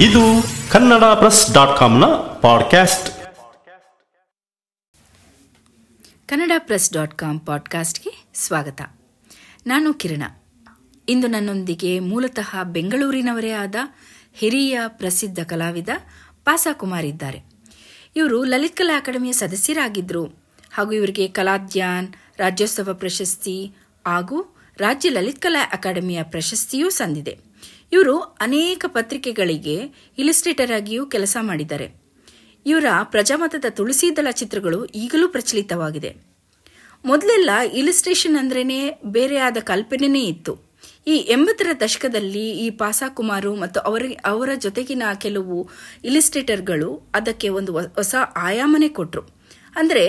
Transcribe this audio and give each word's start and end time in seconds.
ಇದು 0.00 0.20
Kannada 0.70 1.04
press 1.04 1.54
dot 1.54 1.78
ಕಾಮ್ನ 1.78 2.04
podcast. 2.14 3.08
Kannada 6.28 6.52
press 6.58 6.92
dot 6.92 7.14
com 7.14 7.40
ಪಾಡ್ಕಾಸ್ಟ್ಗೆ 7.40 8.24
ಸ್ವಾಗತ. 8.34 8.80
ನಾನು 9.66 9.94
ಕಿರಣ. 9.94 10.22
ಇಂದು 11.08 11.26
ನನ್ನೊಂದಿಗೆ 11.26 11.98
ಮೂಲತಃ 11.98 12.62
ಬೆಂಗಳೂರಿನವರೇ 12.62 13.50
ಆದ 13.50 13.74
ಹಿರಿಯ 14.32 14.80
ಪ್ರಸಿದ್ಧ 14.86 15.38
ಕಲಾವಿದ 15.42 15.88
ಪಾಸಾಕುಮಾರ್ 16.44 17.06
ಇದ್ದಾರೆ. 17.06 17.42
ಇವರು 18.16 18.44
ಲಲಿತ್ 18.44 18.76
ಕಲಾ 18.76 18.98
ಅಕಾಡೆಮಿಯ 18.98 19.32
ಸದಸ್ಯರಾಗಿದ್ದರು 19.32 20.26
ಹಾಗೂ 20.72 20.92
ಇವರಿಗೆ 20.92 21.28
ಕಲಾಧ್ಯಾನ್ 21.28 22.08
ರಾಜ್ಯೋತ್ಸವ 22.38 22.94
ಪ್ರಶಸ್ತಿ 22.94 23.72
ಹಾಗೂ 24.06 24.56
ರಾಜ್ಯ 24.76 25.08
ಲಲಿತ್ 25.08 25.42
ಕಲಾ 25.42 25.70
ಅಕಾಡೆಮಿಯ 25.72 26.22
ಪ್ರಶಸ್ತಿಯೂ 26.22 26.90
ಸಂದಿದೆ. 26.90 27.49
ಇವರು 27.92 28.20
ಅನೇಕ 28.20 28.84
ಪತ್ರಿಕೆಗಳಿಗೆ 28.88 29.76
ಇಲಿಸ್ಟ್ರೇಟರ್ 30.18 30.72
ಆಗಿಯೂ 30.72 31.06
ಕೆಲಸ 31.06 31.36
ಮಾಡಿದ್ದಾರೆ. 31.40 32.00
ಇವರ 32.66 32.84
ಪ್ರಜಾಮತದ 33.02 33.64
ತುಳಸಿದಳ 33.70 34.28
ಚಿತ್ರಗಳು 34.30 34.84
ಈಗಲೂ 34.84 35.28
ಪ್ರಚಲಿತವಾಗಿದೆ. 35.28 36.30
ಮೊದಲೆಲ್ಲ 37.04 37.50
ಇಲಿಸ್ಟ್ರೇಷನ್ 37.72 38.36
ಅಂದ್ರೇನೆ 38.36 39.02
ಬೇರೆಯಾದ 39.04 39.56
ಕಲ್ಪನೆನೇ 39.60 40.24
ಇತ್ತು. 40.24 40.70
ಈ 41.06 41.16
ಎಂಬತ್ತರ 41.16 41.66
ದಶಕದಲ್ಲಿ 41.80 42.50
ಈ 42.50 42.70
ಪಾಸಾಕುಮಾರು 42.70 43.54
ಮತ್ತು 43.54 43.80
ಅವರ 43.80 44.02
ಅವರ 44.24 44.50
ಜೊತೆಗಿನ 44.54 45.02
ಕೆಲವು 45.18 45.68
ಇಲಿಸ್ಟ್ರೇಟರ್ಗಳು 46.04 47.10
ಅದಕ್ಕೆ 47.14 47.48
ಒಂದು 47.48 47.72
ಹೊಸ 47.78 48.14
ಆಯಾಮನೆ 48.36 48.88
ಕೊಟ್ಟರು 48.88 49.22
ಅಂದರೆ 49.76 50.04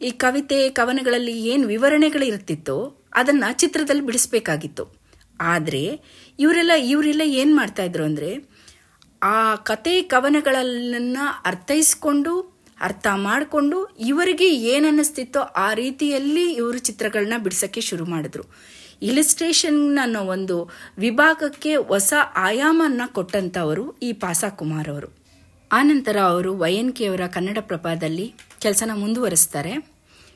ಈ 0.00 0.10
ಕವಿತೆ, 0.10 0.68
ಕವನಗಳಲ್ಲಿ 0.70 1.46
ಏನು 1.46 1.66
ವಿವರಣೆಗಳಿರುತ್ತಿತ್ತೋ 1.66 3.08
ಅದನ್ನು 3.14 3.58
ಚಿತ್ರದಲ್ಲಿ 3.58 4.02
ಬಿಡಿಸ್ಬೇಕಾಗಿತ್ತು. 4.02 5.01
ಆದರೆ 5.42 6.00
ಇವರೆಲ್ಲ 6.38 6.70
ಇವರೆಲ್ಲ 6.76 7.20
ಏನು 7.24 7.56
ಮಾಡ್ತಾ 7.56 7.82
ಅಂದರೆ 7.82 8.52
ಆ 9.22 9.54
ಕತೆ 9.54 10.02
ಕವನಗಳನ್ನು 10.02 11.42
ಅರ್ಥೈಸ್ಕೊಂಡು, 11.44 12.62
ಅರ್ಥ 12.80 13.06
ಮಾಡಿಕೊಂಡು 13.14 13.86
ಇವರಿಗೆ 13.86 14.54
ಏನನ್ನಿಸ್ತಿತ್ತೋ 14.54 15.40
ಆ 15.40 15.74
ರೀತಿಯಲ್ಲಿ 15.74 16.52
ಇವರು 16.52 16.78
ಚಿತ್ರಗಳನ್ನ 16.78 17.34
ಬಿಡಿಸೋಕ್ಕೆ 17.38 17.80
ಶುರು 17.80 18.04
ಮಾಡಿದ್ರು. 18.04 18.44
ಇಲಿಸ್ಟ್ರೇಷನ್ 19.02 19.98
ಅನ್ನೋ 19.98 20.20
ಒಂದು 20.20 20.70
ವಿಭಾಗಕ್ಕೆ 20.98 21.76
ಹೊಸ 21.76 22.12
ಆಯಾಮನ್ನ 22.36 23.02
ಕೊಟ್ಟಂಥವರು 23.06 23.98
ಈ 23.98 24.12
ಪಾಸಾಕುಮಾರ್ 24.12 24.88
ಅವರು. 24.88 25.22
ಆನಂತರ 25.72 26.16
ಅವರು 26.20 26.58
ವೈ 26.58 26.74
ಎನ್ 26.74 26.92
ಕೆ 26.92 27.06
ಅವರ 27.06 27.26
ಕನ್ನಡ 27.26 27.58
ಪ್ರಭಾದಲ್ಲಿ 27.60 28.34
ಕೆಲಸನ 28.60 28.90
ಮುಂದುವರೆಸ್ತಾರೆ. 28.94 29.72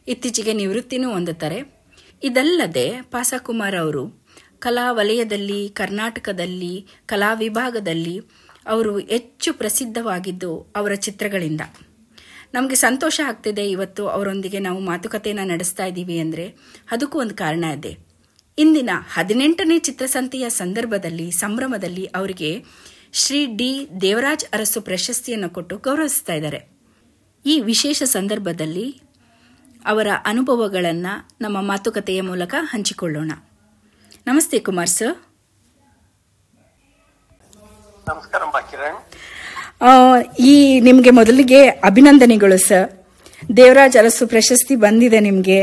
ಇತ್ತೀಚೆಗೆ 0.09 0.53
ನಿವೃತ್ತಿನೂ 0.53 1.11
ಹೊಂದುತ್ತಾರೆ. 1.11 1.77
ಇದಲ್ಲದೆ 2.23 3.03
ಪಾಸಾಕುಮಾರ್ 3.03 3.75
ಅವರು 3.75 4.26
ಕಲಾ 4.59 4.93
ವಲಯದಲ್ಲಿ, 4.93 5.69
ಕರ್ನಾಟಕದಲ್ಲಿ, 5.69 6.87
ಕಲಾ 7.07 7.35
ವಿಭಾಗದಲ್ಲಿ 7.35 8.21
ಅವರು 8.67 8.99
ಹೆಚ್ಚು 8.99 9.53
ಪ್ರಸಿದ್ಧವಾಗಿದ್ದು 9.55 10.73
ಅವರ 10.77 10.95
ಚಿತ್ರಗಳಿಂದ. 10.95 11.61
ನಮಗೆ 12.55 12.75
ಸಂತೋಷ 12.75 13.21
ಆಗ್ತಿದೆ 13.27 13.71
ಇವತ್ತು 13.71 14.09
ಅವರೊಂದಿಗೆ 14.09 14.59
ನಾವು 14.59 14.81
ಮಾತುಕತೆಯನ್ನು 14.81 15.49
ನಡೆಸ್ತಾ 15.49 15.85
ಇದ್ದೀವಿ 15.85 16.19
ಅಂದರೆ 16.19 16.49
ಅದಕ್ಕೂ 16.91 17.19
ಒಂದು 17.19 17.35
ಕಾರಣ 17.35 17.65
ಇದೆ. 17.65 17.99
ಇಂದಿನ 18.59 18.91
ಹದಿನೆಂಟನೇ 19.15 19.79
ಚಿತ್ರಸಂತೆಯ 19.79 20.49
ಸಂದರ್ಭದಲ್ಲಿ, 20.49 21.31
ಸಂಭ್ರಮದಲ್ಲಿ 21.31 22.05
ಅವರಿಗೆ 22.05 22.65
ಶ್ರೀ 23.13 23.47
ಡಿ 23.47 23.89
ದೇವರಾಜ್ 24.01 24.45
ಅರಸು 24.45 24.81
ಪ್ರಶಸ್ತಿಯನ್ನು 24.81 25.51
ಕೊಟ್ಟು 25.51 25.79
ಗೌರವಿಸ್ತಾ 25.79 26.33
ಇದ್ದಾರೆ. 26.33 26.69
ಈ 27.47 27.61
ವಿಶೇಷ 27.61 28.03
ಸಂದರ್ಭದಲ್ಲಿ 28.03 29.01
ಅವರ 29.85 30.07
ಅನುಭವಗಳನ್ನು 30.25 31.29
ನಮ್ಮ 31.41 31.61
ಮಾತುಕತೆಯ 31.61 32.21
ಮೂಲಕ 32.21 32.55
ಹಂಚಿಕೊಳ್ಳೋಣ. 32.59 33.33
ನಮಸ್ತೆ 34.29 34.59
ಕುಮಾರ್ 34.67 34.91
ಸರ್. 34.93 35.13
ನಮಸ್ಕಾರ 38.09 38.41
ಈ 40.53 40.55
ನಿಮಗೆ 40.87 41.11
ಮೊದಲಿಗೆ 41.19 41.61
ಅಭಿನಂದನೆಗಳು 41.89 42.59
ಸರ್. 42.69 42.89
ದೇವರಾಜ್ 43.59 43.97
ಅರಸು 44.01 44.27
ಪ್ರಶಸ್ತಿ 44.33 44.75
ಬಂದಿದೆ 44.85 45.19
ನಿಮಗೆ. 45.27 45.59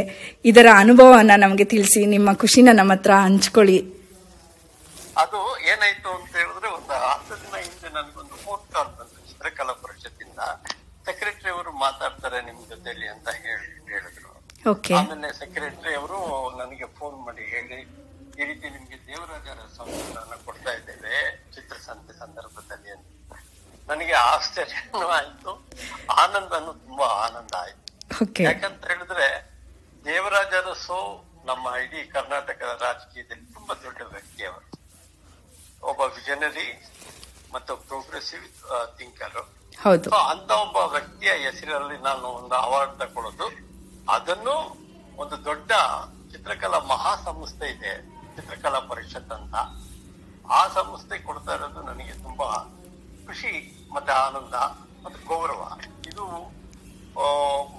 ಇದರ 0.51 0.68
ಅನುಭವನ 0.84 1.35
ನಮಗೆ 1.44 1.66
ತಿಳಿಸಿ 1.74 2.01
ನಿಮ್ಮ 2.13 2.34
ಖುಷಿನ 2.44 2.69
ನಮ್ಮ 2.79 2.94
ಹತ್ರ 2.97 3.16
ಹಂಚ್ಕೊಳ್ಳಿ. 3.25 3.79
ಅದು 5.24 5.41
ಏನಾಯ್ತು 5.72 6.09
ಅಂತ 6.18 6.31
ಹೇಳಿದ್ರೆ 6.41 6.69
ಒಂದು 6.78 6.94
ಹತ್ತು 7.07 7.34
ದಿನ 7.41 7.56
ಹಿಂದೆ 7.66 7.90
ನನಗೊಂದು 7.97 8.38
ಫೋನ್ 8.45 8.63
ಕಾಲ್ 8.75 8.91
ಬಂತು 9.00 9.19
ಚಿತ್ರಕಲಾ 9.31 9.75
ಪರಿಷತ್ತಿಂದ. 9.84 10.40
ಸೆಕ್ರೆಟರಿ 11.07 11.51
ಅವರು 11.56 11.74
ಮಾತಾಡ್ತಾರೆ 11.85 12.40
ನಿಮ್ 12.47 12.62
ಜೊತೆಲಿ 12.72 13.07
ಅಂತ 13.16 13.28
ಹೇಳಿ 13.44 13.68
ಹೇಳಿದ್ರು. 13.94 14.31
ಓಕೆ 14.74 14.95
ಆಮೇಲೆ 15.01 15.31
ಸೆಕ್ರೆಟರಿ 15.41 15.94
ಅವರು 16.01 16.19
ನನಗೆ 16.62 16.88
ಫೋನ್ 17.00 17.19
ಮಾಡಿ 17.28 17.45
ಹೇಳಿ 17.56 17.80
ಈ 18.44 18.50
ರೀತಿ 18.50 18.68
ನಿಮ್ಗೆ 18.70 18.98
ದೇವರಾಜರ 19.08 19.59
ಸಂಸ್ಥೆಗಳನ್ನ 19.78 20.36
ಕೊಡ್ತಾ 20.46 20.72
ಇದ್ದೇವೆ 20.78 21.16
ಚಿತ್ರಸಂತೆ 21.56 22.14
ಸಂದರ್ಭದಲ್ಲಿ 22.20 22.90
ಅಂತ. 22.92 23.09
ನನಗೆ 23.88 24.16
ಆಶ್ಚರ್ಯನೂ 24.28 25.08
ಆಯ್ತು 25.18 25.52
ಆನಂದನೂ 26.22 26.72
ತುಂಬಾ 26.84 27.08
ಆನಂದ 27.26 27.54
ಆಯ್ತು. 27.64 27.80
ಯಾಕಂತ 28.44 28.81
ಹೇಳಿದ್ರೆ 28.88 29.28
ದೇವರಾಜರ 30.06 30.70
ಸೋ 30.86 31.00
ನಮ್ಮ 31.46 31.76
ಇಡೀ 31.84 32.02
ಕರ್ನಾಟಕದ 32.08 32.72
ರಾಜಕೀಯದಲ್ಲಿ 32.81 33.48
ತುಂಬಾ 33.54 33.74
ದೊಡ್ಡ 33.84 34.02
ವ್ಯಕ್ತಿ 34.14 34.44
ಅವರು. 34.46 34.68
ಒಬ್ಬ 35.84 36.02
ವಿಜನರಿ 36.18 36.68
ಮತ್ತು 37.54 37.74
ಪ್ರೋಗ್ರೆಸಿವ್ 37.88 38.46
ಥಿಂಕರ್ 38.98 39.40
ಅಂತ 40.31 40.52
ಒಬ್ಬ 40.64 40.78
ವ್ಯಕ್ತಿಯ 40.94 41.31
ಹೆಸರಲ್ಲಿ 41.46 41.98
ನಾನು 42.02 42.28
ಒಂದು 42.40 42.56
ಅವಾರ್ಡ್ 42.66 42.96
ತಗೊಳ್ಳೋದು 43.00 43.48
ಅದನ್ನು 44.08 44.56
ಒಂದು 45.18 45.38
ದೊಡ್ಡ 45.46 45.72
ಚಿತ್ರಕಲಾ 46.31 46.80
ಮಹಾಸಂಸ್ಥೆ 46.92 47.68
ಇದೆ. 47.75 47.94
ಚಿತ್ರಕಲಾ 48.35 48.79
ಪರಿಷತ್ 48.79 49.31
ಅಂತ. 49.31 49.55
ಆ 50.51 50.67
ಸಂಸ್ಥೆ 50.67 51.19
ಕೊಡ್ತಾ 51.19 51.53
ಇರೋದು 51.55 51.81
ನನಗೆ 51.81 52.13
ತುಂಬಾ 52.23 52.47
ಖುಷಿ 53.27 53.51
ಮತ್ತೆ 53.94 54.11
ಆನಂದ 54.11 54.55
ಮತ್ತು 55.03 55.27
ಗೌರವ. 55.27 55.61
ಇದು 56.07 56.25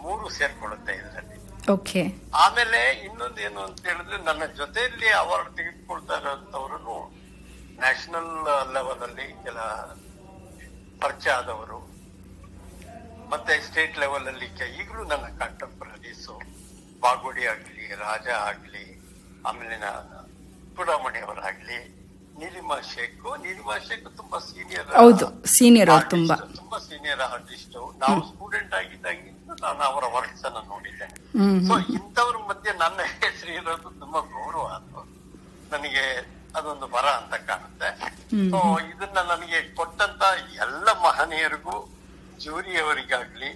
ಮೂರು 0.02 0.28
ಸೇರ್ಕೊಳ್ಳುತ್ತೆ 0.28 0.92
ಇದರಲ್ಲಿ. 0.92 1.38
ಓಕೆ. 1.72 2.00
ಆಮೇಲೆ 2.34 3.04
ಇನ್ನೊಂದು 3.06 3.40
ಏನು 3.40 3.60
ಅಂತ 3.60 3.86
ಹೇಳಿದ್ರೆ 3.86 4.16
ನನ್ನ 4.22 4.44
ಜೊತೆಯಲ್ಲಿ 4.44 5.08
ಅವಾರ್ಡ್ 5.12 5.56
ತೆಗೆದುಕೊಳ್ತಾ 5.56 6.16
ಇರೋಂಥವ್ರು 6.16 6.96
ನ್ಯಾಷನಲ್ 7.78 8.32
ಲೆವೆಲ್ 8.74 9.02
ಅಲ್ಲಿ 9.02 9.44
ಕೆಲ 9.44 9.58
ಪರಿಚಯ 11.00 11.30
ಆದವರು 11.30 11.78
ಮತ್ತೆ 13.30 13.60
ಸ್ಟೇಟ್ 13.60 13.98
ಲೆವೆಲ್ 13.98 14.28
ಅಲ್ಲಿ 14.28 14.46
ಈಗಲೂ 14.80 15.04
ನನ್ನ 15.04 15.26
ಕಂಟೆಂಪ್ರರೀಸು 15.38 16.34
ಬಾಗೋಡಿ 17.00 17.46
ಆಗ್ಲಿ 17.46 17.94
ರಾಜ 17.94 18.28
ಆಗ್ಲಿ 18.28 18.84
ಆಮೇಲೆ 19.46 19.76
ಚೂಡಾಮಣಿ 20.76 21.18
ಅವರಾಗ್ಲಿ 21.18 21.78
ನೀಲಿಮಾ 22.38 22.80
ಶೇಖು 22.92 23.36
ನೀಲಿಮಾ 23.36 23.78
ಶೇಖ್ 23.78 24.16
ತುಂಬಾ 24.16 24.38
ಸೀನಿಯರ್ 24.38 24.88
ಹೌದು 24.96 25.26
ಸೀನಿಯರ್ 25.46 25.90
ಅವ್ರು 25.90 26.08
ತುಂಬಾ. 26.08 26.36
ತುಂಬಾ 26.56 26.78
ಸೀನಿಯರ್ 26.78 27.20
ಆರ್ಟಿಸ್ಟ್ 27.20 27.76
ನಾವು 27.98 28.20
ಸ್ಟೂಡೆಂಟ್ 28.28 28.74
ಆಗಿದ್ದಾಗಿಂದ 28.74 29.50
ನಾನು 29.62 29.80
ಅವರ 29.80 30.04
ವರ್ಕ್ಸ್ 30.14 30.44
ಅನ್ನ 30.44 30.56
ನೋಡಿದ್ದೇನೆ. 30.68 31.14
ಹ್ಮ್ 31.38 31.60
ಸೊ 31.68 31.78
ಇಂಥವ್ರ 31.92 32.36
ಮಧ್ಯೆ 32.48 32.72
ನನ್ನ 32.78 33.00
ಹೆಸರು 33.20 33.52
ಇರೋದು 33.52 33.90
ತುಂಬಾ 34.00 34.20
ಗೌರವ 34.34 34.66
ಅದು. 34.76 35.02
ನನಗೆ 35.70 36.04
ಅದೊಂದು 36.56 36.86
ಬರ 36.86 37.06
ಅಂತ 37.20 37.34
ಕಾಣುತ್ತೆ. 37.34 37.88
ಸೊ 38.50 38.58
ಇದನ್ನ 38.90 39.18
ನನಗೆ 39.30 39.74
ಕೊಟ್ಟಂತ 39.74 40.22
ಎಲ್ಲ 40.60 40.88
ಮಹನೀಯರಿಗೂ 41.02 41.76
ಜೂರಿಯವರಿಗಾಗ್ಲಿ 42.38 43.50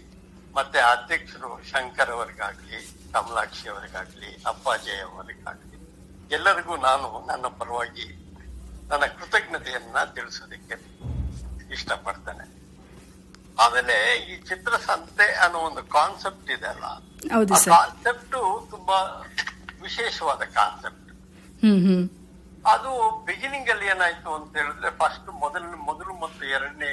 ಮತ್ತೆ 0.55 0.78
ಅಧ್ಯಕ್ಷರು 0.93 1.65
ಶಂಕರ್ 1.71 2.11
ಅವರಿಗಾಗ್ಲಿ 2.11 2.78
ಕಮಲಾಕ್ಷಿ 3.12 3.69
ಅವರಿಗಾಗ್ಲಿ 3.69 4.31
ಅಪ್ಪಾಜಯ 4.47 5.01
ಅವರಿಗಾಗ್ಲಿ 5.11 5.78
ಎಲ್ಲರಿಗೂ 6.31 6.77
ನಾನು 6.77 7.25
ನನ್ನ 7.27 7.47
ಪರವಾಗಿ 7.59 8.06
ನನ್ನ 8.89 9.06
ಕೃತಜ್ಞತೆಯನ್ನ 9.06 10.05
ತಿಳಿಸೋದಕ್ಕೆ 10.15 10.77
ಇಷ್ಟಪಡ್ತೇನೆ. 11.71 12.44
ಆಮೇಲೆ 13.59 13.94
ಈ 14.25 14.43
ಚಿತ್ರಸಂತೆ 14.43 15.34
ಅನ್ನೋ 15.34 15.59
ಒಂದು 15.59 15.83
ಕಾನ್ಸೆಪ್ಟ್ 15.89 16.50
ಇದೆ 16.50 16.66
ಅಲ್ಲ? 16.66 16.87
ಕಾನ್ಸೆಪ್ಟ್ 17.71 18.37
ತುಂಬಾ 18.71 18.99
ವಿಶೇಷವಾದ 19.83 20.43
ಕಾನ್ಸೆಪ್ಟ್ 20.55 21.05
ಅದು 22.66 22.91
ಬಿಗಿನಿಂಗ್ 23.25 23.71
ಅಲ್ಲಿ 23.71 23.86
ಏನಾಯ್ತು 23.86 24.34
ಅಂತ 24.34 24.57
ಹೇಳಿದ್ರೆ 24.57 24.91
ಫಸ್ಟ್ 24.98 25.28
ಮೊದಲ 25.41 25.63
ಮೊದಲು 25.84 26.21
ಮತ್ತು 26.21 26.47
ಎರಡನೇ 26.47 26.92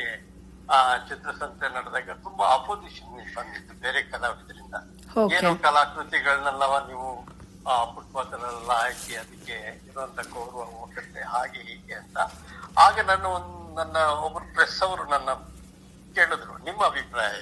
ಆ, 0.69 0.97
ಚಿತ್ರಸಂತೆ 0.97 1.75
ನಡೆದಾಗ 1.75 2.09
ತುಂಬಾ 2.23 2.53
ಅಪೋಸಿಷನ್ 2.53 3.35
ಬಂದಿತ್ತು 3.35 3.73
ಬೇರೆ 3.79 4.01
ಕಲಾವಿದರಿಂದ. 4.03 4.75
ಏನು 5.33 5.55
ಕಲಾಕೃತಿಗಳನ್ನೆಲ್ಲವ 5.57 6.87
ನೀವು 6.87 7.07
ಆ, 7.65 7.83
ಪುಷ್ಪದಲ್ಲೆಲ್ಲ 7.85 8.71
ಹಾಕಿ 8.79 9.13
ಅದಕ್ಕೆ 9.15 9.55
ಇರುವಂತ 9.87 10.19
ಗೌರವ 10.27 10.63
ಹೋಗುತ್ತೆ. 10.73 11.21
ಹಾಗೆ 11.25 11.59
ಹೀಗೆ 11.61 11.93
ಅಂತ. 11.93 12.17
ಆಗ 12.77 12.99
ನನ್ನ 13.05 13.25
ಒಂದು 13.37 13.53
ನನ್ನ 13.75 13.97
ಒಬ್ರು 14.25 14.45
ಪ್ರೆಸ್ 14.53 14.83
ಅವರು 14.83 15.03
ನನ್ನ 15.05 15.29
ಕೇಳಿದ್ರು 16.15 16.53
ನಿಮ್ಮ 16.63 16.81
ಅಭಿಪ್ರಾಯ 16.85 17.39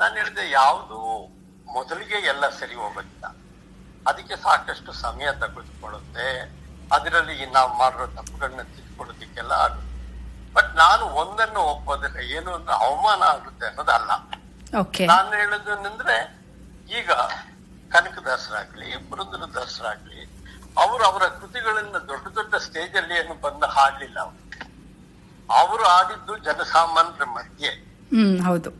ನಾನು 0.00 0.14
ಹೇಳಿದೆ 0.14 0.50
ಯಾವುದು? 0.50 0.98
ಮೊದಲಿಗೆ 1.68 2.18
ಎಲ್ಲ 2.26 2.48
ಸರಿ 2.50 2.74
ಹೋಗೋದಿಲ್ಲ 2.74 3.26
ಅದಕ್ಕೆ 4.06 4.36
ಸಾಕಷ್ಟು 4.36 4.92
ಸಮಯ 5.00 5.28
ತಗೊಳ್ಕೊಳ್ಳುತ್ತೆ 5.40 6.26
ಅದರಲ್ಲಿ 6.90 7.46
ನಾವು 7.50 7.78
ಮಾಡಿರೋ 7.78 8.06
ತಪ್ಪುಗಳನ್ನ 8.16 8.62
ತಿಳ್ಕೊಳ್ಳೋದಿಕ್ಕೆಲ್ಲ 8.70 9.52
ಆಗುತ್ತೆ. 9.64 9.86
ಬಟ್ 10.54 10.70
ನಾನು 10.76 11.04
ಒಂದನ್ನು 11.14 11.60
ಒಪ್ಪೋದಿಲ್ಲ. 11.72 12.18
ಏನು 12.36 12.50
ಅಂದ್ರೆ 12.54 12.74
ಅವಮಾನ 12.86 13.22
ಆಗುತ್ತೆ 13.34 13.66
ಅನ್ನೋದಲ್ಲ. 13.66 14.10
ನಾನು 15.06 15.30
ಹೇಳೋದೇನೆಂದ್ರೆ 15.32 16.16
ಈಗ 16.98 17.10
ಕನಕದಾಸರಾಗ್ಲಿ 17.92 18.96
ಪುರಂದರದಾಸರಾಗ್ಲಿ 18.96 20.24
ಅವರು 20.78 21.04
ಅವರ 21.04 21.22
ಕೃತಿಗಳನ್ನ 21.22 21.96
ದೊಡ್ಡ 21.98 22.26
ದೊಡ್ಡ 22.26 22.54
ಸ್ಟೇಜ್ 22.54 22.96
ಅಲ್ಲಿ 22.96 23.14
ಏನು 23.14 23.40
ಬಂದು 23.40 23.66
ಹಾಡ್ಲಿಲ್ಲ 23.66 24.20
ಅವರು. 24.20 24.40
ಅವರು 25.50 25.84
ಆಡಿದ್ದು 25.84 26.38
ಜನಸಾಮಾನ್ಯರ 26.38 27.24
ಮಧ್ಯೆ. 27.24 27.68
ಹೌದು. 28.42 28.70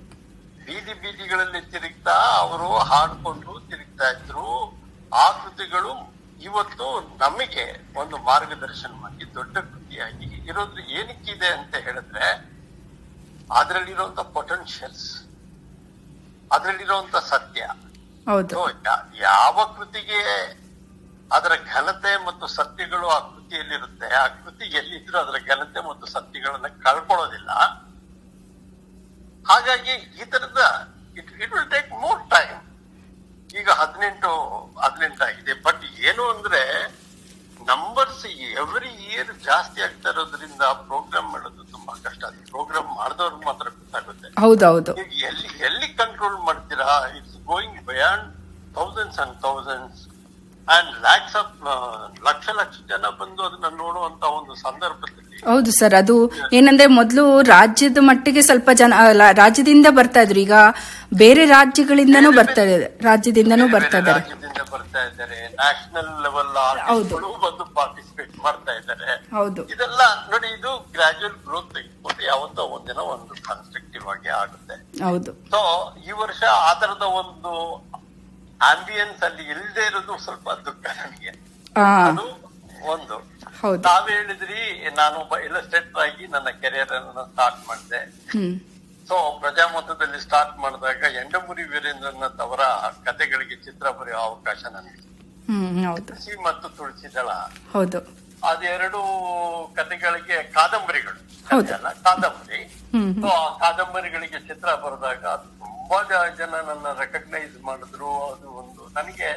ಬೀದಿ 0.64 0.94
ಬೀದಿಗಳಲ್ಲಿ 0.94 1.70
ತಿರುಗ್ತಾ 1.70 2.14
ಅವರು 2.36 2.78
ಹಾಡ್ಕೊಂಡು 2.78 3.60
ತಿರುಗ್ತಾ 3.60 4.10
ಇದ್ರು. 4.10 4.78
ಆ 5.14 5.30
ಕೃತಿಗಳು 5.30 6.14
ಇವತ್ತು 6.42 7.16
ನಮಗೆ 7.20 7.92
ಒಂದು 7.98 8.16
ಮಾರ್ಗದರ್ಶನವಾಗಿ 8.16 9.34
ದೊಡ್ಡ 9.34 9.58
ಕೃತಿಯಾಗಿ 9.58 10.24
ಇರೋದು 10.24 10.78
ಏನಕ್ಕಿದೆ 10.78 11.46
ಅಂತ 11.46 11.74
ಹೇಳಿದ್ರೆ 11.74 12.50
ಅದರಲ್ಲಿರುವಂತ 13.52 14.20
ಪೊಟೆನ್ಶಿಯಲ್ಸ್ 14.20 15.24
ಅದರಲ್ಲಿರುವಂತ 16.52 17.16
ಸತ್ಯ. 17.16 17.70
ಹೌದು. 18.26 18.54
ಯಾವ 19.26 19.56
ಕೃತಿಗೆ 19.76 20.20
ಅದರ 21.30 21.52
ಘನತೆ 21.72 22.12
ಮತ್ತು 22.26 22.46
ಸತ್ಯಗಳು 22.56 23.06
ಆ 23.08 23.18
ಕೃತಿಯಲ್ಲಿರುತ್ತೆ 23.26 24.08
ಆ 24.14 24.26
ಕೃತಿ 24.38 24.64
ಎಲ್ಲಿದ್ರು 24.78 25.18
ಅದರ 25.18 25.36
ಘನತೆ 25.50 25.80
ಮತ್ತು 25.88 26.06
ಸತ್ಯಗಳನ್ನ 26.06 26.68
ಕಳ್ಕೊಳ್ಳೋದಿಲ್ಲ. 26.84 27.50
ಹಾಗಾಗಿ 29.46 29.94
ಈ 30.20 30.24
ತರದ 30.32 30.62
it 31.16 31.30
it 31.42 31.52
will 31.52 31.70
take 31.70 31.90
more 32.02 32.22
time 32.30 32.56
ಈಗ 33.54 33.68
ಹದಿನೆಂಟು 33.80 34.30
ಹದಿನೆಂಟಾಗಿದೆ 34.82 35.54
ಬಟ್ 35.66 35.84
ಏನು 36.08 36.24
ಅಂದ್ರೆ 36.34 36.62
ನಂಬರ್ಸ್ 37.70 38.24
ಎವ್ರಿ 38.60 38.90
ಇಯರ್ 39.08 39.32
ಜಾಸ್ತಿ 39.48 39.80
ಆಗ್ತಾ 39.82 40.08
ಇರೋದ್ರಿಂದ 40.08 40.62
ಪ್ರೋಗ್ರಾಮ್ 40.88 41.28
ಮಾಡೋದು 41.32 41.62
ತುಂಬಾ 41.72 41.94
ಕಷ್ಟ. 42.06 42.22
ಅದು 42.24 42.40
ಪ್ರೋಗ್ರಾಮ್ 42.50 42.90
ಮಾಡಿದವ್ರಿಗೆ 43.00 43.44
ಮಾತ್ರ 43.46 43.66
ಗೊತ್ತಾಗುತ್ತೆ. 43.70 44.28
ಎಲ್ಲಿ 45.28 45.48
ಎಲ್ಲಿ 45.68 45.88
ಕಂಟ್ರೋಲ್ 46.00 46.38
ಮಾಡ್ತೀರಾ? 46.48 46.88
Going 47.50 47.80
beyond 47.86 48.26
thousands 48.74 49.18
and 49.22 49.36
thousands 49.42 50.00
and 50.68 50.90
lakhs 51.04 51.36
of 51.36 51.52
lakh 52.26 52.46
ಲಕ್ಷ 52.58 52.76
ಜನ 52.90 53.06
ಬಂದು 53.20 53.42
ಅದನ್ನ 53.42 53.68
ನೋಡುವಂತ 53.78 54.24
ಒಂದು 54.38 54.54
ಸಂದರ್ಭದಲ್ಲಿ 54.64 55.26
ಹೌದು 55.48 55.70
ಸರ್ 55.70 55.94
ಅದು 55.94 56.14
ಏನಂದ್ರೆ 56.52 56.86
ಮೊದಲು 56.96 57.22
ರಾಜ್ಯದ 57.50 57.98
ಮಟ್ಟಿಗೆ 58.08 58.42
ಸ್ವಲ್ಪ 58.42 58.70
ಜನ 58.80 58.94
ರಾಜ್ಯದಿಂದ 59.38 59.88
ಬರ್ತಾ 59.98 60.20
ಇದ್ರು. 60.20 60.40
ಈಗ 60.40 60.56
ಬೇರೆ 61.14 61.44
ರಾಜ್ಯಗಳಿಂದನೂ 61.52 62.30
ಬರ್ತಾ 62.32 62.62
ಇದೆ 62.66 62.88
ರಾಜ್ಯದಿಂದನೂ 63.04 63.66
ಬರ್ತಾ 63.68 63.98
ಇದ್ದಾರೆ. 63.98 64.20
ರಾಜ್ಯದಿಂದ 64.20 64.60
ಬರ್ತಾ 64.72 65.00
ಇದ್ದಾರೆ. 65.08 65.38
ನ್ಯಾಷನಲ್ 65.54 66.10
ಲೆವೆಲ್ 66.26 66.52
ಹೌದು. 66.90 67.14
ಬಂದು 67.46 67.64
ಪಾರ್ಟಿಸಿಪೇಟ್ 67.78 68.34
ಮಾಡ್ತಾ 68.44 68.72
ಇದ್ದಾರೆ. 68.72 69.08
ಹೌದು. 69.38 69.62
ಇದೆಲ್ಲ 69.74 70.00
ನೋಡಿ 70.32 70.48
ಇದು 70.58 70.72
ಗ್ರಾಜುವಲ್ 70.92 71.38
ಗ್ರೋತ್ 71.46 71.72
ಯಾವತ್ತೋ 72.28 72.62
ಒಂದಿನ 72.76 73.00
ಒಂದು 73.14 73.34
ಕನ್ಸ್ಟ್ರಕ್ಟಿವ್ 73.48 74.06
ಆಗಿ 74.12 74.30
ಆಗುತ್ತೆ. 74.42 74.76
ಹೌದು. 75.04 75.32
ಸೊ 75.52 75.60
ಈ 76.08 76.12
ವರ್ಷ 76.22 76.42
ಆ 76.68 76.70
ತರದ 76.82 77.06
ಒಂದು 77.22 77.52
ಆಂಬಿಯನ್ಸ್ 78.60 79.22
ಅಲ್ಲಿ 79.28 79.44
ಇಲ್ಲದೆ 79.52 79.84
ಇರೋದು 79.90 80.16
ಸ್ವಲ್ಪ 80.26 80.48
ದುಃಖ 80.66 80.84
ನನಗೆ 81.00 81.32
ಅದು 82.08 82.26
ಒಂದು. 82.94 83.16
ತಾವ್ 83.86 84.08
ಹೇಳಿದ್ರಿ 84.16 84.60
ನಾನು 85.00 85.16
ಒಬ್ಬ 85.22 85.34
ಇಲಸ್ಟ್ರೇಟರ್ 85.46 86.00
ಆಗಿ 86.06 86.24
ನನ್ನ 86.34 86.48
ಕೆರಿಯರ್ 86.62 86.92
ಅನ್ನು 86.98 87.24
ಸ್ಟಾರ್ಟ್ 87.32 87.60
ಮಾಡಿದೆ. 87.68 88.00
ಸೊ 89.08 89.16
ಪ್ರಜಾಮತದಲ್ಲಿ 89.42 90.18
ಸ್ಟಾರ್ಟ್ 90.26 90.56
ಮಾಡಿದಾಗ 90.64 91.02
ಎಂಡಮುರಿ 91.22 91.64
ವೀರೇಂದ್ರನಾಥ್ 91.72 92.42
ಅವರ 92.46 92.62
ಕಥೆಗಳಿಗೆ 93.06 93.56
ಚಿತ್ರ 93.66 93.86
ಬರೆಯುವ 94.00 94.22
ಅವಕಾಶ 94.30 94.62
ನನಗೆ 94.76 94.98
ತುಳಸಿ 96.08 96.34
ಮತ್ತು 96.46 96.66
ತುಳಸಿದಳ 96.78 97.30
ಹೌದು. 97.74 98.00
ಅದೆರಡು 98.44 99.00
ಕಥೆಗಳಿಗೆ 99.74 100.42
ಕಾದಂಬರಿಗಳು. 100.52 101.20
ಅಲ್ಲ 101.72 101.88
ಕಾದಂಬರಿ. 102.02 102.60
ಆ 103.28 103.58
ಕಾದಂಬರಿಗಳಿಗೆ 103.58 104.40
ಚಿತ್ರ 104.40 104.74
ಬರೆದಾಗ 104.74 105.24
ತುಂಬಾ 105.58 105.98
ಜನ 106.38 106.54
ನನ್ನ 106.68 106.92
ರೆಕಗ್ನೈಸ್ 106.98 107.62
ಮಾಡಿದ್ರು. 107.62 108.32
ಅದು 108.32 108.50
ಒಂದು 108.52 108.88
ನನಗೆ 108.92 109.30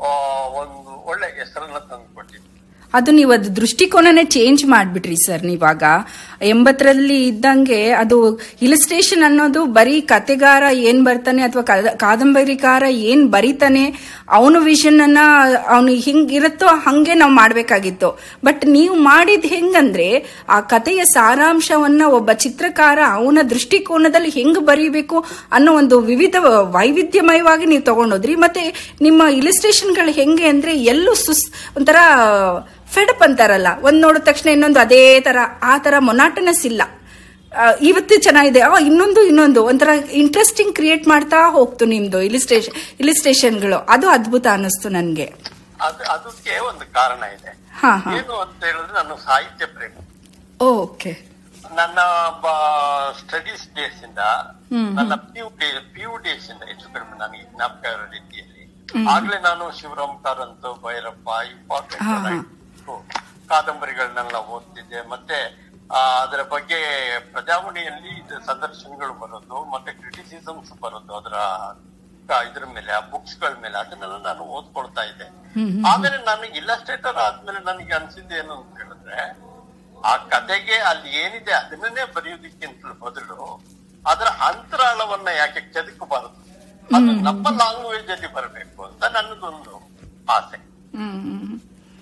ಆ, 0.00 0.10
ಒಂದು 0.52 0.90
ಒಳ್ಳೆ 1.04 1.38
ಹೆಸರನ್ನ 1.38 1.78
ತಂದು 1.78 2.14
ಕೊಟ್ಟಿತ್ತು 2.14 2.59
ಅದು 2.94 3.10
ನೀವು 3.10 3.32
ಅದು 3.32 3.56
ದೃಷ್ಟಿಕೋನನೇ 3.56 4.24
ಚೇಂಜ್ 4.24 4.64
ಮಾಡಿಬಿಟ್ರಿ 4.64 5.16
ಸರ್ 5.26 5.44
ನೀವಾಗ. 5.44 5.82
ಎಂಬತ್ತರಲ್ಲಿ 6.42 7.26
ಇದ್ದಂಗೆ 7.26 7.90
ಅದು 7.90 8.40
ಇಲಿಸ್ಟ್ರೇಷನ್ 8.62 9.22
ಅನ್ನೋದು 9.22 9.64
ಬರೀ 9.64 10.00
ಕತೆಗಾರ 10.00 10.62
ಏನ್ 10.72 11.04
ಬರ್ತಾನೆ 11.04 11.42
ಅಥವಾ 11.42 11.62
ಕಾದಂಬರಿಕಾರ 11.96 12.82
ಏನ್ 12.90 13.28
ಬರೀತಾನೆ, 13.28 13.84
ಅವನ 14.28 14.56
ವಿಷನ್ 14.58 15.00
ಅನ್ನ, 15.00 15.18
ಅವನು 15.68 15.88
ಹಿಂಗಿರುತ್ತೋ 15.88 16.66
ಹಂಗೆ 16.66 17.14
ನಾವು 17.14 17.32
ಮಾಡಬೇಕಾಗಿತ್ತು. 17.32 18.18
ಬಟ್ 18.44 18.66
ನೀವು 18.66 18.94
ಮಾಡಿದ್ 18.94 19.46
ಹೆಂಗಂದ್ರೆ, 19.46 20.24
ಆ 20.48 20.60
ಕತೆಯ 20.60 21.04
ಸಾರಾಂಶವನ್ನ 21.04 22.02
ಒಬ್ಬ 22.06 22.32
ಚಿತ್ರಕಾರ 22.32 22.98
ಅವನ 23.12 23.38
ದೃಷ್ಟಿಕೋನದಲ್ಲಿ 23.50 24.28
ಹೆಂಗ್ 24.28 24.58
ಬರೀಬೇಕು 24.58 25.24
ಅನ್ನೋ 25.52 25.72
ಒಂದು 25.72 26.00
ವಿವಿಧ 26.00 26.36
ವೈವಿಧ್ಯಮಯವಾಗಿ 26.60 27.66
ನೀವು 27.66 27.82
ತಗೊಂಡೋದ್ರಿ. 27.82 28.34
ಮತ್ತೆ 28.34 28.94
ನಿಮ್ಮ 29.00 29.22
ಇಲಿಸ್ಟ್ರೇಷನ್ಗಳು 29.22 30.12
ಹೆಂಗೆ 30.12 30.46
ಅಂದ್ರೆ 30.46 30.78
ಎಲ್ಲೂ 30.82 31.14
ಸುಸ್, 31.14 31.76
ಒಂಥರ 31.76 31.96
ಫೆಡಪ್ 32.94 33.22
ಅಂತಾರಲ್ಲ 33.26 33.68
ಒಂದ್ 33.88 34.00
ನೋಡಿದ 34.04 34.22
ತಕ್ಷಣ 34.28 34.48
ಇನ್ನೊಂದು 34.56 34.80
ಅದೇ 34.80 35.04
ತರ 35.20 35.38
ಆ 35.62 35.74
ತರ 35.78 35.94
ಮೊನಾಟನಸ್ 36.08 36.64
ಇಲ್ಲ. 36.70 36.82
ಇವತ್ತು 37.80 38.14
ಚೆನ್ನಾಗಿದೆ 38.20 38.60
ಆ 38.60 38.68
ಇನ್ನೊಂದು 38.88 39.20
ಇನ್ನೊಂದು 39.30 39.60
ಒಂಥರ 39.70 39.90
ಇಂಟ್ರೆಸ್ಟಿಂಗ್ 40.22 40.74
ಕ್ರಿಯೇಟ್ 40.74 41.06
ಮಾಡ್ತಾ 41.08 41.38
ಹೋಗ್ತು 41.56 41.84
ನಿಮ್ದು 41.94 42.18
ಇಲಿಸ್ಟ್ರೇಷನ್ 42.28 42.76
ಇಲಿಸ್ಟ್ರೇಷನ್ಗಳು 43.02 43.78
ಅದು 43.94 44.06
ಅದ್ಭುತ 44.08 44.46
ಅನ್ನಿಸ್ತು 44.52 44.88
ನನಗೆ. 44.98 45.26
ಅದು 45.86 46.02
ಅದಕ್ಕೆ 46.14 46.54
ಒಂದು 46.68 46.84
ಕಾರಣ 46.98 47.22
ಇದೆ. 47.36 47.52
ಏನು 48.18 48.34
ಅಂತ 48.44 48.60
ಹೇಳಿದ್ರೆ 48.68 48.94
ನಾನು 49.00 49.16
ಸಾಹಿತ್ಯ 49.26 49.66
ಪ್ರೇಮಿ. 49.74 50.02
ಓಕೆ. 50.68 51.12
ನನ್ನ 51.78 51.98
ಸ್ಟಡೀಸ್ 53.20 53.66
ಡೇಸ್ 53.76 54.00
ಇಂದ 54.08 54.22
ನನ್ನ 54.98 55.14
ಪಿಯು 55.32 55.48
ಪಿ 55.94 56.02
ಯು 56.04 56.14
ಡೇಸ್ 56.24 56.46
ಇಂದ 56.52 56.62
ಹೆಚ್ಚು 56.70 56.86
ಕಡಿಮೆ 56.94 57.14
ನನಗೆ 57.24 57.44
ಜ್ಞಾಪಕ 57.54 57.84
ರೀತಿಯಲ್ಲಿ. 58.14 58.64
ಆಗ್ಲೇ 59.14 59.38
ನಾನು 59.48 59.64
ಶಿವರಾಮ್ 59.80 60.16
ಕಾರಂತ್ 60.24 60.68
ಭೈರಪ್ಪ 60.86 61.28
ಇಂಪಾರ್ಟೆಂಟ್ 61.54 62.06
ಹಾ. 62.96 63.26
ಕಾದಂಬರಿಗಳನ್ನೆಲ್ಲ 63.48 64.36
ಓದ್ತಿದ್ದೆ. 64.36 65.08
ಮತ್ತೆ 65.08 65.70
ಆ, 65.94 66.22
ಅದರ 66.22 66.42
ಬಗ್ಗೆ 66.42 67.18
ಪ್ರಜಾವಣಿಯಲ್ಲಿ 67.18 68.46
ಸಂದರ್ಶನಗಳು 68.46 69.12
ಬರೋದು 69.12 69.64
ಮತ್ತೆ 69.70 69.92
ಕ್ರಿಟಿಸಿಸಮ್ಸ್ 69.92 70.80
ಬರೋದು 70.80 71.16
ಅದರ 71.16 71.36
ಇದ್ರ 72.50 72.64
ಮೇಲೆ 72.64 72.92
ಆ 72.92 73.00
ಬುಕ್ಸ್ಗಳ 73.00 73.48
ಮೇಲೆ 73.62 73.78
ಅದನ್ನೆಲ್ಲ 73.78 74.22
ನಾನು 74.22 74.40
ಓದ್ಕೊಳ್ತಾ 74.40 75.02
ಇದ್ದೆ. 75.02 75.24
ಆಮೇಲೆ 75.88 76.24
ನಾನು 76.24 76.44
ಇಲ್ಲಸ್ಟ್ರೇಟರ್ 76.44 77.16
ಆದ್ಮೇಲೆ 77.16 77.58
ನನಗೆ 77.64 77.94
ಅನ್ಸಿದ್ದು 77.94 78.36
ಏನು 78.36 78.54
ಅಂತ 78.54 78.76
ಹೇಳಿದ್ರೆ 78.76 79.16
ಆ 80.06 80.16
ಕತೆಗೆ 80.16 80.74
ಅಲ್ಲಿ 80.74 81.16
ಏನಿದೆ 81.16 81.52
ಅದನ್ನೇ 81.52 82.12
ಬರೆಯೋದಕ್ಕಿಂತ 82.14 82.86
ಬದಲು 83.00 83.64
ಅದರ 84.06 84.24
ಅಂತರಾಳವನ್ನ 84.24 85.28
ಯಾಕೆ 85.28 85.60
ಚದುಕಬಾರದು? 85.72 86.40
ಅದು 86.96 87.22
ನಮ್ಮ 87.22 87.48
ಲ್ಯಾಂಗ್ವೇಜ್ 87.56 88.08
ಅಲ್ಲಿ 88.08 88.32
ಬರಬೇಕು 88.32 88.84
ಅಂತ 88.84 89.04
ನನ್ನದೊಂದು 89.04 89.74
ಆಸೆ. 90.32 90.56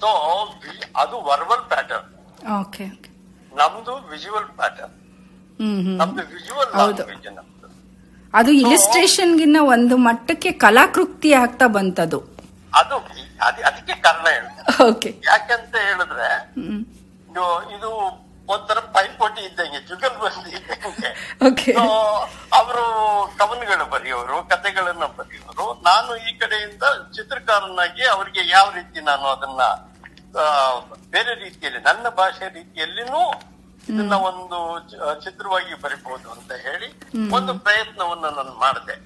ಸೊ 0.00 0.10
ಅದು 0.96 1.16
ವರ್ಬಲ್ 1.20 1.64
ಪ್ಯಾಟರ್ನ್ 1.68 2.08
ಓಕೆ 2.60 2.86
ನಮ್ದು 3.52 3.94
ವಿಜುವಲ್ 4.08 4.48
ಪ್ಯಾಟರ್ನ್ 4.56 4.94
ನಮ್ದು 5.96 6.22
ವಿಜುವಲ್ 6.32 6.68
ಅದು 8.34 8.52
ಲ್ಯಾಂಗ್ವೇಜ್ 8.54 9.20
ಗಿನ್ನ 9.36 9.58
ಒಂದು 9.68 9.96
ಮಟ್ಟಕ್ಕೆ 9.98 10.50
ಕಲಾಕೃತಿ 10.58 11.32
ಆಗ್ತಾ 11.32 11.66
ಬಂತದು. 11.68 12.18
ಅದು 12.72 12.96
ಅದ್- 13.40 13.64
ಅದಕ್ಕೆ 13.64 13.94
ಕಾರಣ 14.00 14.26
ಓಕೆ 14.86 15.10
ಯಾಕಂತ 15.26 15.74
ಹೇಳಿದ್ರೆ 15.84 16.28
ಇದು 17.74 17.90
ಒಂಥರ 18.52 18.78
ಪೈಪೋಟಿ 18.96 19.40
ಇದ್ದಂಗೆ 19.48 19.80
ಜುಗಲ್ಬಂದಿ 19.88 20.50
ಇದ್ದಂಗೆ. 20.58 21.10
ಅವರು 22.58 22.84
ಕವನಗಳು 23.40 23.84
ಬರೆಯೋರು 23.94 24.36
ಕಥೆಗಳನ್ನ 24.52 25.06
ಬರೆಯೋರು. 25.18 25.66
ನಾನು 25.88 26.10
ಈ 26.28 26.32
ಕಡೆಯಿಂದ 26.42 26.84
ಚಿತ್ರಕಾರನಾಗಿ 27.16 28.04
ಅವರಿಗೆ 28.14 28.42
ಯಾವ 28.56 28.66
ರೀತಿ 28.78 29.00
ನಾನು 29.10 29.26
ಅದನ್ನ 29.34 29.62
ಬೇರೆ 31.14 31.32
ರೀತಿಯಲ್ಲಿ 31.44 31.80
ನನ್ನ 31.88 32.06
ಭಾಷೆ 32.20 32.46
ರೀತಿಯಲ್ಲಿನೂ 32.58 33.22
ಇದನ್ನ 33.90 34.14
ಒಂದು 34.30 34.58
ಚಿತ್ರವಾಗಿ 35.24 35.74
ಬರಿಬಹುದು 35.84 36.28
ಅಂತ 36.36 36.52
ಹೇಳಿ 36.64 36.88
ಒಂದು 37.36 37.52
ಪ್ರಯತ್ನವನ್ನ 37.66 38.26
ನಾನು 38.38 38.52
ಮಾಡಿದೆ. 38.64 38.96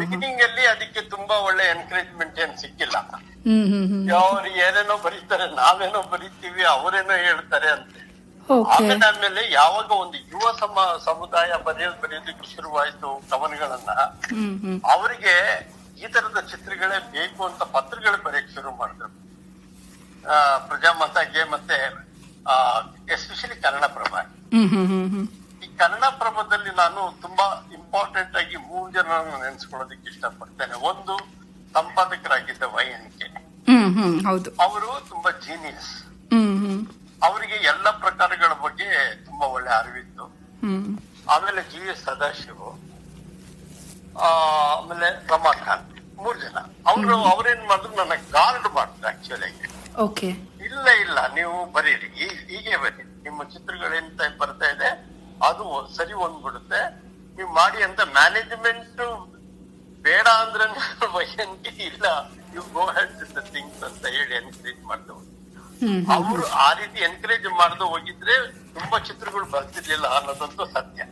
ಬಿಗಿನಿಂಗ್ 0.00 0.42
ಅಲ್ಲಿ 0.46 0.64
ಅದಕ್ಕೆ 0.72 1.00
ತುಂಬಾ 1.14 1.36
ಒಳ್ಳೆ 1.48 1.64
ಎನ್ಕರೇಜ್ಮೆಂಟ್ 1.74 2.38
ಏನ್ 2.44 2.54
ಸಿಕ್ಕಿಲ್ಲ. 2.62 2.96
ಅವ್ರು 4.22 4.48
ಏನೇನೋ 4.66 4.96
ಬರೀತಾರೆ 5.06 5.46
ನಾವೇನೋ 5.60 6.00
ಬರೀತೀವಿ 6.14 6.62
ಅವರೇನೋ 6.76 7.16
ಹೇಳ್ತಾರೆ 7.26 7.68
ಅಂತ. 7.76 7.94
ಆಮೇಲೆ 8.64 9.06
ಆಮೇಲೆ 9.06 9.52
ಯಾವಾಗ 9.52 9.90
ಒಂದು 9.90 10.18
ಯುವ 10.18 10.52
ಸಮ 10.60 11.00
ಸಮುದಾಯ 11.04 11.52
ಬರೆಯೋದು 11.64 12.00
ಬರೆಯೋದಕ್ಕೆ 12.00 12.54
ಶುರುವಾಯ್ತು 12.54 13.22
ಕವನಗಳನ್ನ 13.30 13.90
ಅವರಿಗೆ 14.86 15.34
ಈ 15.98 16.06
ತರದ 16.06 16.40
ಚಿತ್ರಗಳೇ 16.40 16.98
ಬೇಕು 17.10 17.44
ಅಂತ 17.44 17.62
ಪತ್ರಗಳು 17.62 18.22
ಬರೆಯಕ್ 18.22 18.54
ಶುರು 18.54 18.70
ಮಾಡಿದ್ರು. 18.76 19.08
ಆ, 20.30 20.58
ಪ್ರಜಾಮತಗೆ 20.58 21.50
ಮತ್ತೆ 21.50 21.76
ಎಸ್ಪೆಷಲಿ 23.12 23.60
ಕನ್ನಡ 23.60 23.84
ಪ್ರಭ. 23.84 24.14
ಹ್ಮ್ 24.52 24.68
ಹ್ಮ್ 24.68 24.86
ಹ್ಮ್ 24.86 25.10
ಹ್ಮ್. 25.10 25.28
ಈ 25.64 25.76
ಕನ್ನಡ 25.76 26.04
ಪ್ರಭದಲ್ಲಿ 26.18 26.76
ನಾನು 26.76 27.20
ತುಂಬಾ 27.22 27.46
ಇಂಪಾರ್ಟೆಂಟ್ 27.74 28.36
ಆಗಿ 28.36 28.56
ಮೂರು 28.56 28.92
ಜನರನ್ನು 28.92 29.44
ನೆನೆಸ್ಕೊಳ್ಳೋದಕ್ಕೆ 29.44 30.10
ಇಷ್ಟಪಡ್ತೇನೆ. 30.10 30.74
ಒಂದು 30.74 31.14
ಸಂಪಾದಕರಾಗಿದ್ದ 31.74 32.62
ವೈ 32.62 32.84
ಎನ್ 32.84 33.12
ಕೆ. 33.12 33.28
ಅವರು 34.60 35.08
ತುಂಬಾ 35.08 35.30
ಜೀನಿಯಸ್ 35.30 36.09
ಅವರಿಗೆ 37.22 37.56
ಎಲ್ಲ 37.72 37.86
ಪ್ರಕಾರಗಳ 38.02 38.52
ಬಗ್ಗೆ 38.62 38.88
ತುಂಬಾ 39.26 39.46
ಒಳ್ಳೆ 39.48 39.70
ಅರಿವಿತ್ತು. 39.70 40.24
ಆಮೇಲೆ 41.28 41.60
ಜಿ 41.72 41.80
ಎಸ್ 41.90 42.04
ಸದಾಶಿವ 42.04 42.60
ಆಮೇಲೆ 44.26 45.08
ರಮಾಕಾಂತ್ 45.30 45.86
ಮೂರ್ 46.18 46.38
ಜನ. 46.40 46.58
ಅವರು 46.90 47.16
ಅವ್ರೇನ್ 47.32 47.64
ಮಾಡಿದ್ರು 47.68 47.92
ನನ್ನ 48.00 48.14
ಗಾರ್ಡ್ 48.32 48.68
ಮಾಡಿದ್ರು 48.76 49.06
ಆಕ್ಚುಲಿ 49.08 49.50
ಓಕೆ. 49.98 50.28
ಇಲ್ಲ 50.66 50.86
ಇಲ್ಲ 51.04 51.18
ನೀವು 51.34 51.54
ಬರೀರಿ. 51.74 52.08
ಹೀಗೆ 52.50 52.74
ಬರೀರಿ 52.82 53.06
ನಿಮ್ಮ 53.22 53.40
ಚಿತ್ರಗಳು 53.44 53.54
ಚಿತ್ರಗಳೇಂತ 53.54 54.20
ಬರ್ತಾ 54.40 54.68
ಇದೆ 54.74 54.90
ಅದು 55.40 55.64
ಸರಿ 55.96 56.14
ಹೊಂದ್ಬಿಡುತ್ತೆ 56.14 56.80
ನೀವು 57.38 57.50
ಮಾಡಿ 57.54 57.80
ಅಂತ 57.82 58.00
ಮ್ಯಾನೇಜ್ಮೆಂಟ್ 58.12 59.00
ಬೇಡ 60.04 60.26
ಅಂದ್ರೆ 60.42 60.64
ಇಲ್ಲ. 61.90 62.06
You 62.54 62.62
go 62.74 62.84
hand 62.88 63.18
the 63.34 63.42
things 63.50 63.82
ಅಂತ 63.88 64.04
ಹೇಳಿ 64.14 64.34
ಎನ್ಕರೇಜ್ 64.36 64.80
ಹ್ಮ್ 64.84 65.16
ಅವರು 66.14 66.44
ಆ 66.58 66.72
ರೀತಿ 66.72 66.98
ಎನ್ಕರೇಜ್ 67.00 67.46
ಮಾಡದೆ 67.52 67.84
ಹೋಗಿದ್ರೆ 67.84 68.34
ತುಂಬಾ 68.74 68.98
ಚಿತ್ರಗಳು 68.98 69.44
ಬರ್ತಿರ್ಲಿಲ್ಲ 69.44 70.06
ಅನ್ನೋದಂತೂ 70.16 70.66
ಸತ್ಯ. 70.66 71.02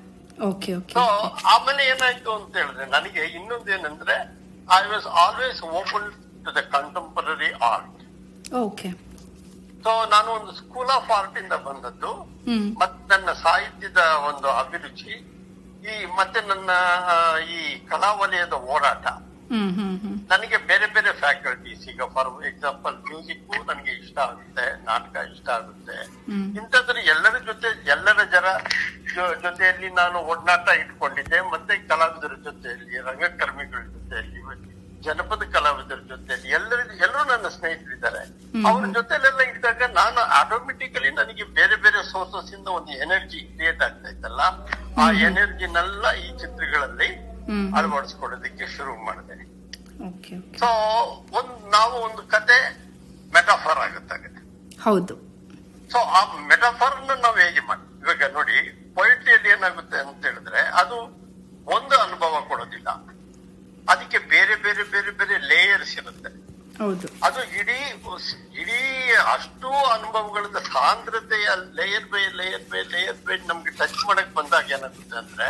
ಸೊ 0.93 1.03
ಆಮೇಲೆ 1.47 1.87
ಏನಾಯ್ತು 1.87 2.33
ಅಂತ 2.35 2.57
ಹೇಳಿದ್ರೆ 2.57 2.87
ನನಗೆ 2.87 3.25
ಇನ್ನೊಂದು 3.37 3.71
ಏನಂದ್ರೆ 3.73 4.17
I 4.69 4.91
was 4.91 5.07
always 5.17 5.63
open 5.73 6.09
to 6.45 6.55
the 6.55 6.61
contemporary 6.75 7.53
art 7.63 7.95
okay 8.63 8.89
so 9.85 9.91
ನಾನು 10.07 10.31
ಒಂದು 10.33 10.53
ಸ್ಕೂಲ್ 10.53 10.91
ಆಫ್ 10.91 11.11
ಆರ್ಟ್ 11.11 11.39
ಇಂದ 11.39 11.53
ಬಂದದ್ದು. 11.65 12.13
ಮತ್ತೆ 12.79 13.09
ನನ್ನ 13.09 13.33
ಸಾಹಿತ್ಯದ 13.43 14.03
ಒಂದು 14.29 14.49
ಅಭಿರುಚಿ 14.59 15.13
ಈ 15.85 16.07
ಮತ್ತೆ 16.19 16.41
ನನ್ನ 16.47 16.71
ಈ 17.51 17.59
ಕಲಾ 17.87 18.13
ವಲಯದ 18.13 18.53
ಹ್ಮ್ 18.69 19.07
ನನಗೆ 20.31 20.59
ಬೇರೆ 20.69 20.87
ಬೇರೆ 20.95 21.11
ಫ್ಯಾಕಲ್ಟೀಸ್ 21.21 21.85
ಈಗ 21.91 22.07
ಫಾರ್ 22.15 22.31
ಎಕ್ಸಾಂಪಲ್ 22.49 22.97
ಮ್ಯೂಸಿಕ್ 23.05 23.41
ನನಗೆ 23.69 23.93
ಇಷ್ಟ 24.01 24.17
ಆಗುತ್ತೆ 24.27 24.67
ನಾಟಕ 24.87 25.17
ಇಷ್ಟ 25.33 25.49
ಆಗುತ್ತೆ. 25.57 25.97
ಇಂಥದ್ರ 26.61 26.97
ಎಲ್ಲರ 27.13 27.37
ಜೊತೆ 27.49 27.69
ಎಲ್ಲರ 27.95 28.21
ಜನ 28.35 28.47
ಜೊತೆಯಲ್ಲಿ 29.45 29.91
ನಾನು 29.97 30.19
ಒಡನಾಟ 30.31 30.69
ಇಟ್ಕೊಂಡಿದ್ದೆ 30.83 31.41
ಮತ್ತೆ 31.53 31.77
ಕಲಾವಿದರ 31.91 32.35
ಜೊತೆಯಲ್ಲಿ 32.47 32.97
ರಂಗಕರ್ಮಿಗಳ 33.09 33.83
ಜೊತೆಯಲ್ಲಿ 33.95 34.37
ಜನಪದ 35.03 35.43
ಕಲಾವಿದರ 35.55 36.01
ಜೊತೆಯಲ್ಲಿ 36.09 36.49
ಎಲ್ಲರ 36.51 36.81
ಎಲ್ಲರೂ 37.05 37.23
ನನ್ನ 37.25 37.49
ಸ್ನೇಹಿತರಿದ್ದಾರೆ 37.57 38.23
ಅವ್ರ 38.69 38.83
ಜೊತೆಲೆಲ್ಲ 38.97 39.43
ಇದ್ದಾಗ 39.51 39.83
ನಾನು 39.95 40.21
ಆಟೋಮೆಟಿಕಲಿ 40.41 41.11
ನನಗೆ 41.13 41.45
ಬೇರೆ 41.59 41.77
ಬೇರೆ 41.85 42.01
ಸೋರ್ಸಸ್ 42.11 42.51
ಇಂದ 42.57 42.69
ಒಂದು 42.79 42.93
ಎನರ್ಜಿ 43.05 43.41
ಕ್ರಿಯೇಟ್ 43.53 43.83
ಆಗ್ತಾ 43.83 44.09
ಇತ್ತಲ್ಲ 44.09 44.41
ಆ 44.97 45.07
ಎನರ್ಜಿನೆಲ್ಲ 45.29 46.07
ಈ 46.19 46.29
ಚಿತ್ರಗಳಲ್ಲಿ. 46.41 47.09
ಅಳವಡಿಸ್ಕೊಳ್ಳೋದಕ್ಕೆ 47.79 48.67
ಶುರು 48.77 48.93
ಮಾಡಿದೆ. 49.07 49.37
ಸೊ 50.61 50.69
ಒಂದ್ 51.39 51.55
ನಾವು 51.77 51.95
ಒಂದು 52.07 52.23
ಕತೆ 52.35 52.59
ಮೆಟಾಫರ್ 53.33 53.81
ಆಗುತ್ತೆ 53.87 54.17
ಹೌದು. 54.85 55.15
ಸೊ 55.91 55.99
ಆ 56.19 56.21
ಮೆಟಾಫರ್ 56.51 56.97
ನಾವು 57.25 57.37
ಹೇಗೆ 57.45 57.63
ಮಾಡಿ 57.69 57.85
ಇವಾಗ 58.03 58.27
ನೋಡಿ 58.37 58.57
ಪೊಯಿಟ್ರಿಯಲ್ಲಿ 58.99 59.49
ಏನಾಗುತ್ತೆ 59.55 59.97
ಅಂತ 60.03 60.21
ಹೇಳಿದ್ರೆ 60.29 60.61
ಅದು 60.83 60.97
ಒಂದು 61.67 61.95
ಅನುಭವ 62.05 62.41
ಕೊಡೋದಿಲ್ಲ. 62.51 62.89
ಅದಕ್ಕೆ 63.89 64.19
ಬೇರೆ 64.33 64.55
ಬೇರೆ 64.67 64.85
ಬೇರೆ 64.95 65.11
ಬೇರೆ 65.21 65.37
ಲೇಯರ್ಸ್ 65.51 65.95
ಇರುತ್ತೆ. 66.01 66.31
ಅದು 67.27 67.41
ಇಡೀ 67.61 67.79
ಇಡೀ 68.63 68.81
ಅಷ್ಟು 69.35 69.69
ಅನುಭವಗಳದ 69.95 70.59
ಸಾಂದ್ರತೆಯ 70.75 71.49
layer 71.79 72.07
by 72.13 72.23
layer 72.41 72.67
by 72.73 72.83
layer 72.95 73.19
by 73.27 73.37
ನಮ್ಗೆ 73.51 73.73
ಟಚ್ 73.81 74.01
ಮಾಡಕ್ 74.09 74.33
ಬಂದಾಗ 74.39 74.71
ಏನಾಗುತ್ತೆ 74.77 75.17
ಅಂದ್ರೆ 75.23 75.49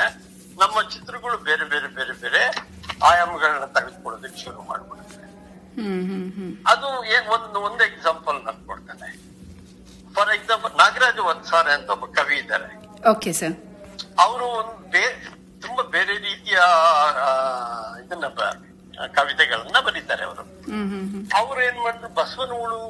ನಮ್ಮ 0.63 0.77
ಚಿತ್ರಗಳು 0.95 1.37
ಬೇರೆ 1.49 1.65
ಬೇರೆ 1.73 1.89
ಬೇರೆ 1.99 2.15
ಬೇರೆ 2.23 2.43
ಆಯಾಮಗಳನ್ನ 3.09 3.67
ತೆಗೆದುಕೊಳ್ಳೋದಕ್ಕೆ 3.77 4.41
ಶುರು 4.45 4.63
ಮಾಡ್ಬಿಡುತ್ತೆ. 4.71 5.25
ಅದು 6.73 6.89
ಏನ್ 7.15 7.27
ಒಂದು 7.37 7.59
ಒಂದು 7.69 7.83
ಎಕ್ಸಾಂಪಲ್ 7.91 8.39
ನಾನು 8.47 8.61
ಕೊಡ್ತೇನೆ. 8.71 9.09
ಫಾರ್ 10.17 10.31
ಎಕ್ಸಾಂಪಲ್ 10.37 10.73
ನಾಗರಾಜ 10.83 11.19
ವತ್ಸಾರೆ 11.31 11.73
ಅಂತ 11.79 11.89
ಒಬ್ಬ 11.97 12.07
ಕವಿ 12.19 12.37
ಇದ್ದಾರೆ. 12.43 12.71
ಓಕೆ 13.13 13.33
ಸರ್ 13.41 13.57
ಅವರು 14.25 14.47
ಒಂದು 14.61 14.77
ಬೇ 14.95 15.03
ತುಂಬಾ 15.65 15.83
ಬೇರೆ 15.97 16.15
ರೀತಿಯ 16.29 16.59
ಇದನ್ನ 18.03 18.27
ಕವಿತೆಗಳನ್ನ 19.17 19.79
ಬರೀತಾರೆ 19.87 20.25
ಅವರು. 20.29 20.45
ಅವ್ರು 21.41 21.59
ಏನ್ 21.69 21.79
ಮಾಡಿದ್ರು 21.85 22.11
ಬಸವನ 22.21 22.53
ಉಳು 22.65 22.81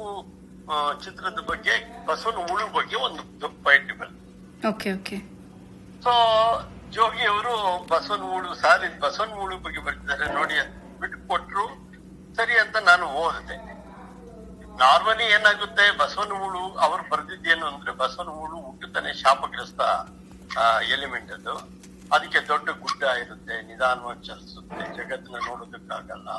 ಚಿತ್ರದ 1.03 1.39
ಬಗ್ಗೆ 1.51 1.75
ಬಸವನ 2.07 2.39
ಉಳು 2.53 2.65
ಬಗ್ಗೆ 2.77 2.97
ಒಂದು 3.07 3.21
ಪಾಯಿಂಟ್ 3.65 3.93
ಬರ್ತದೆ 3.99 4.67
ಓಕೆ 4.69 4.89
ಓಕೆ 4.97 5.17
ಸೊ 6.05 6.11
ಜೋಗಿ 6.95 7.23
ಅವರು 7.31 7.53
ಬಸವನ 7.91 8.23
ಮೂಳು 8.31 8.49
ಸಾರಿ 8.61 8.87
ಬಸವನ 9.03 9.31
ಮೂಳು 9.39 9.55
ಬಗ್ಗೆ 9.65 9.81
ಬರ್ತಿದ್ದಾರೆ 9.87 10.25
ನೋಡಿ 10.37 10.55
ಅಂತ 10.61 10.75
ಬಿಟ್ಟು 11.01 11.17
ಕೊಟ್ರು 11.29 11.65
ಸರಿ 12.37 12.55
ಅಂತ 12.63 12.77
ನಾನು 12.89 13.05
ಓದಿದೆ. 13.23 13.57
ನಾರ್ಮಲಿ 14.81 15.25
ಏನಾಗುತ್ತೆ 15.35 15.85
ಬಸವನ 16.01 16.31
ಮೂಳು 16.41 16.61
ಅವ್ರು 16.85 17.03
ಬರ್ದಿದ್ದೇನು 17.11 17.65
ಅಂದ್ರೆ 17.71 17.91
ಬಸವನ 18.01 18.29
ಮೂಳು 18.39 18.57
ಹುಟ್ಟುತ್ತಾನೆ 18.65 19.11
ಶಾಪಗ್ರಸ್ತ 19.21 19.81
ಎಲಿಮೆಂಟ್ 20.95 21.31
ಅದು. 21.37 21.55
ಅದಕ್ಕೆ 22.15 22.39
ದೊಡ್ಡ 22.51 22.67
ಗುಡ್ಡ 22.83 23.01
ಇರುತ್ತೆ, 23.21 23.55
ನಿಧಾನವಾಗಿ 23.69 24.21
ಚಲಿಸುತ್ತೆ, 24.27 24.83
ಜಗತ್ತನ್ನ 24.97 25.39
ನೋಡೋದಕ್ಕಾಗಲ್ಲ. 25.49 26.29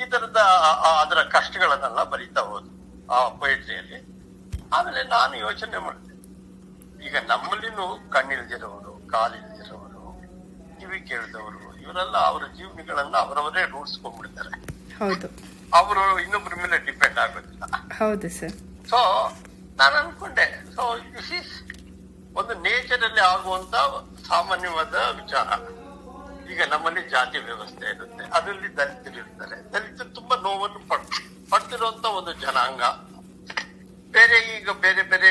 ಈ 0.00 0.04
ತರದ 0.12 0.40
ಅದರ 1.02 1.20
ಕಷ್ಟಗಳನ್ನೆಲ್ಲ 1.36 2.02
ಬರೀತಾ 2.12 2.42
ಹೋದ್ರು 2.50 2.74
ಆ 3.14 3.18
ಪೊಯಿಟ್ರಿಯಲ್ಲಿ 3.42 3.98
ಆಮೇಲೆ 4.76 5.02
ನಾನು 5.16 5.34
ಯೋಚನೆ 5.46 5.78
ಮಾಡಿದೆ. 5.86 6.14
ಈಗ 7.06 7.16
ನಮ್ಮಲ್ಲಿನೂ 7.32 7.86
ಕಣ್ಣಿಲ್ದಿರೋರು, 8.14 8.92
ಕಾಲಿಲ್ದಿರೋರು 9.14 9.89
ಕಿವಿ 10.80 11.00
ಕೇಳಿದವರು 11.00 11.80
ಇವರೆಲ್ಲ 11.82 12.16
ಅವರ 12.16 12.42
ಜೀವನಗಳನ್ನ 12.56 13.16
ಅವರವರೇ 13.16 13.62
ರೂಢಿಸ್ಕೊಂಡ್ಬಿಡ್ತಾರೆ. 13.70 14.52
ಹೌದು. 14.98 15.28
ಅವರು 15.74 16.20
ಇನ್ನೊಬ್ಬರ 16.20 16.54
ಮೇಲೆ 16.54 16.78
ಡಿಪೆಂಡ್ 16.86 17.18
ಆಗೋದಿಲ್ಲ. 17.18 17.64
ಹೌದು 17.98 18.28
ಸರ್. 18.30 18.56
ಸೊ 18.90 18.98
ನಾನು 19.78 19.94
ಅನ್ಕೊಂಡೆ 19.96 20.74
ಸೊ 20.74 20.82
ದಿಸ್ 20.98 21.32
ಇಸ್ 21.32 21.52
ಒಂದು 22.34 22.54
ನೇಚರ್ 22.54 23.04
ಅಲ್ಲಿ 23.04 23.20
ಆಗುವಂತ 23.20 23.74
ಸಾಮಾನ್ಯವಾದ 24.28 24.94
ವಿಚಾರ. 25.20 25.48
ಈಗ 26.52 26.62
ನಮ್ಮಲ್ಲಿ 26.70 27.08
ಜಾತಿ 27.08 27.38
ವ್ಯವಸ್ಥೆ 27.38 27.86
ಇರುತ್ತೆ 27.94 28.24
ಅದರಲ್ಲಿ 28.24 28.76
ದಲಿತರು 28.76 29.14
ಇರ್ತಾರೆ. 29.14 29.72
ದಲಿತರು 29.72 30.10
ತುಂಬಾ 30.14 30.36
ನೋವನ್ನು 30.36 30.88
ಪಡ್ 30.88 31.06
ಪಡ್ತಿರುವಂತ 31.50 32.04
ಒಂದು 32.04 32.32
ಜನಾಂಗ. 32.32 32.82
ಬೇರೆ 34.14 34.36
ಈಗ 34.54 34.70
ಬೇರೆ 34.84 35.02
ಬೇರೆ 35.10 35.30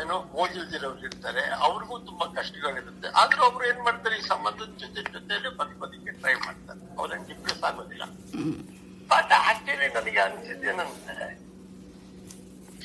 ಏನು 0.00 0.16
ಓದಿಲ್ದಿರೋರು 0.40 1.02
ಇರ್ತಾರೆ 1.08 1.42
ಅವ್ರಿಗೂ 1.66 1.94
ತುಂಬಾ 2.08 2.26
ಕಷ್ಟಗಳಿರುತ್ತೆ. 2.38 3.08
ಆದ್ರೂ 3.20 3.40
ಅವ್ರು 3.48 3.64
ಏನ್ 3.70 3.80
ಮಾಡ್ತಾರೆ, 3.86 4.14
ಈ 4.20 4.24
ಸಂಬಂಧದ 4.32 4.70
ಜೊತೆ 4.82 5.02
ಜೊತೆಲಿ 5.14 5.50
ಬದುಕೋದಕ್ಕೆ 5.60 6.12
ಟ್ರೈ 6.20 6.34
ಮಾಡ್ತಾರೆ. 6.46 6.80
ಅವ್ರೇನ್ 7.00 7.24
ಡಿಪ್ರೆಸ್ 7.30 7.62
ಆಗೋದಿಲ್ಲ. 7.68 8.04
ಬಟ್ 9.12 9.32
ಆಕ್ಚುಲಿ 9.38 9.88
ನನಗೆ 9.96 10.20
ಅನ್ಸಿದ್ದೇನಂದ್ರೆ 10.26 11.28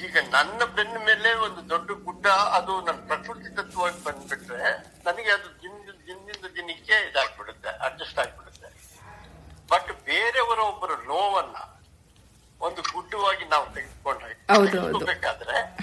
ಈಗ 0.06 0.18
ನನ್ನ 0.36 0.62
ಬೆನ್ನ 0.78 0.98
ಮೇಲೆ 1.10 1.32
ಒಂದು 1.46 1.62
ದೊಡ್ಡ 1.74 1.90
ಗುಡ್ಡ, 2.06 2.26
ಅದು 2.58 2.74
ನನ್ನ 2.88 3.00
ಪ್ರಕೃತಿ 3.10 3.50
ತತ್ವವಾಗಿ 3.58 4.00
ಬಂದ್ಬಿಟ್ರೆ 4.08 4.64
ನನಗೆ 5.08 5.32
ಅದು 5.38 5.50
ದಿನ 5.64 5.76
ದಿನದಿಂದ 6.08 6.46
ದಿನಕ್ಕೆ 6.58 6.96
ಇದಾಗ್ಬಿಡುತ್ತೆ 7.10 7.70
ಅಡ್ಜಸ್ಟ್ 7.88 8.20
ಆಗ್ಬಿಡುತ್ತೆ. 8.24 8.70
ಬಟ್ 9.72 9.92
ಬೇರೆಯವರ 10.10 10.60
ಒಬ್ಬರ 10.72 10.92
ನೋವನ್ನ 11.12 11.58
ಒಂದು 12.62 12.82
ಗುಡ್ಡವಾಗಿ 12.92 13.46
ನಾವು 13.46 13.66
ತೆಗೆದುಕೊಂಡ್ರೆ 13.76 14.34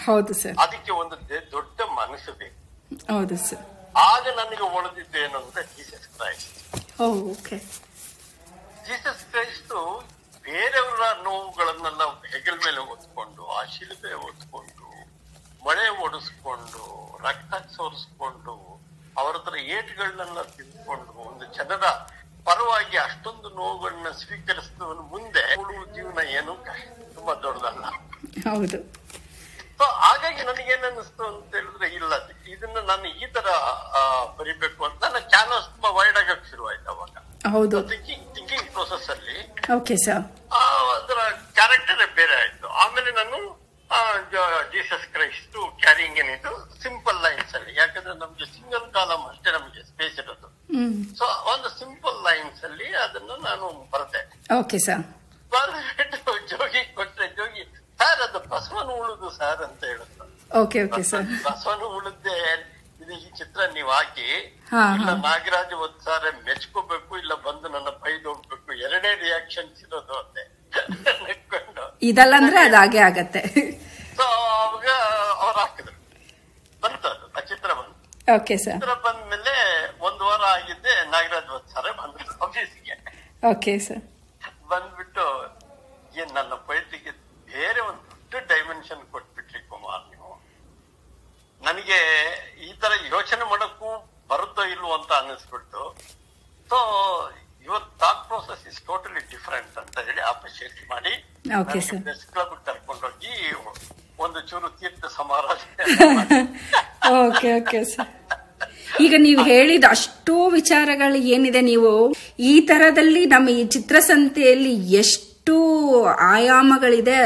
ಹೌದು, 0.06 0.32
ಸರ್. 0.34 0.54
ಅದಕ್ಕೆ 0.58 0.92
ಒಂದು 1.00 1.16
ದೊಡ್ಡ 1.52 1.78
ಮನಸ್ಸು 1.98 2.32
ಬೇಕು. 2.40 2.58
ಹೌದು 3.10 3.36
ಸರ್. 3.46 3.64
ಆಗ 4.04 4.24
ನನಗೆ 4.36 4.64
ಒಳದಿದ್ದು 4.76 5.18
ಏನು 5.18 5.36
ಅಂದ್ರೆ 5.40 5.62
Jesus 5.72 6.08
Christ 6.14 6.54
okay. 7.06 7.56
Jesus 8.86 9.24
Christ 9.30 9.80
ಬೇರೆಯವರ 10.44 11.04
ನೋವುಗಳನ್ನೆಲ್ಲ 11.24 12.02
ಹೆಗಲ್ 12.32 12.58
ಮೇಲೆ 12.66 12.80
ಹೊತ್ಕೊಂಡು 12.90 13.42
ಆ 13.50 13.62
ಶಿಲ್ಪೆ 13.72 14.12
ಹೊತ್ಕೊಂಡು 14.22 14.86
ಮಳೆ 15.62 15.86
ಓಡಿಸ್ಕೊಂಡು 16.04 16.82
ರಕ್ತ 17.24 17.54
ಸೋರಿಸ್ಕೊಂಡು 17.74 18.54
ಅವರ 19.16 19.34
ಹತ್ರ 19.36 19.56
ಏಟುಗಳನ್ನೆಲ್ಲ 19.76 20.42
ತಿಂದ್ಕೊಂಡು 20.54 21.12
ಒಂದು 21.24 21.44
ಜನರ 21.56 21.84
ಪರವಾಗಿ 22.46 22.96
ಅಷ್ಟೊಂದು 23.06 23.48
ನೋವುಗಳನ್ನ 23.58 24.10
ಸ್ವೀಕರಿಸಿದವನು 24.20 25.02
ಮುಂದೆ 25.12 25.42
ಉಳುವ 25.62 25.82
ಜೀವನ 25.96 26.18
ಏನು? 26.38 26.54
ತುಂಬಾ 27.16 27.34
ದೊಡ್ಡದಲ್ಲ. 27.44 27.84
ಹೌದು. 28.48 28.78
ಸೊ 29.78 29.84
ಹಾಗಾಗಿ 30.04 30.42
ನನಗೇನ್ 30.48 30.84
ಅನಿಸ್ತು 30.88 31.22
ಅಂತ 31.30 31.50
ಹೇಳಿದ್ರೆ 31.56 31.88
ಇಲ್ಲ 31.98 32.12
ಇದನ್ನ 32.54 32.78
ನಾನು 32.90 33.06
ಈ 33.22 33.26
ತರ 33.36 33.48
ಬರಿಬೇಕು 34.38 34.82
ಅಂತ 34.88 35.02
ನನ್ನ 35.14 35.28
ಚಾನಲ್ಸ್ 35.34 35.68
ತುಂಬಾ 35.74 35.90
ವೈಡ್ 35.98 36.18
ಆಗಕ್ಕೆ 36.22 36.56
ಆಯ್ತು 36.70 36.88
ಅವಾಗ. 36.94 37.14
ಹೌದು. 37.54 37.76
ಥಿಂಕಿಂಗ್ 37.92 38.24
ಪ್ರೊಸೆಸ್ 38.34 38.70
ಪ್ರೋಸೆಸ್ 38.76 39.08
ಅಲ್ಲಿ 39.14 39.36
ಓಕೆ 39.76 39.96
ಸರ್ 40.06 40.24
ಅದರ 40.96 41.20
ಕ್ಯಾರೆಕ್ಟರ್ 41.58 42.02
ಬೇರೆ 42.20 42.36
ಆಯ್ತು. 42.42 42.66
ಆಮೇಲೆ 42.84 43.12
ನಾನು 43.20 43.38
ಜೀಸಸ್ 44.72 45.06
ಕ್ರೈಸ್ಟ್ 45.14 45.58
ಕ್ಯಾರಿಂಗ್ 45.82 46.18
ಏನಿದ್ದು 46.22 46.52
ಸಿಂಪಲ್ 46.82 47.18
ಲೈನ್ಸ್ 47.26 47.54
ಅಲ್ಲಿ. 47.58 47.72
ಯಾಕಂದ್ರೆ 47.82 48.14
ನಮ್ಗೆ 48.24 48.46
ಸಿಂಗಲ್ 48.56 48.86
ಕಾಲಮ್ 48.96 49.24
ಅಷ್ಟೇ 49.32 49.52
ನಮಗೆ 49.58 49.82
ಸ್ಪೇಸ್ 49.90 50.18
ಇರೋದು. 50.22 50.48
ಸೊ 51.18 51.26
ಒಂದು 51.52 51.68
ಸಿಂಪಲ್ 51.78 52.16
ಲೈನ್ಸ್ 52.26 52.62
ಅಲ್ಲಿ 52.68 52.88
ಅದನ್ನು 53.04 53.34
ನಾನು 53.44 53.66
ಬರ್ತೆ 53.92 54.20
ಓಕೆ 54.58 54.78
ಸರ್ 54.86 55.04
ಬರ್ಬಿಟ್ಟು 55.52 56.32
ಜೋಗಿ 56.52 56.82
ಕೊಟ್ರೆ 56.96 57.28
ಜೋಗಿ 57.38 57.62
ಸರ್ 58.00 58.20
ಅದು 58.26 58.40
ಬಸವನ 58.50 58.90
ಉಳುದು 58.98 59.28
ಸರ್ 59.38 59.62
ಅಂತ 59.66 59.82
ಹೇಳುತ್ತೆ. 59.90 60.24
ಓಕೆ 60.60 60.78
ಓಕೆ 60.86 61.02
ಸರ್ 61.10 61.24
ಬಸವನ 61.46 61.82
ಉಳಿದ್ದೆ 61.96 62.36
ಇದು 63.00 63.12
ಈ 63.16 63.28
ಚಿತ್ರ 63.38 63.60
ನೀವ್ 63.74 63.90
ಹಾಕಿ. 63.94 64.28
ಇಲ್ಲ 64.96 65.10
ನಾಗರಾಜ್ 65.24 65.74
ಒತ್ಸಾರೆ 65.86 66.30
ಮೆಚ್ಕೋಬೇಕು 66.46 67.12
ಇಲ್ಲ 67.22 67.34
ಬಂದು 67.46 67.68
ನನ್ನ 67.74 67.90
ಬೈದು 68.04 68.26
ಹೋಗ್ಬೇಕು 68.30 68.70
ಎರಡೇ 68.86 69.12
ರಿಯಾಕ್ಷನ್ಸ್ 69.24 69.82
ಇರೋದು 69.86 70.14
ಅಂತೆ 70.22 70.44
ಇದಲ್ಲ 72.08 72.34
ಅಂದ್ರೆ 72.40 72.58
ಅದಾಗೆ 72.66 73.00
ಆಗತ್ತೆ. 73.06 73.40
ಸೊ 74.18 74.24
ಅವಾಗ 74.56 74.88
ಅವ್ರು 75.42 75.58
ಹಾಕಿದ್ರು. 75.60 75.94
ಬಂತು 76.82 77.06
ಅದು 77.12 77.26
ಆ 77.30 77.42
ಚಿತ್ರ 77.50 77.70
ಬಂತು. 77.78 77.94
ಓಕೆ 78.28 78.56
ಸರ್ 78.64 78.76
ಚಿತ್ರ 78.76 78.94
ಬಂದ್ಮೇಲೆ 79.06 79.54
ಒಂದ್ 80.06 80.22
ವಾರ 80.26 80.42
ಆಗಿದ್ದೆ 80.56 80.94
ನಾಗರಾಜ್ 81.14 81.50
ಒತ್ಸಾರೆ 81.58 81.92
ಬಂದ್ರು 82.00 82.34
ಆಫೀಸ್ಗೆ 82.46 82.96
ಓಕೆ 83.42 83.72
ಸರ್ 83.86 84.02
ಬಂದ್ಬಿಟ್ಟು 84.70 85.24
ಏನ್ 86.14 86.30
ನನ್ನ 86.36 86.54
ಪೈಟಿಗೆ 86.68 87.12
ಬೇರೆ 87.48 87.80
ಒಂದು 87.88 88.02
ದೊಡ್ಡ 88.32 88.44
ಡೈಮೆನ್ಷನ್ 88.52 89.02
ಕೊಟ್ಬಿಟ್ರಿ 89.12 89.60
ಕುಮಾರ್ 89.68 90.02
ನೀವು. 90.10 90.30
ನನಗೆ 91.62 91.98
ಈ 92.60 92.72
ತರ 92.82 92.92
ಯೋಚನೆ 93.12 93.44
ಮಾಡೋಕ್ಕೂ 93.50 93.90
ಬರುತ್ತೋ 94.30 94.62
ಇಲ್ವೋ 94.72 94.90
ಅಂತ 94.98 95.10
ಅನ್ನಿಸ್ಬಿಟ್ಟು 95.20 95.82
so 96.70 96.78
your 97.66 97.86
thought 98.02 98.22
process 98.28 98.64
is 98.70 98.80
totally 98.86 99.22
different 99.32 99.76
ಅಂತ 99.82 99.96
ಹೇಳಿ 100.06 100.22
ಅಪ್ರಿಶಿಯೇಟ್ 100.32 100.78
ಮಾಡಿ. 100.92 101.12
ಪ್ರೆಸ್ 102.02 102.24
ಕ್ಲಬ್ 102.30 102.54
ಕರ್ಕೊಂಡೋಗಿ 102.66 103.34
ಒಂದು 104.18 104.40
ಚೂರು 104.48 104.68
ತೀರ್ಥ 104.78 105.04
ಸಮಾರಾಧನೆ 105.16 106.38
ಓಕೆ 107.20 107.48
ಓಕೆ 107.58 107.80
ಸರ್ 107.92 108.12
ಈಗ 109.00 109.14
ನೀವು 109.24 109.42
ಹೇಳಿದ 109.50 109.86
ಅಷ್ಟೋ 109.94 110.36
ವಿಚಾರಗಳು 110.54 111.18
ಏನಿದೆ 111.34 111.60
ನೀವು? 111.66 111.90
ಈ 112.38 112.60
ತರದಲ್ಲಿ 112.60 113.22
ನಮ್ಮ 113.26 113.48
ಈ 113.48 113.62
ಚಿತ್ರಸಂತೆಯಲ್ಲಿ 113.66 114.74
ಎಷ್ಟು 115.02 115.56
ಆಯಾಮಗಳಿದೆ. 116.34 117.20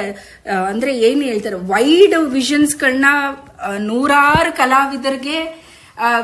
ಅಂದ್ರೆ 0.70 0.92
ಏನ್ 1.08 1.22
ಹೇಳ್ತಾರೆ 1.22 1.58
ವೈಡ್ 1.72 2.14
ವಿಷನ್ಸ್ಗಳನ್ನ 2.36 3.10
ನೂರಾರು 3.78 4.52
ಕಲಾವಿದರಿಗೆ 4.56 5.38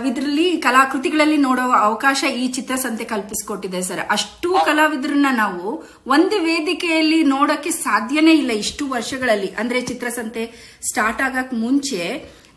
ಇದರಲ್ಲಿ 0.09 0.47
ಕಲಾಕೃತಿಗಳಲ್ಲಿ 0.67 1.37
ನೋಡೋ 1.37 1.65
ಅವಕಾಶ 1.89 2.21
ಈ 2.43 2.45
ಚಿತ್ರಸಂತೆ 2.53 3.05
ಕಲ್ಪಿಸಿಕೊಟ್ಟಿದೆ 3.05 3.81
ಸರ್. 3.83 4.01
ಅಷ್ಟು 4.11 4.51
ಕಲಾವಿದರನ್ನ 4.67 5.31
ನಾವು 5.33 5.67
ಒಂದು 6.07 6.37
ವೇದಿಕೆಯಲ್ಲಿ 6.49 7.21
ನೋಡಕ್ಕೆ 7.35 7.71
ಸಾಧ್ಯನೇ 7.71 8.33
ಇಲ್ಲ 8.33 8.53
ಇಷ್ಟು 8.65 8.87
ವರ್ಷಗಳಲ್ಲಿ. 8.89 9.51
ಅಂದ್ರೆ 9.59 9.81
ಚಿತ್ರಸಂತೆ 9.81 10.45
ಸ್ಟಾರ್ಟ್ 10.91 11.23
ಆಗಕ್ 11.23 11.55
ಮುಂಚೆ 11.55 12.03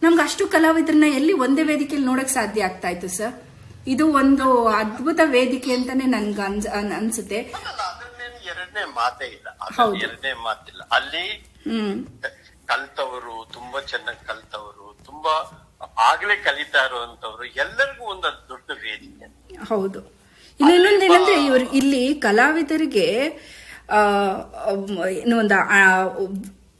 ನಮ್ಗೆ 0.03 0.23
ಅಷ್ಟು 0.23 0.47
ಕಲಾವಿದರನ್ನ 0.47 1.09
ಎಲ್ಲಿ 1.15 1.33
ಒಂದೇ 1.45 1.63
ವೇದಿಕೆಯಲ್ಲಿ 1.63 2.07
ನೋಡಕ್ 2.07 2.29
ಸಾಧ್ಯ 2.29 2.63
ಆಗ್ತಾ 2.63 2.89
ಇತ್ತು 2.89 3.09
ಸರ್? 3.17 3.33
ಇದು 3.88 4.13
ಒಂದು 4.13 4.67
ಅದ್ಭುತ 4.67 5.19
ವೇದಿಕೆ 5.23 5.73
ಅಂತಾನೆ 5.73 6.05
ನನ್ಗೆ 6.05 6.41
ಅನ್ಸ್ 6.41 6.67
ಅನ್ಸುತ್ತೆ. 6.67 7.35
ಎರಡನೇ 7.35 8.85
ಮಾತೇ 8.85 9.25
ಇಲ್ಲ. 9.25 9.47
ಎರಡನೇ 10.03 10.33
ಮಾತಿಲ್ಲ. 10.33 10.81
ಅಲ್ಲಿ 10.91 11.53
ಹ್ಮ್. 11.69 12.05
ಕಲ್ತವರು 12.65 13.50
ತುಂಬಾ 13.53 13.81
ಚೆನ್ನಾಗಿ 13.81 14.27
ಕಲ್ತವರು 14.27 14.97
ತುಂಬಾ 15.05 15.57
ಆಗ್ಲೇ 16.11 16.35
ಕಲಿತಾ 16.35 16.85
ಇರುವಂತವ್ರು 16.85 17.45
ಎಲ್ಲರಿಗೂ 17.45 18.05
ಒಂದು 18.05 18.45
ದೊಡ್ಡ 18.50 18.71
ವೇದಿಕೆ. 18.71 19.25
ಹೌದು. 19.69 20.00
ಇನ್ನೊಂದೇನಂದ್ರೆ 20.59 21.05
ಇನ್ನೊಂದು 21.05 21.31
ಏನಂದ್ರೆ 21.31 21.45
ಇವ್ರು 21.45 21.71
ಇಲ್ಲಿ 21.71 22.15
ಕಲಾವಿದರಿಗೆ 22.15 23.05
ಏನು 25.11 25.38
ಒಂದು 25.38 26.27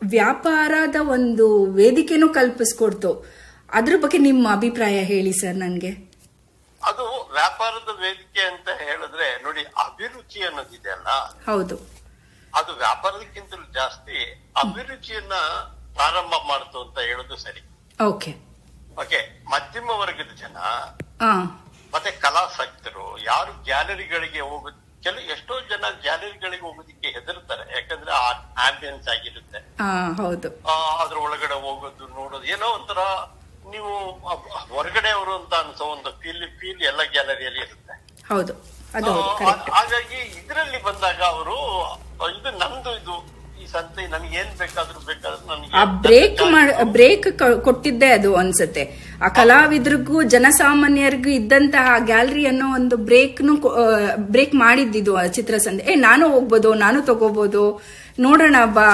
ವ್ಯಾಪಾರದ 0.03 0.96
ಒಂದು 1.01 1.65
ವೇದಿಕೆನೂ 1.65 2.29
ಕಲ್ಪಿಸ್ಕೊಡ್ತು. 2.29 3.25
ಅದ್ರ 3.72 3.93
ಬಗ್ಗೆ 4.01 4.17
ನಿಮ್ಮ 4.17 4.51
ಅಭಿಪ್ರಾಯ 4.51 5.03
ಹೇಳಿ 5.03 5.34
ಸರ್ 5.34 5.55
ನನ್ಗೆ. 5.55 6.11
ಅದು 6.84 7.06
ವ್ಯಾಪಾರದ 7.34 7.90
ವೇದಿಕೆ 8.00 8.44
ಅಂತ 8.48 8.70
ಹೇಳಿದ್ರೆ 8.80 9.44
ನೋಡಿ 9.44 9.62
ಅಭಿರುಚಿ 9.86 10.40
ಅನ್ನೋದಿದೆ 10.42 10.92
ಅಲ್ಲ? 10.92 11.10
ಹೌದು. 11.48 11.76
ಅದು 12.54 12.72
ವ್ಯಾಪಾರದಕ್ಕಿಂತಲೂ 12.76 13.66
ಜಾಸ್ತಿ 13.74 14.18
ಅಭಿರುಚಿಯನ್ನ 14.56 15.36
ಪ್ರಾರಂಭ 15.94 16.34
ಮಾಡ್ತು 16.48 16.78
ಅಂತ 16.82 17.00
ಹೇಳೋದು 17.00 17.38
ಸರಿ. 17.38 17.62
ಓಕೆ. 18.00 18.32
ಓಕೆ 18.98 19.20
ಮಧ್ಯಮ 19.46 19.90
ವರ್ಗದ 20.00 20.32
ಜನ 20.36 20.58
ಮತ್ತೆ 21.94 22.12
ಕಲಾಸಕ್ತರು 22.22 23.06
ಯಾರು 23.24 23.52
ಗ್ಯಾಲರಿಗಳಿಗೆ 23.64 24.40
ಹೋಗುದು 24.42 24.78
ಕೆಲ 25.04 25.20
ಎಷ್ಟೋ 25.34 25.60
ಜನ 25.70 25.86
ಗ್ಯಾಲರಿಗಳಿಗೆ 26.02 26.64
ಹೋಗೋದಿಕ್ಕೆ 26.64 27.08
ಹೆದರ್ತಾರೆ 27.12 27.64
ಯಾಕಂದ್ರೆ 27.72 28.12
ಆಂಬಿಯನ್ಸ್ 28.66 29.08
ಆಗಿರುತ್ತೆ. 29.10 29.60
ಹೌದು. 30.20 30.50
ಅದ್ರ 31.00 31.18
ಒಳಗಡೆ 31.18 31.58
ಹೋಗೋದು 31.62 32.08
ನೋಡೋದು 32.16 32.46
ಏನೋ 32.46 32.68
ಒಂಥರ 32.70 33.02
ನೀವು 33.72 33.92
ಹೊರಗಡೆ 34.72 35.10
ಅವರು 35.10 35.34
ಅಂತ 35.36 35.54
ಅನ್ಸೋ 35.56 35.86
ಒಂದು 35.88 36.12
ಫೀಲ್ 36.22 36.46
ಫೀಲ್ 36.60 36.82
ಎಲ್ಲ 36.82 37.01
ಗ್ಯಾಲರಿಯಲ್ಲಿ 37.12 37.60
ಇರುತ್ತೆ. 37.60 37.96
ಹೌದು. 38.30 38.54
ಅದು 38.96 39.12
ಆ, 39.24 39.36
ಕರೆಕ್ಟ್ 39.38 39.70
ಹಾಗಾಗಿ 39.70 40.20
ಇದರಲ್ಲಿ 40.40 40.84
ಬಂದಾಗ 40.84 41.22
ಅವರು 41.28 41.58
ಇದು 42.32 42.50
ನಂದು 42.58 42.92
ಇದು 42.96 43.13
ಈ 43.62 43.68
ಸಂತೆ 43.68 44.08
ನನಗೆ 44.08 44.36
ಏನ್ 44.38 44.58
ಬೇಕಾದ್ರೂ 44.58 45.00
ಬೇಕಾದ್ರೂ 45.06 45.44
ನನಗೆ 45.48 45.72
ಆ 45.74 45.84
ಬ್ರೇಕ್ 46.01 46.42
ಬ್ರೇಕ್ 46.92 47.28
ಕೊಟ್ಟಿದ್ದೆ 47.63 48.10
ಅದು 48.12 48.36
ಅನ್ಸುತ್ತೆ. 48.36 48.84
ಆ 49.22 49.28
ಕಲಾವಿದರಿಗೂ 49.30 50.24
ಜನಸಾಮಾನ್ಯರಿಗೂ 50.25 51.29
ಇದ್ದಂತಹ 51.29 51.98
ಗ್ಯಾಲರಿ 52.05 52.46
ಅನ್ನೋ 52.46 52.75
ಒಂದು 52.75 52.98
ಬ್ರೇಕ್ನು 53.03 53.53
ಬ್ರೇಕ್ 54.29 54.55
ಮಾಡಿದ್ದಿದ್ದು 54.55 55.16
ಚಿತ್ರಸಂತೆ. 55.34 55.92
ಏ 55.92 55.96
ನಾನು 56.01 56.29
ಹೋಗ್ಬೋದು 56.31 56.74
ನಾನು 56.75 57.01
ತಗೋಬಹುದು 57.01 57.64
ನೋಡೋಣ 58.20 58.56
ಬಾ 58.78 58.88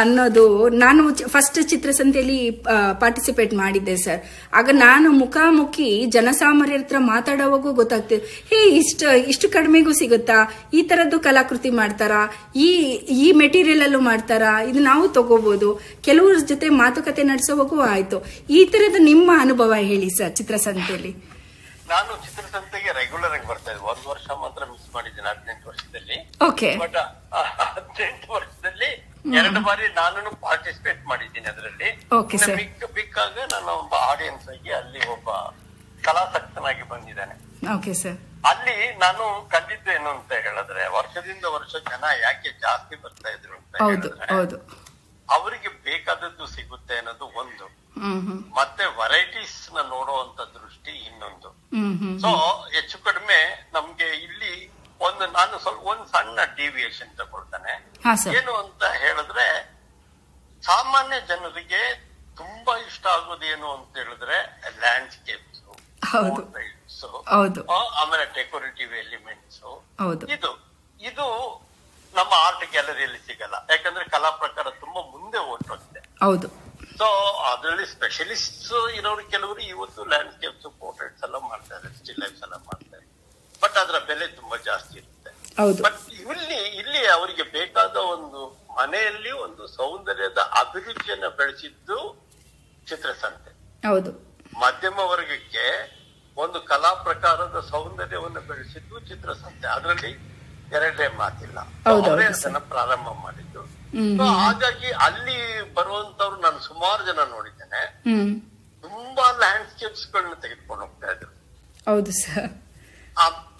ಅನ್ನೋದು 0.00 0.68
ನಾನು 0.68 1.02
ಫಸ್ಟ್ 1.14 1.58
ಚಿತ್ರಸಂತೆಯಲ್ಲಿ 1.68 2.38
ಪಾರ್ಟಿಸಿಪೇಟ್ 3.02 3.52
ಮಾಡಿದ್ದೆ 3.54 3.96
ಸರ್ 3.96 4.20
ಆಗ 4.58 4.68
ನಾನು 4.72 5.10
ಮುಖಾಮುಖಿ 5.12 6.06
ಜನಸಾಮಾನ್ಯರ 6.16 6.80
ಹತ್ರ 6.80 6.98
ಮಾತಾಡೋವಾಗೂ 6.98 7.72
ಗೊತ್ತಾಗ್ತದೆ 7.72 8.20
ಹೇ 8.50 8.60
ಇಷ್ಟು 8.80 9.08
ಇಷ್ಟು 9.32 9.48
ಕಡಿಮೆಗೂ 9.48 9.92
ಸಿಗುತ್ತಾ? 9.92 10.38
ಈ 10.74 10.82
ತರದ್ದು 10.82 11.20
ಕಲಾಕೃತಿ 11.20 11.70
ಮಾಡ್ತಾರಾ? 11.70 12.20
ಈ 12.56 12.68
ಈ 13.24 13.32
ಮೆಟೀರಿಯಲ್ 13.42 13.82
ಅಲ್ಲೂ 13.82 14.00
ಮಾಡ್ತಾರಾ? 14.00 14.52
ಇದು 14.70 14.80
ನಾವು 14.90 15.08
ತಗೋಬಹುದು 15.08 15.68
ಕೆಲವ್ರ 16.08 16.32
ಜೊತೆ 16.52 16.68
ಮಾತುಕತೆ 16.68 17.22
ನಡೆಸೋವಾಗೂ 17.32 17.80
ಆಯ್ತು. 17.80 18.18
ಈ 18.50 18.64
ತರದ 18.64 18.96
ನಿಮ್ಮ 19.10 19.30
ಅನುಭವ 19.40 19.74
ಹೇಳಿ 19.90 20.10
ಸರ್ 20.18 20.34
ಚಿತ್ರಸಂತೆಯಲ್ಲಿ. 20.40 21.12
ನಾನು 21.92 22.10
ಚಿತ್ರಸಂತೆಗೆ 22.24 22.90
ರೆಗ್ಯುಲರ್ 23.00 23.32
ಆಗಿ 23.36 23.46
ಬರ್ತಾ 23.48 23.70
ಇದ್ದೆ. 23.72 23.84
ಒಂದ್ 23.90 24.06
ವರ್ಷ 24.12 24.26
ಮಾತ್ರ 24.44 24.62
ಮಿಸ್ 24.72 24.88
ಮಾಡಿದ್ದೀನಿ 24.94 25.28
ಹದಿನೆಂಟು 25.30 25.68
ವರ್ಷದಲ್ಲಿ. 25.70 26.18
ಓಕೆ 26.48 26.70
ಬಟ್ 26.84 26.96
ಹದಿನೆಂಟು 27.60 28.28
ವರ್ಷದಲ್ಲಿ 28.34 28.51
ಎರಡು 29.40 29.60
ಬಾರಿ 29.66 29.86
ನಾನು 29.98 30.30
ಪಾರ್ಟಿಸಿಪೇಟ್ 30.44 31.02
ಮಾಡಿದ್ದೀನಿ 31.10 31.48
ಅದರಲ್ಲಿ. 31.52 31.88
ಬಿಕ್ಕ. 32.22 32.56
ಬಿಕ್ 32.60 32.84
ಬಿಕ್ಕಾಗ 32.96 33.36
ನಾನು 33.52 33.70
ಒಬ್ಬ 33.82 33.94
ಆಡಿಯನ್ಸ್ 34.10 34.46
ಆಗಿ 34.54 34.72
ಅಲ್ಲಿ 34.80 35.02
ಒಬ್ಬ 35.14 35.28
ಕಲಾಸಕ್ತನಾಗಿ 36.02 36.84
ಬಂದಿದ್ದೇನೆ. 36.92 37.34
ಓಕೆ 37.74 37.92
ಸರ್ 38.02 38.18
ಅಲ್ಲಿ 38.50 38.76
ನಾನು 39.02 39.24
ಕಂಡಿದ್ದು 39.52 39.90
ಏನು 39.96 40.08
ಅಂತ 40.14 40.32
ಹೇಳಿದ್ರೆ 40.46 40.84
ವರ್ಷದಿಂದ 40.96 41.44
ವರ್ಷ 41.56 41.74
ಜನ 41.90 42.04
ಯಾಕೆ 42.24 42.50
ಜಾಸ್ತಿ 42.64 42.94
ಬರ್ತಾ 43.02 43.28
ಇದ್ರು 43.36 43.54
ಅಂತ 43.58 43.74
ಹೇಳಿದ್ರೆ 43.82 44.58
ಅವರಿಗೆ 45.28 45.70
ಬೇಕಾದದ್ದು 45.86 46.46
ಸಿಗುತ್ತೆ 46.54 46.94
ಅನ್ನೋದು 47.00 47.26
ಒಂದು. 47.42 47.66
ಮತ್ತೆ 48.58 48.84
ವೆರೈಟೀಸ್ನ 48.98 49.78
ನೋಡುವಂತ 49.92 50.40
ದೃಷ್ಟಿ 50.56 50.92
ಇನ್ನೊಂದು. 51.08 51.48
ಸೊ 52.22 52.30
ಹೆಚ್ಚು 52.74 52.98
ಕಡಿಮೆ 53.06 53.38
ನಮ್ಗೆ 53.76 54.08
ಇಲ್ಲಿ 54.26 54.52
ಒಂದು 55.06 55.24
ನಾನು 55.38 55.54
ಸ್ವಲ್ಪ 55.64 55.82
ಒಂದು 55.92 56.06
ಸಣ್ಣ 56.14 56.38
ಡಿವಿಯೇಷನ್ 56.58 57.12
ತಗೊಳ್ತಾನೆ. 57.20 57.72
ಏನು 58.38 58.52
ಅಂತ 58.62 58.82
ಹೇಳಿದ್ರೆ 59.04 59.46
ಸಾಮಾನ್ಯ 60.62 61.16
ಜನರಿಗೆ 61.30 61.82
ತುಂಬಾ 62.40 62.74
ಇಷ್ಟ 62.88 63.06
ಆಗೋದೇನು 63.16 63.68
ಅಂತ 63.76 63.92
ಹೇಳಿದ್ರೆ 64.02 64.38
ಲ್ಯಾಂಡ್ಸ್ಕೇಪ್ಸ್. 64.82 65.60
ಆಮೇಲೆ 68.00 68.24
ಡೆಕೋರೇಟಿವ್ 68.38 68.92
ಎಲಿಮೆಂಟ್ಸ್ 69.04 69.60
ಇದು 70.36 70.50
ಇದು 71.10 71.26
ನಮ್ಮ 72.14 72.32
ಆರ್ಟ್ 72.46 72.64
ಗ್ಯಾಲರಿಯಲ್ಲಿ 72.72 73.20
ಸಿಗಲ್ಲ. 73.26 73.56
ಯಾಕಂದ್ರೆ 73.70 74.04
ಕಲಾ 74.14 74.30
ಪ್ರಕಾರ 74.42 74.66
ತುಂಬಾ 74.82 75.00
ಮುಂದೆ 75.12 75.38
ಹೊರಟೋಗಿದೆ 75.48 76.00
ಹೌದು. 76.24 76.48
ಸೊ 76.98 77.06
ಅದರಲ್ಲಿ 77.50 77.86
ಸ್ಪೆಷಲಿಸ್ಟ್ 77.94 78.72
ಇರೋರು 78.98 79.22
ಕೆಲವರು 79.34 79.60
ಇವತ್ತು 79.74 80.04
ಲ್ಯಾಂಡ್ಸ್ಕೇಪ್ಸ್ 80.12 80.66
ಪೋರ್ಟ್ರೇಟ್ಸ್ 80.82 81.22
ಎಲ್ಲ 81.28 81.36
ಮಾಡ್ತಾರೆ 81.50 81.88
ಸ್ಟಿಲ್ 81.98 82.20
ಲೈಫ್ಸ್ 82.24 82.42
ಎಲ್ಲ 82.46 82.56
ಮಾಡ್ತಾರೆ. 82.70 83.04
ಬಟ್ 83.62 83.76
ಅದರ 83.76 83.98
ಬೆಲೆ 84.06 84.26
ತುಂಬಾ 84.26 84.56
ಜಾಸ್ತಿ 84.56 84.98
ಇರುತ್ತೆ. 84.98 85.30
ಬಟ್ 85.82 86.10
ಇಲ್ಲಿ 86.10 86.54
ಇಲ್ಲಿ 86.54 87.06
ಅವರಿಗೆ 87.06 87.42
ಬೇಕಾದ 87.42 87.96
ಒಂದು 87.96 88.66
ಮನೆಯಲ್ಲಿ 88.74 89.30
ಒಂದು 89.30 89.66
ಸೌಂದರ್ಯದ 89.66 90.38
ಅಭಿರುಚಿಯನ್ನ 90.38 91.26
ಬೆಳೆಸಿದ್ದು 91.26 92.28
ಚಿತ್ರಸಂತೆ. 92.88 93.50
ಹೌದು. 93.88 94.12
ಮಧ್ಯಮ 94.58 94.98
ವರ್ಗಕ್ಕೆ 94.98 95.66
ಒಂದು 96.36 96.60
ಕಲಾ 96.60 96.94
ಪ್ರಕಾರದ 96.94 97.66
ಸೌಂದರ್ಯವನ್ನು 97.70 98.40
ಬೆಳೆಸಿದ್ದು 98.40 99.00
ಚಿತ್ರಸಂತೆ. 99.00 99.68
ಅದರಲ್ಲಿ 99.68 100.32
ಎರಡೇ 100.72 101.08
ಮಾತಿಲ್ಲ. 101.08 101.58
ಅವರೇ 101.86 102.24
ಅದನ್ನ 102.24 102.58
ಪ್ರಾರಂಭ 102.58 103.08
ಮಾಡಿದ್ದು. 103.08 103.60
ಹಾಗಾಗಿ 104.24 104.90
ಅಲ್ಲಿ 104.90 105.74
ಬರುವಂತವ್ರು 105.74 106.40
ನಾನು 106.40 106.60
ಸುಮಾರು 106.60 107.06
ಜನ 107.06 107.18
ನೋಡಿದ್ದೇನೆ. 107.30 108.02
ತುಂಬಾ 108.82 109.32
ಲ್ಯಾಂಡ್ಸ್ಕೇಪ್ಸ್ 109.32 110.12
ಗಳನ್ನ 110.12 110.34
ತೆಗೆದುಕೊಂಡು 110.34 110.84
ಹೋಗ್ತಾ 110.84 111.06
ಇದ್ರು. 111.12 111.30
ಹೌದು 111.90 112.12
ಸರ್. 112.12 112.71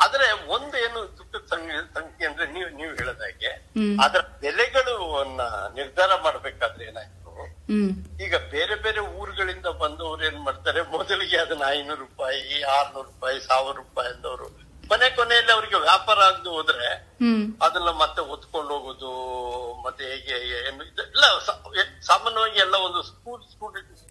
ಆದ್ರೆ 0.01 0.49
ಒಂದು 0.49 0.79
ಏನು 0.79 1.19
ದುಃಖದ 1.19 1.47
ಸಂಗ- 1.51 1.95
ಸಂಖ್ಯೆ 1.95 2.27
ಅಂದ್ರೆ 2.27 2.47
ನೀವು 2.47 2.69
ನೀವು 2.71 2.95
ಹೇಳದಾಗೆ 2.95 3.51
ಹಾಗೆ 3.51 3.51
ಅದರ 4.03 4.21
ಬೆಲೆಗಳು 4.41 4.95
ನಿರ್ಧಾರ 5.75 6.21
ಮಾಡ್ಬೇಕಾದ್ರೆ 6.23 6.85
ಏನಾಯ್ತು? 6.85 7.19
ಈಗ 8.25 8.37
ಬೇರೆ 8.51 8.75
ಬೇರೆ 8.75 9.01
ಊರುಗಳಿಂದ 9.01 9.67
ಬಂದವರು 9.67 10.25
ಏನ್ 10.25 10.41
ಮಾಡ್ತಾರೆ? 10.43 10.83
ಮೊದಲಿಗೆ 10.91 11.37
ಅದನ್ನ 11.39 11.63
ಐನೂರು 11.69 12.01
ರೂಪಾಯಿ 12.01 12.63
ಆರ್ನೂರು 12.63 13.09
ರೂಪಾಯಿ 13.09 13.41
ಸಾವಿರ 13.41 13.77
ರೂಪಾಯಿ 13.77 14.09
ಅಂದವರು. 14.15 14.49
ಕೊನೆ 14.89 15.11
ಕೊನೆಯಲ್ಲಿ 15.11 15.53
ಅವರಿಗೆ 15.53 15.77
ವ್ಯಾಪಾರ 15.77 16.19
ಆಗದೆ 16.21 16.49
ಹೋದ್ರೆ 16.49 16.89
ಅದನ್ನ 17.63 17.91
ಮತ್ತೆ 17.91 18.23
ಹೊತ್ಕೊಂಡು 18.23 18.79
ಹೋಗೋದು 18.79 19.13
ಮತ್ತೆ 19.87 20.05
ಹೇಗೆ 20.05 20.59
ಏನು 20.59 20.85
ಸಾ- 21.47 21.61
ಸಾಮಾನ್ಯವಾಗಿ 22.03 22.59
ಎಲ್ಲ 22.59 22.75
ಒಂದು 22.75 23.03
ಸ್ಕೂಲ್ 23.03 23.43
ಸ್ಟೂಡೆಂಟ್ಸ್ 23.43 24.05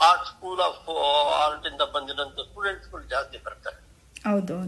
ಆ 0.00 0.14
ಸ್ಕೂಲ್ 0.24 0.60
ಆಫ್ 0.60 0.88
ಆರ್ಟ್ 1.34 1.66
ಇಂದ 1.66 1.82
ಬಂದಿರೋ 1.82 2.44
ಸ್ಟೂಡೆಂಟ್ಸ್ಗಳು 2.44 3.02
ಜಾಸ್ತಿ 3.02 3.38
ಬರ್ತಾರೆ. 3.38 3.87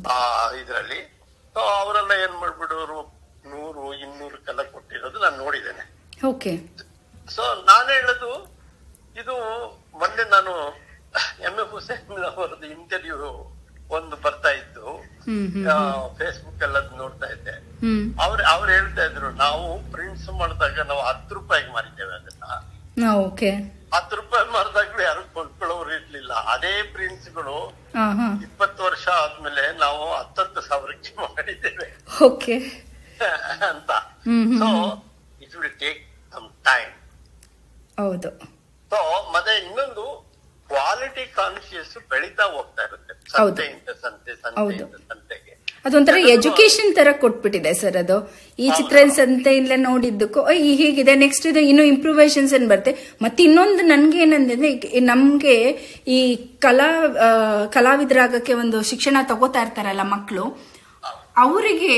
ಆ 0.06 0.52
ಇದರಲ್ಲಿ. 0.52 1.20
ಸೊ 1.54 1.60
ಅವರೆಲ್ಲ 1.60 2.10
ಏನ್ 2.22 2.40
ಮಾಡ್ಬಿಡೋರು 2.40 3.20
ನೂರು 3.50 3.94
ಇನ್ನೂರಕ್ಕೆಲ್ಲ 3.94 4.62
ಕೊಟ್ಟಿರೋದು 4.62 5.18
ನಾನು 5.18 5.36
ನೋಡಿದ್ದೇನೆ. 5.36 6.08
ಓಕೆ. 6.26 6.56
ಸೊ 7.34 7.42
ನಾನು 7.42 7.88
ಹೇಳೋದು 7.88 8.60
ಇದು 9.20 9.34
ಮೊನ್ನೆ 9.98 10.30
ನಾನು 10.30 10.68
ಎಂ. 11.42 11.66
ಎ. 11.66 11.70
ಹುಸೇನ್ 11.70 12.24
ಅವರದ್ದು 12.24 12.66
ಇಂಟರ್ವ್ಯೂ 12.66 13.56
ಒಂದು 13.88 14.16
ಬರ್ತಾ 14.16 14.48
ಇತ್ತು. 14.48 15.04
ಫೇಸ್ಬುಕ್ 16.18 16.62
ಎಲ್ಲ 16.62 16.96
ನೋಡ್ತಾ 16.96 17.26
ಇದ್ದೆ. 17.26 17.50
ಅವ್ರು 18.22 18.46
ಅವ್ರು 18.46 18.72
ಹೇಳ್ತಾ 18.72 19.04
ಇದ್ರು 19.04 19.30
ನಾವು 19.30 19.92
ಪ್ರಿಂಟ್ಸ್ 19.92 20.30
ಮಾಡಿದಾಗ 20.30 20.80
ನಾವು 20.80 21.00
ಹತ್ತು 21.00 21.34
ರೂಪಾಯಿಗೆ 21.34 21.72
ಮಾರಿದ್ದೇವೆ 21.72 22.14
ಅದನ್ನ. 22.14 22.44
ಹತ್ತು 23.94 24.16
ರೂಪಾಯಿ 24.16 24.52
ಮಾರಿದಾಗ್ಲೂ 24.52 25.02
ಯಾರು 25.02 25.34
ಕೊಂಡ್ಕೊಳ್ಳೋರು 25.34 25.94
ಇರ್ಲಿಲ್ಲ. 25.94 26.32
ಅದೇ 26.34 26.82
ಪ್ರಿಂಟ್ಸ್ಗಳು 26.82 27.79
ಇಪ್ಪತ್ತು 28.42 28.83
ವರ್ಷ 28.83 29.09
ಆದ್ಮೇಲೆ 29.09 29.79
ನಾವು 29.79 30.14
ಹತ್ತತ್ತು 30.14 30.61
ಸಾವಿರಕ್ಕೆ 30.61 31.14
ಮಾಡಿದ್ದೇವೆ. 31.20 31.88
ಓಕೆ. 32.22 32.57
ಅಂತ. 33.70 33.90
So 34.59 34.68
it 35.42 35.57
will 35.57 35.79
take 35.79 36.00
some 36.33 36.64
time 36.64 36.92
ಹೌದು. 37.98 38.31
ಸೊ 38.90 39.31
ಮತ್ತೆ 39.33 39.66
ಇನ್ನೊಂದು 39.66 40.05
ಕ್ವಾಲಿಟಿ 40.68 41.26
ಕಾನ್ಶಿಯಸ್ 41.35 42.09
ಬೆಳೀತಾ 42.09 42.42
ಹೋಗ್ತಾ 42.44 42.83
ಇರುತ್ತೆ. 42.83 43.14
ಸಂತೆಯಿಂದ 43.31 43.88
ಸಂತೆ. 43.88 44.35
ಸಂತೆಯಿಂದ 44.35 44.96
ಸಂತೆಗೆ. 45.09 45.49
ಅದೊಂಥರ 45.84 46.16
ಎಜುಕೇಶನ್ 46.32 46.96
ತರ 46.96 47.08
ಕೊಟ್ಬಿಟ್ಟಿದೆ 47.20 47.74
ಸರ್ 47.74 47.96
ಅದು. 47.96 48.16
ಈ 48.58 48.66
ಚಿತ್ರ 48.76 48.96
ಸಂತೆಯಿಂದ 49.16 49.72
ನೋಡಿದ್ದಕ್ಕೂ 49.76 50.40
ಈ 50.64 50.74
ಹೀಗಿದೆ 50.74 51.14
ನೆಕ್ಸ್ಟ್ 51.14 51.46
ಇದು 51.46 51.60
ಇನ್ನು 51.60 51.82
ಇಂಪ್ರೂವೇಷನ್ಸ್ 51.82 52.54
ಏನ್ 52.54 52.68
ಬರುತ್ತೆ. 52.68 52.92
ಮತ್ತೆ 53.22 53.42
ಇನ್ನೊಂದು 53.44 53.82
ನನ್ಗೆ 53.82 54.18
ಏನಂದ್ರೆ 54.18 54.70
ನಮ್ಗೆ 55.00 55.54
ಈ 56.08 56.18
ಕಲಾ 56.58 56.88
ಕಲಾವಿದರಾಗಕ್ಕೆ 57.72 58.54
ಒಂದು 58.54 58.82
ಶಿಕ್ಷಣ 58.82 59.16
ತಗೋತಾ 59.22 59.62
ಇರ್ತಾರಲ್ಲ 59.62 60.02
ಮಕ್ಕಳು 60.10 60.44
ಅವರಿಗೆ 61.36 61.94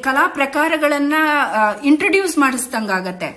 ಕಲಾ 0.00 0.28
ಪ್ರಕಾರಗಳನ್ನ 0.28 1.14
ಇಂಟ್ರೊಡ್ಯೂಸ್ 1.84 2.38
ಮಾಡಿಸ್ದಂಗಾಗತ್ತೆ 2.38 3.30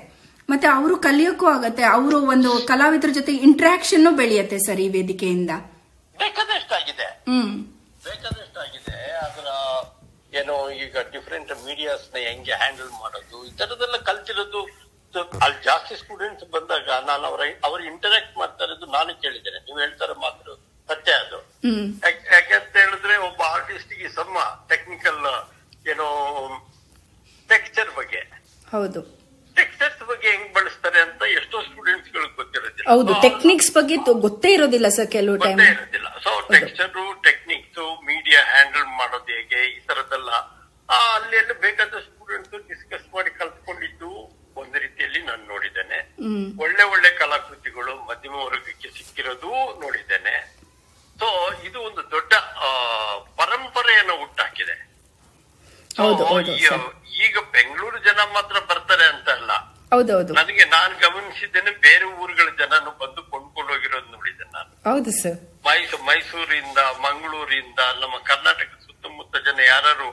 ಮತ್ತೆ 0.49 0.67
ಅವರು 0.67 0.97
ಕಲಿಯೋಕ್ಕೂ 0.97 1.45
ಆಗತ್ತೆ. 1.45 1.83
ಅವರು 1.95 2.17
ಒಂದು 2.25 2.51
ಕಲಾವಿದರ 2.67 3.09
ಜೊತೆ 3.09 3.31
ಇಂಟ್ರಾಕ್ಷನ್ 3.47 4.07
ಬೆಳೆಯುತ್ತೆ 4.17 4.59
ಸರ್ 4.59 4.79
ಈ 4.79 4.87
ವೇದಿಕೆಯಿಂದ. 4.89 5.51
ಹ್ಮ್. 7.29 7.51
ಏನೋ 10.33 10.69
ಈಗ 10.69 10.97
ಡಿಫ್ರೆಂಟ್ 11.11 11.51
ಮೀಡಿಯಾಸ್ನ 11.65 12.17
ಹೆಂಗೆ 12.17 12.51
ಹ್ಯಾಂಡಲ್ 12.51 12.91
ಮಾಡೋದು 13.01 13.45
ಈ 13.45 13.51
ತರದೆಲ್ಲ 13.57 13.97
ಕಲ್ತಿರೋದು 13.97 14.61
ಅಲ್ಲಿ 15.41 15.63
ಜಾಸ್ತಿ 15.63 15.95
ಸ್ಟೂಡೆಂಟ್ಸ್ 15.95 16.45
ಬಂದಾಗ 16.51 16.89
ನಾನು 17.05 17.27
ಅವರ 17.27 17.41
ಅವ್ರ 17.63 17.81
ಇಂಟರಾಕ್ಟ್ 17.81 18.37
ಮಾಡ್ತಾ 18.37 18.63
ಇರೋದು 18.63 18.85
ನಾನು 18.85 19.21
ಕೇಳಿದ್ದೇನೆ. 19.21 19.59
ನೀವು 19.59 19.79
ಹೇಳ್ತಾರ 19.79 20.13
ಮಾತ್ರ 20.13 20.49
ಸತ್ಯ 20.89 21.11
ಅದು. 21.13 21.39
ಯಾಕೆಂತ 22.31 22.77
ಹೇಳಿದ್ರೆ 22.77 23.17
ಒಬ್ಬ 23.17 23.41
ಆರ್ಟಿಸ್ಟ್ಗೆ 23.41 24.09
ಸಮ 24.09 24.37
ಟೆಕ್ನಿಕಲ್ 24.69 25.23
ಏನೋ 25.87 26.07
ಟೆಕ್ಸ್ಚರ್ 27.49 27.91
ಬಗ್ಗೆ. 27.95 28.21
ಹೌದು. 28.71 29.18
ಟೆಕ್ಸ್ಚರ್ಸ್ 29.59 30.03
ಬಗ್ಗೆ 30.09 30.27
ಹೆಂಗ್ 30.33 30.49
ಬಳಸ್ತಾರೆ 30.53 30.99
ಅಂತ 31.01 31.21
ಎಷ್ಟೋ 31.37 31.57
ಸ್ಟೂಡೆಂಟ್ಸ್ 31.61 32.09
ಗಳಿಗೆ 32.13 32.35
ಗೊತ್ತಿರೋದಿಲ್ಲ. 32.35 32.87
ಹೌದು 32.93 33.13
ಟೆಕ್ನಿಕ್ಸ್ 33.21 33.71
ಬಗ್ಗೆ 33.73 33.95
ಗೊತ್ತೇ 34.25 34.49
ಇರೋದಿಲ್ಲ 34.53 34.89
ಸರ್ 34.89 35.09
ಕೆಲವು 35.17 35.37
ಟೈಮ್ 35.45 35.61
ಇರೋದಿಲ್ಲ. 35.67 36.07
So 36.25 36.31
texture 36.53 36.91
techniques 37.23 37.79
media 38.09 38.41
handle 38.51 38.87
ಮಾಡೋದು 38.99 39.31
ಹೇಗೆ 39.37 39.61
ಈ 39.73 39.79
ತರದೆಲ್ಲ 39.89 40.31
ಆ, 40.89 40.97
ಅಲ್ಲಿ 41.15 41.39
ಬೇಕಾದ 41.63 41.95
ಸ್ಟೂಡೆಂಟ್ಸ್ 42.05 42.55
ಡಿಸ್ಕಸ್ 42.69 43.07
ಮಾಡಿ 43.15 43.31
ಕಲ್ತ್ಕೊಂಡಿದ್ದು 43.39 44.11
ಒಂದು 44.55 44.77
ರೀತಿಯಲ್ಲಿ 44.79 45.19
ನಾನು 45.21 45.43
ನೋಡಿದ್ದೇನೆ. 45.47 45.99
ಒಳ್ಳೆ 46.57 46.83
ಒಳ್ಳೆ 46.93 47.09
ಕಲಾಕೃತಿಗಳು 47.19 47.93
ಮಧ್ಯಮ 48.07 48.35
ವರ್ಗಕ್ಕೆ 48.45 48.89
ಸಿಕ್ಕಿರೋದು 48.97 49.51
ನೋಡಿದ್ದೇನೆ. 49.83 50.33
ಸೊ 51.19 51.27
ಇದು 51.63 51.79
ಒಂದು 51.81 52.01
ದೊಡ್ಡ 52.11 52.33
ಪರಂಪರೆಯನ್ನು 53.37 54.15
ಹುಟ್ಟಾಕಿದೆ. 54.17 54.75
ಈಗ 57.21 57.37
ಬೆಂಗಳೂರು 57.51 57.97
ಜನ 57.97 58.19
ಮಾತ್ರ 58.33 58.59
ಬರ್ತಾರೆ 58.59 59.05
ಅಂತ 59.05 59.29
ಅಲ್ಲ. 59.29 59.51
ಹೌದೌದು. 59.91 60.33
ನನಗೆ 60.33 60.65
ನಾನು 60.65 60.93
ಗಮನಿಸಿದ್ದೇನೆ 60.99 61.71
ಬೇರೆ 61.71 62.05
ಊರುಗಳ 62.05 62.49
ಜನನು 62.59 62.91
ಬಂದು 62.91 63.23
ಕೊಂಡ್ಕೊಂಡು 63.23 63.73
ಹೋಗಿರೋದು 63.73 64.11
ನೋಡಿದ್ದೇನೆ 64.11 64.51
ನಾನು. 64.53 64.69
ಹೌದು 64.89 65.11
ಸರ್. 65.11 65.37
ಮೈಸೂರು 65.65 66.03
ಮೈಸೂರಿಂದ 66.03 66.77
ಮಂಗಳೂರಿಂದ 66.77 67.79
ನಮ್ಮ 68.01 68.17
ಕರ್ನಾಟಕ 68.17 68.69
ಸುತ್ತಮುತ್ತ 68.85 69.37
ಜನ 69.37 69.59
ಯಾರು 69.59 70.07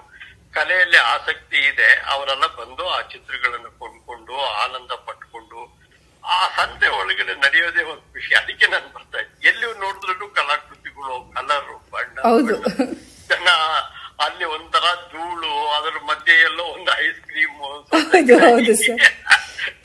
ಕಲೆಯಲ್ಲಿ 0.52 0.96
ಆಸಕ್ತಿ 0.96 1.56
ಇದೆ 1.56 1.88
ಅವರೆಲ್ಲ 2.06 2.46
ಬಂದು 2.46 2.88
ಆ 2.88 3.00
ಚಿತ್ರಗಳನ್ನು 3.00 3.78
ಕೊಂಡ್ಕೊಂಡು 3.78 4.34
ಆನಂದ 4.64 4.92
ಪಟ್ಕೊಂಡು 5.06 5.60
ಆ 6.24 6.48
ಸಂತೆ 6.48 6.88
ಒಳಗಡೆ 6.88 7.34
ನಡೆಯೋದೇ 7.34 7.82
ಒಂದು 7.82 8.12
ಖುಷಿ. 8.12 8.34
ಅದಕ್ಕೆ 8.34 8.66
ನಾನು 8.66 8.88
ಬರ್ತಾ 8.94 9.18
ಇದ್ದೆ. 9.18 9.48
ಎಲ್ಲಿ 9.48 9.66
ನೋಡಿದ್ರು 9.80 10.28
ಕಲಾಕೃತಿಗಳು 10.28 11.32
ಕಲರ್. 11.34 11.90
ಬಣ್ಣ. 11.92 12.16
ಜನ 13.28 13.48
ಅಲ್ಲಿ 14.18 14.44
ಒಂಥರ 14.46 14.86
ಧೂಳು 15.12 15.50
ಅದರ 15.68 15.96
ಮಧ್ಯೆ 16.04 16.34
ಎಲ್ಲೋ 16.40 16.64
ಒಂದು 16.74 16.90
ಐಸ್ 17.02 17.20
ಕ್ರೀಮ್. 17.20 17.58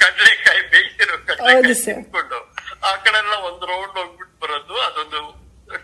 ಕಡಲೆಕಾಯಿ 0.02 0.62
ಬೇಯಿಸಿರೋ 0.72 1.16
ಕಡಲೆಕಾಯಿ. 1.28 1.56
ತಿನ್ಕೊಂಡು 1.96 2.40
ಆ 2.84 2.96
ಕಡೆ 2.98 3.18
ಎಲ್ಲ 3.18 3.36
ಒಂದು 3.50 3.66
ರೌಂಡ್ 3.66 3.98
ಹೋಗ್ಬಿಟ್ಟು 3.98 4.36
ಬರೋದು 4.44 4.76
ಅದೊಂದು 4.82 5.20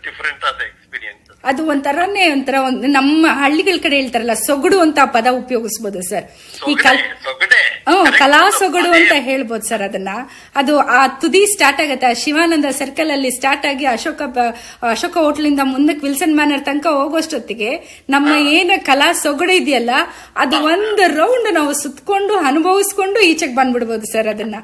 ಡಿಫ್ರೆಂಟ್ 0.02 0.44
ಆದ 0.44 0.60
ಎಕ್ಸ್ಪೀರಿಯನ್ಸ್ 0.62 1.27
ಅದು 1.44 1.66
ಒಂಥರನೇ 1.66 2.32
ಒಂಥರ 2.32 2.54
ಒಂದು 2.66 2.86
ನಮ್ಮ 2.86 3.26
ಹಳ್ಳಿಗಳ 3.30 3.76
ಕಡೆ 3.82 3.96
ಹೇಳ್ತಾರಲ್ಲ 3.96 4.34
ಸೊಗಡು 4.46 4.80
ಅಂತ 4.80 4.98
ಪದ 5.12 5.26
ಉಪಯೋಗಿಸ್ಬೋದು 5.30 6.02
ಸರ್. 6.02 6.24
ಈ 6.70 6.74
ಕಲ್ 6.74 6.98
ಸೊಗಡೆ. 7.24 7.60
ಹ್ಮ್ 7.88 8.12
ಕಲಾ 8.18 8.50
ಸೊಗಡು. 8.50 8.92
ಅಂತ 8.92 9.12
ಹೇಳ್ಬೋದು 9.18 9.68
ಸರ್ 9.68 9.82
ಅದನ್ನ. 9.82 10.08
ಅದು 10.56 10.78
ಆ 10.78 11.06
ತುದಿ 11.06 11.46
ಸ್ಟಾರ್ಟ್ 11.46 11.80
ಆಗುತ್ತೆ. 11.80 12.06
ಆ 12.06 12.12
ಶಿವಾನಂದ 12.12 12.64
ಸರ್ಕಲ್ 12.70 13.10
ಅಲ್ಲಿ 13.10 13.30
ಸ್ಟಾರ್ಟ್ 13.30 13.66
ಆಗಿ 13.66 13.86
ಅಶೋಕ 13.86 14.22
ಬ- 14.26 14.52
ಅಶೋಕ 14.90 15.16
ಹೋಟ್ಲಿಂದ 15.16 15.60
ಮುಂದಕ್ಕೆ 15.64 16.06
ವಿಲ್ಸನ್ 16.06 16.34
ಮ್ಯಾನರ್ 16.34 16.64
ತನಕ 16.64 16.86
ಹೋಗೋಷ್ಟೊತ್ತಿಗೆ 16.86 17.70
ನಮ್ಮ 18.10 18.28
ಏನ 18.50 18.70
ಕಲಾ 18.84 19.12
ಸೊಗಡು 19.12 19.52
ಇದೆಯಲ್ಲ 19.52 19.90
ಅದು 20.36 20.56
ಒಂದು 20.64 21.16
ರೌಂಡ್ 21.16 21.54
ನಾವು 21.54 21.72
ಸುತ್ಕೊಂಡು 21.72 22.38
ಅನುಭವಿಸ್ಕೊಂಡು 22.38 23.20
ಈಚೆಗೆ 23.20 23.54
ಬಂದ್ಬಿಡ್ಬೋದು 23.54 24.06
ಸರ್ 24.12 24.28
ಅದನ್ನ. 24.28 24.56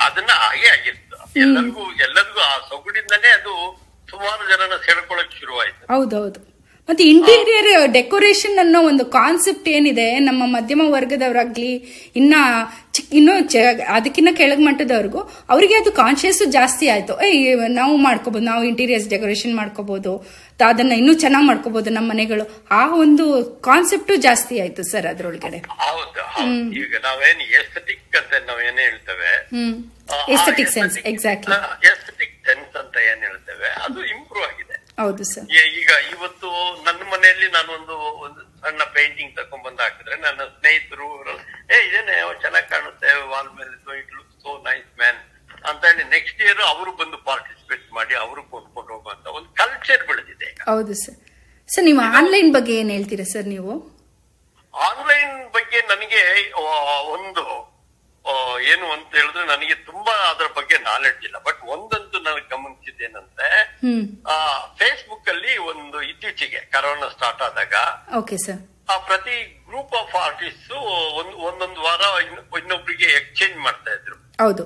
ಅದನ್ನ 0.00 0.30
ಹಾಗೆ 0.36 0.68
ಆಗಿತ್ತು. 0.68 1.16
ಎಲ್ಲರಿಗೂ 1.40 1.80
ಎಲ್ಲರಿಗೂ 2.00 2.40
ಆ 2.40 2.58
ಸೊಗಡಿಂದನೇ 2.68 3.28
ಅದು 3.28 3.52
ಸುಮಾರು 4.10 4.48
ಜನನ 4.48 4.76
ಸೆಳ್ಕೊಳಕ್ 4.86 5.40
ಶುರುವಾಯ್ತು 5.40 5.75
ಹೌದೌದು. 5.92 6.40
ಮತ್ತೆ 6.88 7.04
ಇಂಟೀರಿಯರ್ 7.12 7.68
ಡೆಕೋರೇಷನ್ 7.96 8.58
ಅನ್ನೋ 8.62 8.80
ಒಂದು 8.88 9.04
ಕಾನ್ಸೆಪ್ಟ್ 9.16 9.68
ಏನಿದೆ 9.76 10.06
ನಮ್ಮ 10.26 10.42
ಮಧ್ಯಮ 10.56 10.82
ವರ್ಗದವರಾಗ್ಲಿ 10.94 11.70
ಇನ್ನ 12.20 12.34
ಚಿಕ್ಕ 12.96 13.08
ಇನ್ನೂ 13.18 13.32
ಅದಕ್ಕಿಂತ 13.96 14.30
ಕೆಳಗ್ 14.40 14.62
ಮಟ್ಟದವ್ರಿಗೂ 14.66 15.20
ಅವರಿಗೆ 15.52 15.74
ಅದು 15.80 15.90
ಕಾನ್ಶಿಯಸ್ 16.02 16.42
ಜಾಸ್ತಿ 16.56 16.86
ಆಯ್ತು. 16.94 17.14
ಏ 17.28 17.30
ನಾವು 17.80 17.94
ಮಾಡ್ಕೋಬಹುದು 18.06 18.46
ನಾವು 18.50 18.62
ಇಂಟೀರಿಯರ್ಸ್ 18.70 19.08
ಡೆಕೋರೇಷನ್ 19.14 19.54
ಮಾಡ್ಕೋಬಹುದು 19.60 20.12
ಅದನ್ನ 20.70 20.92
ಇನ್ನೂ 21.00 21.14
ಚೆನ್ನಾಗಿ 21.24 21.46
ಮಾಡ್ಕೋಬಹುದು 21.50 21.90
ನಮ್ಮ 21.96 22.08
ಮನೆಗಳು. 22.12 22.44
ಆ 22.78 22.82
ಒಂದು 23.04 23.26
ಕಾನ್ಸೆಪ್ಟ್ 23.68 24.12
ಜಾಸ್ತಿ 24.26 24.54
ಆಯ್ತು 24.64 24.84
ಸರ್ 24.92 25.08
ಅದ್ರೊಳಗಡೆ. 25.12 25.60
ಈಗ 26.82 26.92
ನಾವೇನ್ 27.08 27.42
ಎಸ್ಥೆಟಿಕ್ 27.60 28.16
ಅಂತ 28.20 28.32
ನಾವೇನೇ 28.50 28.82
ಹೇಳ್ತೇವೆ? 28.88 29.32
Aesthetic 30.36 30.72
sense 30.76 30.98
exactly 31.12 31.58
aesthetic 31.90 32.34
sense 32.48 32.76
ಅಂತ 32.82 32.96
ಏನ್ 33.10 33.22
ಹೇಳ್ತೇವೆ? 33.28 33.70
ಅದು 33.86 33.98
ಇಂಪ್ರೂವ್ 34.14 34.46
ಆಗಿದೆ. 34.50 34.65
ಹೌದು 34.98 35.24
ಸರ್ 35.30 35.46
ಈಗ 35.74 35.90
ಇವತ್ತು 36.12 36.48
ನನ್ನ 36.86 37.00
ಮನೆಯಲ್ಲಿ 37.12 37.48
ನಾನು 37.56 37.70
ಒಂದು 37.74 37.94
ಒಂದು 38.26 38.42
ಸಣ್ಣ 38.62 38.82
ಪೇಂಟಿಂಗ್ 38.94 39.32
ತಕೊಂಡ್ 39.38 39.64
ಬಂದ್ 39.66 39.80
ಹಾಕಿದ್ರೆ 39.84 40.16
ನನ್ನ 40.22 40.42
ಸ್ನೇಹಿತರು 40.54 41.08
ಏ 41.68 41.78
ಇದೇನೆ 41.86 42.14
ಚೆನ್ನಾಗಿ 42.42 42.68
ಕಾಣುತ್ತೆ 42.70 43.10
ವಾಲ್ 43.32 43.50
ಮೇಲೆ 43.58 43.74
it 44.00 44.12
look 44.16 44.32
so 44.44 44.52
nice 44.66 44.88
man 45.00 45.20
ಅಂತ 45.64 45.82
ಹೇಳಿ 45.88 46.04
ನೆಕ್ಸ್ಟ್ 46.14 46.40
ಇಯರ್ 46.44 46.62
ಅವರು 46.70 46.90
ಬಂದು 46.98 47.18
ಪಾರ್ಟಿಸಿಪೇಟ್ 47.28 47.86
ಮಾಡಿ 47.92 48.14
ಅವರು 48.24 48.42
ಕೊಂಡ್ಕೊಂಡು 48.50 48.90
ಹೋಗುವಂತ 48.94 49.26
ಒಂದು 49.38 49.48
ಕಲ್ಚರ್ 49.60 50.04
ಬೆಳೆದಿದೆ 50.10 50.48
ಹೌದು 50.68 50.96
ಸರ್ 51.02 51.18
ಸರ್ 51.68 51.84
ನೀವು 51.84 52.02
ಆನ್ಲೈನ್ 52.18 52.50
ಬಗ್ಗೆ 52.56 52.74
ಏನ್ 52.80 52.90
ಹೇಳ್ತೀರಾ 52.94 53.26
ಸರ್ 53.30 53.46
ನೀವು? 53.52 53.72
ಆನ್ಲೈನ್ 54.74 55.32
ಬಗ್ಗೆ 55.54 55.78
ನನಗೆ 55.90 56.20
ಒಂದು 57.14 57.42
ಏನು 58.60 58.92
ಅಂತ 58.92 59.14
ಹೇಳಿದ್ರೆ 59.14 59.46
ನನಗೆ 59.46 59.74
ತುಂಬಾ 59.74 60.30
ಅದರ 60.30 60.46
ಬಗ್ಗೆ 60.54 60.78
ನಾಲೆಡ್ಜ್ 60.78 61.24
ಇಲ್ಲ. 61.24 61.38
ಬಟ್ 61.38 61.62
ಒಂದಂತೂ 61.64 62.18
ನನಗೆ 62.18 62.48
ಆ 64.30 64.36
ಫೇಸ್ಬುಕ್ 64.74 65.28
ಅಲ್ಲಿ 65.28 65.58
ಒಂದು 65.58 66.02
ಇತ್ತೀಚೆಗೆ 66.02 66.60
ಕರೋನಾ 66.72 67.08
ಸ್ಟಾರ್ಟ್ 67.08 67.42
ಆದಾಗ 67.42 67.74
ಆ 68.90 68.98
ಪ್ರತಿ 68.98 69.64
ಗ್ರೂಪ್ 69.68 69.94
ಆಫ್ 69.94 70.14
ಆರ್ಟಿಸ್ಟ್ 70.14 70.72
ಒಂದ್ 71.12 71.34
ಒಂದೊಂದು 71.44 71.82
ವಾರ 71.82 72.22
ಇನ್ನು- 72.22 72.58
ಇನ್ನೊಬ್ರಿಗೆ 72.58 73.04
ಎಕ್ಸ್ಚೇಂಜ್ 73.04 73.56
ಮಾಡ್ತಾ 73.56 73.90
ಇದ್ರು. 73.90 74.25
ಹೌದು. 74.38 74.64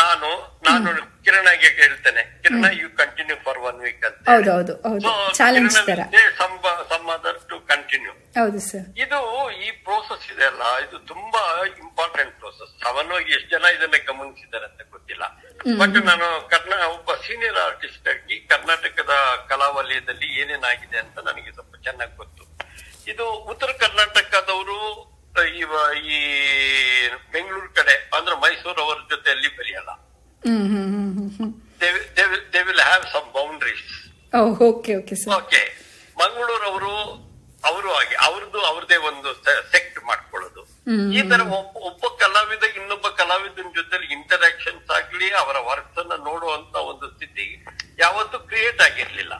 ನಾನು 0.00 0.28
ನಾನು 0.66 0.90
ಕಿರಣಗೆ 1.24 1.68
ಹೇಳ್ತೇನೆ 1.78 2.22
Kiran 2.42 2.66
you 2.80 2.88
continue 3.00 3.36
for 3.44 3.58
one 3.60 3.78
week 3.80 4.04
ಅಂತ 4.08 4.22
ಹೌದು 4.30 4.50
ಹೌದು 4.52 4.74
ಹೌದು. 4.84 5.10
ಚಾಲೆಂಜ್ 5.34 5.76
ತರ. 5.88 6.00
ಸಮ್ 6.90 7.08
ಅದರ್ 7.14 7.38
ಟು 7.50 7.56
ಕಂಟಿನ್ಯೂ 7.70 8.12
ಹೌದು 8.38 8.60
ಸರ್ 8.68 8.86
ಇದು 8.96 9.18
ಈ 9.58 9.70
ಪ್ರೋಸೆಸ್ 9.86 10.26
ಇದೆ 10.32 10.44
ಅಲ್ಲ 10.46 10.64
ಇದು 10.84 10.98
ತುಂಬಾ 11.10 11.42
ಇಂಪಾರ್ಟೆಂಟ್ 11.82 12.34
ಪ್ರೋಸೆಸ್ 12.40 12.72
ಸಾಮಾನ್ಯವಾಗಿ 12.84 13.32
ಎಷ್ಟು 13.36 13.50
ಜನ 13.50 13.64
ಇದನ್ನ 13.76 13.98
ಗಮನಿಸಿದ್ದಾರೆ 14.10 14.66
ಅಂತ 14.70 14.82
ಗೊತ್ತಿಲ್ಲ. 14.92 15.24
ಬಟ್ 15.80 15.98
ನಾನು 16.10 16.28
ಕರ್ನಾ 16.52 16.78
ಒಬ್ಬ 16.88 17.14
ಸೀನಿಯರ್ 17.26 17.60
ಆರ್ಟಿಸ್ಟ್ 17.64 18.08
ಆಗಿ 18.08 18.36
ಕರ್ನಾಟಕದ 18.52 19.14
ಕಲಾ 19.50 19.68
ವಲಯದಲ್ಲಿ 19.76 20.28
ಏನೇನಾಗಿದೆ 20.40 20.98
ಅಂತ 20.98 21.18
ನನಗೆ 21.28 21.52
ಸ್ವಲ್ಪ 21.52 21.74
ಚೆನ್ನಾಗಿ 21.84 22.16
ಗೊತ್ತು. 22.16 22.44
ಇದು 23.06 23.24
ಉತ್ತರ 23.52 23.70
ಕರ್ನಾಟಕದವರು 23.80 24.78
ಈ 25.34 26.18
ಬೆಂಗಳೂರು 27.32 27.68
ಕಡೆ 27.74 27.94
ಅಂದ್ರೆ 28.16 28.34
ಮೈಸೂರು 28.36 28.80
ಅವರ 28.82 28.98
ಜೊತೆಯಲ್ಲಿ 29.10 29.50
ಬರೆಯಲ್ಲ 29.58 29.90
they 32.54 32.60
will 32.62 32.82
have 32.82 33.04
some 33.14 33.28
boundaries 33.32 33.86
okay 34.96 35.16
okay 35.38 35.62
Mangaluru 36.16 36.66
ಅವರು 36.68 36.92
ಅವರು 37.64 37.88
ಹಾಗೆ 37.94 38.16
ಅವ್ರದ್ದು 38.26 38.60
ಅವ್ರದೇ 38.60 38.96
ಒಂದು 39.08 39.28
ಸೆಕ್ಟ್ 39.72 39.98
ಮಾಡ್ಕೊಳ್ಳೋದು. 40.04 40.62
ಈ 41.16 41.20
ತರ 41.30 41.40
ಒಬ್ಬ 41.88 42.04
ಕಲಾವಿದ 42.22 42.64
ಇನ್ನೊಬ್ಬ 42.78 43.06
ಕಲಾವಿದನ 43.18 43.68
ಜೊತೆ 43.76 43.96
ಇಂಟರಾಕ್ಷನ್ಸ್ 44.16 44.88
ಆಗ್ಲಿ 44.96 45.28
ಅವರ 45.42 45.56
ವರ್ಕ್ಸ್ 45.68 45.98
ಅನ್ನ 46.02 46.14
ನೋಡುವಂತ 46.28 46.74
ಒಂದು 46.90 47.06
ಸ್ಥಿತಿ 47.12 47.46
ಯಾವತ್ತೂ 48.02 48.38
ಕ್ರಿಯೇಟ್ 48.48 48.80
ಆಗಿರ್ಲಿಲ್ಲ. 48.86 49.34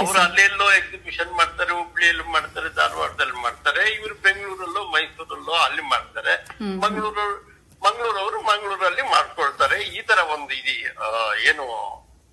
ಅವ್ರು 0.00 0.18
ಅಲ್ಲೆಲ್ಲೋ 0.26 0.66
ಎಕ್ಸಿಬಿಷನ್ 0.78 1.32
ಮಾಡ್ತಾರೆ 1.40 1.72
ಹುಬ್ಳಿಯಲ್ಲಿ 1.80 2.24
ಮಾಡ್ತಾರೆ 2.36 2.68
ಧಾರವಾಡದಲ್ಲಿ 2.78 3.38
ಮಾಡ್ತಾರೆ 3.46 3.82
ಇವರು 3.96 4.14
ಬೆಂಗಳೂರಲ್ಲೋ 4.26 4.82
ಮೈಸೂರಲ್ಲೋ 4.94 5.54
ಅಲ್ಲಿ 5.66 5.84
ಮಾಡ್ತಾರೆ. 5.94 6.34
ಮಂಗಳೂರು 6.84 7.26
ಮಂಗಳೂರವರು 7.86 8.38
ಮಂಗಳೂರಲ್ಲಿ 8.50 9.04
ಮಾಡ್ಕೊಳ್ತಾರೆ. 9.14 9.78
ಈ 9.96 10.00
ತರ 10.08 10.18
ಒಂದು 10.36 10.52
ಇದು 10.60 10.74
ಏನು 11.50 11.66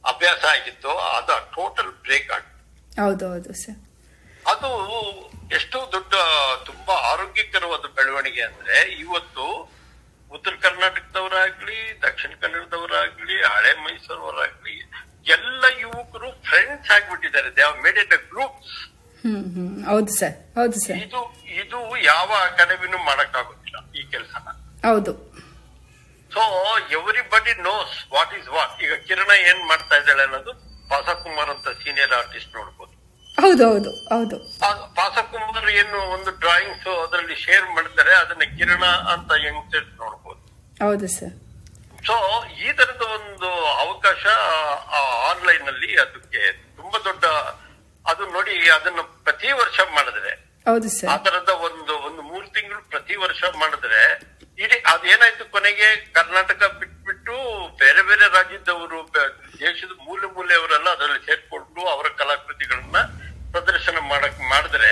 ಅಭ್ಯಾಸ 0.04 0.44
ಆಗಿತ್ತು. 0.56 0.92
ಅದು 1.18 1.36
ಟೋಟಲ್ 1.58 1.92
ಬ್ರೇಕ್ 2.06 2.32
ಆಗ್ತದೆ 2.38 3.02
ಹೌದು 3.04 3.26
ಹೌದು 3.32 3.54
ಸರ್ 3.64 3.80
ಅದು 4.46 4.70
ಎಷ್ಟು 5.52 5.78
ದೊಡ್ಡ 5.92 6.14
ತುಂಬಾ 6.66 6.96
ಆರೋಗ್ಯಕರವಾದ 7.12 7.86
ಬೆಳವಣಿಗೆ 7.98 8.44
ಅಂದ್ರೆ 8.44 8.76
ಇವತ್ತು 9.00 9.46
ಉತ್ತರ 10.32 10.54
ಕರ್ನಾಟಕದವರಾಗ್ಲಿ 10.62 11.78
ದಕ್ಷಿಣ 12.02 12.32
ಕನ್ನಡದವರಾಗ್ಲಿ 12.42 13.36
ಹಳೆ 13.48 13.74
ಮೈಸೂರವರಾಗ್ಲಿ 13.84 14.76
ಎಲ್ಲ 15.28 15.64
ಯುವಕರು 15.82 16.30
friends 16.48 16.90
ಆಗ್ಬಿಟ್ಟಿದ್ದಾರೆ. 16.92 17.50
They 17.58 17.66
made 17.84 18.00
it 18.04 18.16
groups 18.32 18.74
hmm 19.24 19.44
hmm. 19.54 19.70
ಹೌದು 19.90 20.12
ಸರ್ 20.20 20.34
ಹೌದು 20.58 20.80
ಸರ್ 20.80 20.98
ಇದು 20.98 21.22
ಇದು 21.62 21.80
ಯಾವ 22.06 22.30
ಅಕಾಡೆಮಿನೂ 22.48 22.98
ಮಾಡಕ್ಕಾಗೋದಿಲ್ಲ 23.04 23.78
ಈ 23.94 24.04
ಕೆಲಸ 24.12 24.34
ಹೌದು. 24.84 25.14
So 26.32 26.42
everybody 26.98 27.54
knows 27.64 27.96
what 28.14 28.34
is 28.40 28.50
what 28.50 28.82
ಈಗ 28.84 28.94
ಕಿರಣ 29.08 29.32
ಏನ್ 29.50 29.62
ಮಾಡ್ತಾ 29.70 29.96
ಇದ್ದಾಳೆ 29.98 30.24
ಅನ್ನೋದು 30.24 30.54
ಬಸಕುಮಾರ್ 30.90 31.52
ಅಂತ 31.56 31.68
ಸೀನಿಯರ್ 31.82 32.14
ಆರ್ಟಿಸ್ಟ್ 32.14 32.52
ನೋಡ್ಬೋದು. 32.56 32.93
ಹೌದು 33.38 33.66
ಹೌದು 34.12 34.38
ಪಾಸಕುಮಾರ್ 34.96 35.70
ಏನು 35.74 36.00
ಒಂದು 36.16 36.32
ಡ್ರಾಯಿಂಗ್ಸ್ 36.42 36.88
ಅದರಲ್ಲಿ 37.04 37.36
ಶೇರ್ 37.44 37.66
ಮಾಡ್ತಾರೆ 37.76 38.14
ಅದನ್ನ 38.16 38.44
ಕಿರಣ 38.58 38.84
ಅಂತ 39.14 39.32
ಯಂಗ್ಸ್ಟರ್ಸ್ 39.46 39.94
ನೋಡ್ಬೋದು. 40.00 40.42
ಹೌದು 40.82 41.08
ಸರ್ 41.10 41.34
ಸೊ 42.00 42.16
ಈ 42.60 42.70
ತರದ 42.80 43.04
ಒಂದು 43.18 43.50
ಅವಕಾಶ 43.84 44.24
ಆನ್ಲೈನ್ 45.30 45.68
ಅಲ್ಲಿ 45.68 45.92
ಅದಕ್ಕೆ 46.04 46.42
ತುಂಬಾ 46.78 46.98
ದೊಡ್ಡ 47.06 47.26
ಅದು 48.06 48.24
ನೋಡಿ 48.32 48.56
ಅದನ್ನ 48.70 49.02
ಪ್ರತಿ 49.26 49.50
ವರ್ಷ 49.62 49.80
ಮಾಡಿದ್ರೆ 49.96 50.32
ಹೌದು 50.66 50.90
ಸರ್ 50.90 51.10
ಆ 51.10 51.18
ತರದ 51.26 51.52
ಒಂದು 51.68 51.94
ಒಂದು 52.08 52.22
ಮೂರು 52.24 52.48
ತಿಂಗಳು 52.56 52.82
ಪ್ರತಿ 52.92 53.16
ವರ್ಷ 53.24 53.44
ಮಾಡಿದ್ರೆ 53.62 54.02
ಇಡೀ 54.58 54.78
ಅದೇನಾಯ್ತು 54.92 55.44
ಕೊನೆಗೆ? 55.54 55.88
ಕರ್ನಾಟಕ 56.16 56.64
ಬಿಟ್ಬಿಟ್ಟು 56.80 57.36
ಬೇರೆ 57.80 58.02
ಬೇರೆ 58.10 58.26
ರಾಜ್ಯದವರು 58.36 59.00
ದೇಶದ 59.62 59.94
ಮೂಲೆ 60.06 60.28
ಮೂಲೆಯವರೆಲ್ಲ 60.36 60.88
ಅದರಲ್ಲಿ 60.96 61.22
ಸೇರ್ಕೊಂಡು 61.26 61.82
ಅವರ 61.94 62.08
ಕಲಾಕೃತಿಗಳನ್ನ 62.20 63.00
ಮಾಡಿದ್ರೆ 64.54 64.92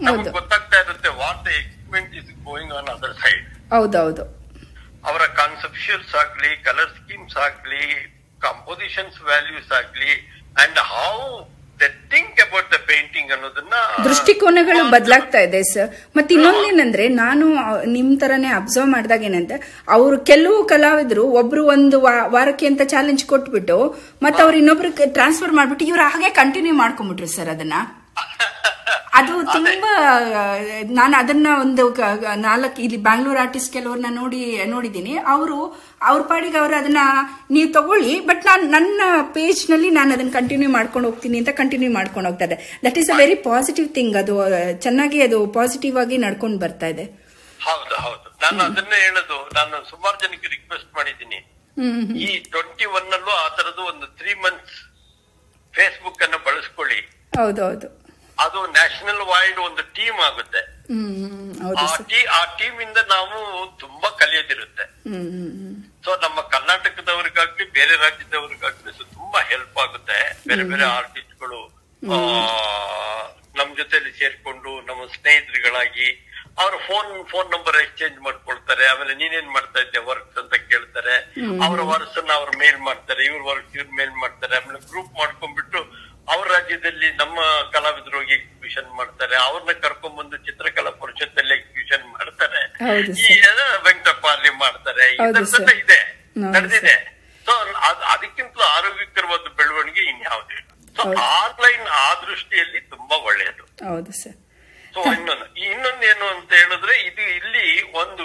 ನಮಗೆ 0.00 0.30
ಗೊತ್ತಾಗ್ತಾ 0.30 0.78
ಇರುತ್ತೆ 0.82 1.10
what 1.20 1.42
the 1.44 1.50
is 2.20 2.30
going 2.44 2.72
on 2.74 2.88
other 2.94 3.14
side 3.22 3.44
ಹೌದೌದು. 3.72 3.98
ಹೌದು 4.00 4.24
ಅವರ 5.04 5.22
ಕಾನ್ಸೆಪ್ಷನ್ಸ್ 5.40 6.14
ಆಗ್ಲಿ 6.22 6.50
ಕಲರ್ 6.64 6.90
ಸ್ಕೀಮ್ಸ್ 6.96 7.36
ಆಗ್ಲಿ 7.46 7.84
ಕಂಪೋಸಿಷನ್ಸ್ 8.40 9.18
ವ್ಯಾಲ್ಯೂಸ್ 9.28 9.72
ಆಗ್ಲಿ 9.78 10.12
ಅಂಡ್ 10.56 10.80
ಹೌ 10.90 11.12
ದೃಷ್ಟಿಕೋನಗಳು 14.06 14.80
ಬದಲಾಗ್ತಾ 14.94 15.40
ಇದೆ 15.40 15.60
ಸರ್ 15.64 15.90
ಮತ್ತೆ 16.16 16.32
ಇನ್ನೊಂದೇನಂದ್ರೆ 16.36 17.04
ನಾನು 17.18 17.44
ನಿಮ್ 17.92 18.10
ತರನೇ 18.22 18.50
ಅಬ್ಸರ್ವ್ 18.56 18.90
ಮಾಡಿದಾಗ 18.94 19.28
ಏನಂತೆ 19.28 19.56
ಅವರು 19.88 20.16
ಕೆಲವು 20.30 20.58
ಕಲಾವಿದರು 20.72 21.24
ಒಬ್ರು 21.40 21.62
ಒಂದು 21.74 21.98
ವಾರಕ್ಕೆ 22.34 22.66
ಅಂತ 22.70 22.82
ಚಾಲೆಂಜ್ 22.92 23.24
ಕೊಟ್ಬಿಟ್ಟು 23.26 23.78
ಮತ್ತೆ 24.22 24.42
ಅವ್ರು 24.44 24.58
ಇನ್ನೊಬ್ರು 24.62 24.88
ಟ್ರಾನ್ಸ್ಫರ್ 25.14 25.54
ಮಾಡ್ಬಿಟ್ಟು 25.58 25.86
ಇವ್ರು 25.86 26.06
ಹಾಗೆ 26.08 26.30
ಕಂಟಿನ್ಯೂ 26.38 26.74
ಮಾಡ್ಕೊಂಡ್ಬಿಟ್ರು 26.82 27.30
ಸರ್ 27.36 27.50
ಅದನ್ನ. 27.54 27.74
ಅದು 29.18 29.34
ತುಂಬಾ 29.54 29.92
ನಾನು 30.98 31.14
ಅದನ್ನ 31.20 31.48
ಒಂದು 31.62 31.84
ನಾಲ್ಕು 32.46 32.78
ಇಲ್ಲಿ 32.86 32.98
ಬ್ಯಾಂಗ್ಳೂರ್ 33.06 33.38
ಆರ್ಟಿಸ್ಟ್ 33.44 33.70
ಕೆಲವ್ರನ್ನ 33.76 34.10
ನೋಡಿ 34.20 34.40
ನೋಡಿದ್ದೀನಿ. 34.74 35.12
ಅವರು 35.34 35.58
ಅವ್ರ 36.10 36.20
ಪಾಡಿಗೆ 36.30 36.58
ಅವರು 36.62 36.74
ಅದನ್ನ 36.80 37.02
ನೀವು 37.54 37.68
ತಗೊಳ್ಳಿ 37.78 38.14
ಬಟ್ 38.28 38.42
ನಾನು 38.50 38.64
ನನ್ನ 38.76 39.00
ಪೇಜ್ನಲ್ಲಿ 39.36 39.90
ನಾನು 39.98 40.10
ಅದನ್ನ 40.16 40.32
ಕಂಟಿನ್ಯೂ 40.38 40.70
ಮಾಡ್ಕೊಂಡು 40.78 41.08
ಹೋಗ್ತೀನಿ 41.10 41.38
ಅಂತ 41.42 41.52
ಕಂಟಿನ್ಯೂ 41.60 41.90
ಮಾಡ್ಕೊಂಡು 41.98 42.28
ಹೋಗ್ತಾ 42.30 42.46
ಇದೆ 42.50 42.58
that 42.86 42.98
is 43.02 43.10
a 43.14 43.18
very 43.22 43.36
positive 43.50 43.88
thing 43.98 44.16
ಅದು 44.22 44.34
ಚೆನ್ನಾಗಿ 44.86 45.20
ಅದು 45.28 45.38
ಪಾಸಿಟಿವ್ 45.58 45.98
ಆಗಿ 46.04 46.18
ನಡ್ಕೊಂಡು 46.26 46.60
ಬರ್ತಾ 46.64 46.88
ಇದೆ. 46.94 47.06
ಹೌದು 47.68 47.94
ಹೌದು. 48.06 48.26
ನಾನು 48.42 48.60
ಅದನ್ನೇ 48.68 48.98
ಹೇಳೋದು. 49.06 49.38
ನಾನು 49.58 49.76
ಸುಮಾರು 49.92 50.16
ಜನಕ್ಕೆ 50.24 50.48
ರಿಕ್ವೆಸ್ಟ್ 50.56 50.90
ಮಾಡಿದ್ದೀನಿ. 50.98 51.38
ಈ 52.24 52.28
ಟ್ವೆಂಟಿ 52.52 52.86
ಒನ್ 52.98 53.08
ಅಲ್ಲೂ 53.16 53.32
ಆ 53.44 53.48
ತರದ್ದು 53.58 53.82
ಒಂದು 53.92 54.06
ತ್ರೀ 54.20 54.34
ಮಂತ್ಸ್ 54.44 54.76
ಫೇಸ್ಬುಕ್ 55.74 56.22
ಅನ್ನು 56.26 56.38
ಬಳಸ್ಕೊಳ್ಳಿ. 56.46 57.00
ಹೌದೌದು 57.38 57.64
ಹೌದು. 57.66 57.88
ಅದು 58.44 58.58
ನ್ಯಾಷನಲ್ 58.76 59.22
ವೈಡ್ 59.30 59.58
ಒಂದು 59.68 59.82
ಟೀಮ್ 59.96 60.20
ಆಗುತ್ತೆ. 60.28 60.62
ಆ 61.80 61.96
ಟೀ 62.10 62.20
ಆ 62.38 62.40
ಟೀಮ್ 62.58 62.78
ಇಂದ 62.86 62.98
ನಾವು 63.14 63.38
ತುಂಬಾ 63.82 64.08
ಕಲಿಯೋದಿರುತ್ತೆ. 64.20 64.84
ಸೊ 66.04 66.10
ನಮ್ಮ 66.24 66.38
ಕರ್ನಾಟಕದವ್ರಿಗಾಗ್ಲಿ 66.54 67.64
ಬೇರೆ 67.78 67.94
ರಾಜ್ಯದವ್ರಿಗಾಗ್ಲಿ 68.04 68.92
ಸೊ 68.98 69.04
ತುಂಬಾ 69.16 69.40
ಹೆಲ್ಪ್ 69.50 69.78
ಆಗುತ್ತೆ. 69.84 70.18
ಬೇರೆ 70.50 70.64
ಬೇರೆ 70.70 70.86
ಆರ್ಟಿಸ್ಟ್ಗಳು 70.98 71.60
ನಮ್ 73.58 73.70
ಜೊತೆಲಿ 73.80 74.10
ಸೇರ್ಕೊಂಡು 74.18 74.72
ನಮ್ಮ 74.88 75.02
ಸ್ನೇಹಿತರುಗಳಾಗಿ 75.14 76.08
ಅವ್ರ 76.62 76.74
ಫೋನ್ 76.86 77.10
ಫೋನ್ 77.30 77.48
ನಂಬರ್ 77.54 77.76
ಎಕ್ಸ್ಚೇಂಜ್ 77.82 78.16
ಮಾಡ್ಕೊಳ್ತಾರೆ. 78.26 78.84
ಆಮೇಲೆ 78.92 79.12
ನೀನೇನ್ 79.20 79.50
ಮಾಡ್ತಾ 79.56 79.78
ಇದ್ದೆ 79.84 80.00
ವರ್ಕ್ಸ್ 80.10 80.38
ಅಂತ 80.42 80.54
ಕೇಳ್ತಾರೆ. 80.70 81.14
ಅವರ 81.66 81.80
ವರ್ಕ್ಸ್ 81.90 82.18
ಅನ್ನ 82.20 82.32
ಅವ್ರ 82.40 82.50
ಮೇಲ್ 82.62 82.78
ಮಾಡ್ತಾರೆ. 82.88 83.22
ಇವ್ರ 83.30 83.42
ವರ್ಕ್ 83.50 83.74
ಇವ್ರ 83.78 83.88
ಮೇಲ್ 84.00 84.14
ಮಾಡ್ತಾರೆ. 84.22 84.54
ಆಮೇಲೆ 84.60 84.80
ಗ್ರೂಪ್ 84.90 85.12
ಮಾಡ್ಕೊಂಡ್ಬಿಟ್ಟು 85.20 85.80
ಅವ್ರ 86.32 86.46
ರಾಜ್ಯದಲ್ಲಿ 86.52 87.12
ನಮ್ಮ 87.12 87.36
ಕಲಾವಿದರು 87.72 88.16
ಹೋಗಿ 88.18 88.32
ಎಕ್ಸಿಬಿಷನ್ 88.32 88.90
ಮಾಡ್ತಾರೆ 88.96 89.36
ಅವ್ರನ್ನ 89.36 89.72
ಕರ್ಕೊಂಡ್ಬಂದು 89.72 90.36
ಚಿತ್ರಕಲಾ 90.36 90.90
ಪರಿಷತ್ತಲ್ಲಿ 90.90 91.54
ಎಕ್ಸಿಬಿಷನ್ 91.54 92.12
ಮಾಡ್ತಾರೆ. 92.12 92.60
ಈ 93.28 93.38
ವೆಂಕಟಪ್ಪ 93.84 94.26
ಅಲ್ಲಿ 94.26 94.50
ಮಾಡ್ತಾರೆ. 94.50 95.06
ಇದೆ 95.82 96.00
ನಡೆದಿದೆ. 96.36 96.96
ಸೊ 97.46 97.52
ಅದಕ್ಕಿಂತ 98.12 98.56
ಆರೋಗ್ಯಕರವಾದ 98.76 99.40
ಬೆಳವಣಿಗೆ 99.56 100.00
ಇನ್ಯಾವುದೇ 100.00 100.58
ಸೊ. 100.96 101.02
ಆನ್ಲೈನ್ 101.20 101.86
ಆ 102.02 102.14
ದೃಷ್ಟಿಯಲ್ಲಿ 102.26 102.80
ತುಂಬಾ 102.80 103.16
ಒಳ್ಳೆಯದು. 103.16 103.64
ಹೌದು 103.88 104.12
ಸರ್. 104.12 104.36
ಸೊ 104.94 105.00
ಇನ್ನೊಂದು 105.12 105.46
ಇನ್ನೊಂದೇನು 105.70 106.26
ಅಂತ 106.28 106.52
ಹೇಳಿದ್ರೆ 106.52 106.94
ಇದು 107.00 107.22
ಇಲ್ಲಿ 107.38 107.92
ಒಂದು 107.92 108.24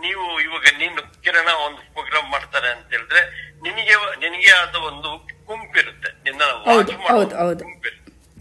ನೀವು 0.00 0.40
ಇವಾಗ 0.40 0.66
ನೀನು 0.78 1.22
ಕಿರಣ 1.22 1.48
ಒಂದು 1.66 1.80
ಪ್ರೋಗ್ರಾಮ್ 1.92 2.30
ಮಾಡ್ತಾರೆ 2.30 2.68
ಅಂತ 2.70 2.86
ಹೇಳಿದ್ರೆ 2.90 3.22
ನಿನಗೆ 3.62 3.94
ನಿನಗೆ 4.20 4.50
ಆದ 4.52 4.74
ಒಂದು 4.74 5.10
ಗುಂಪಿರುತ್ತೆ. 5.46 6.10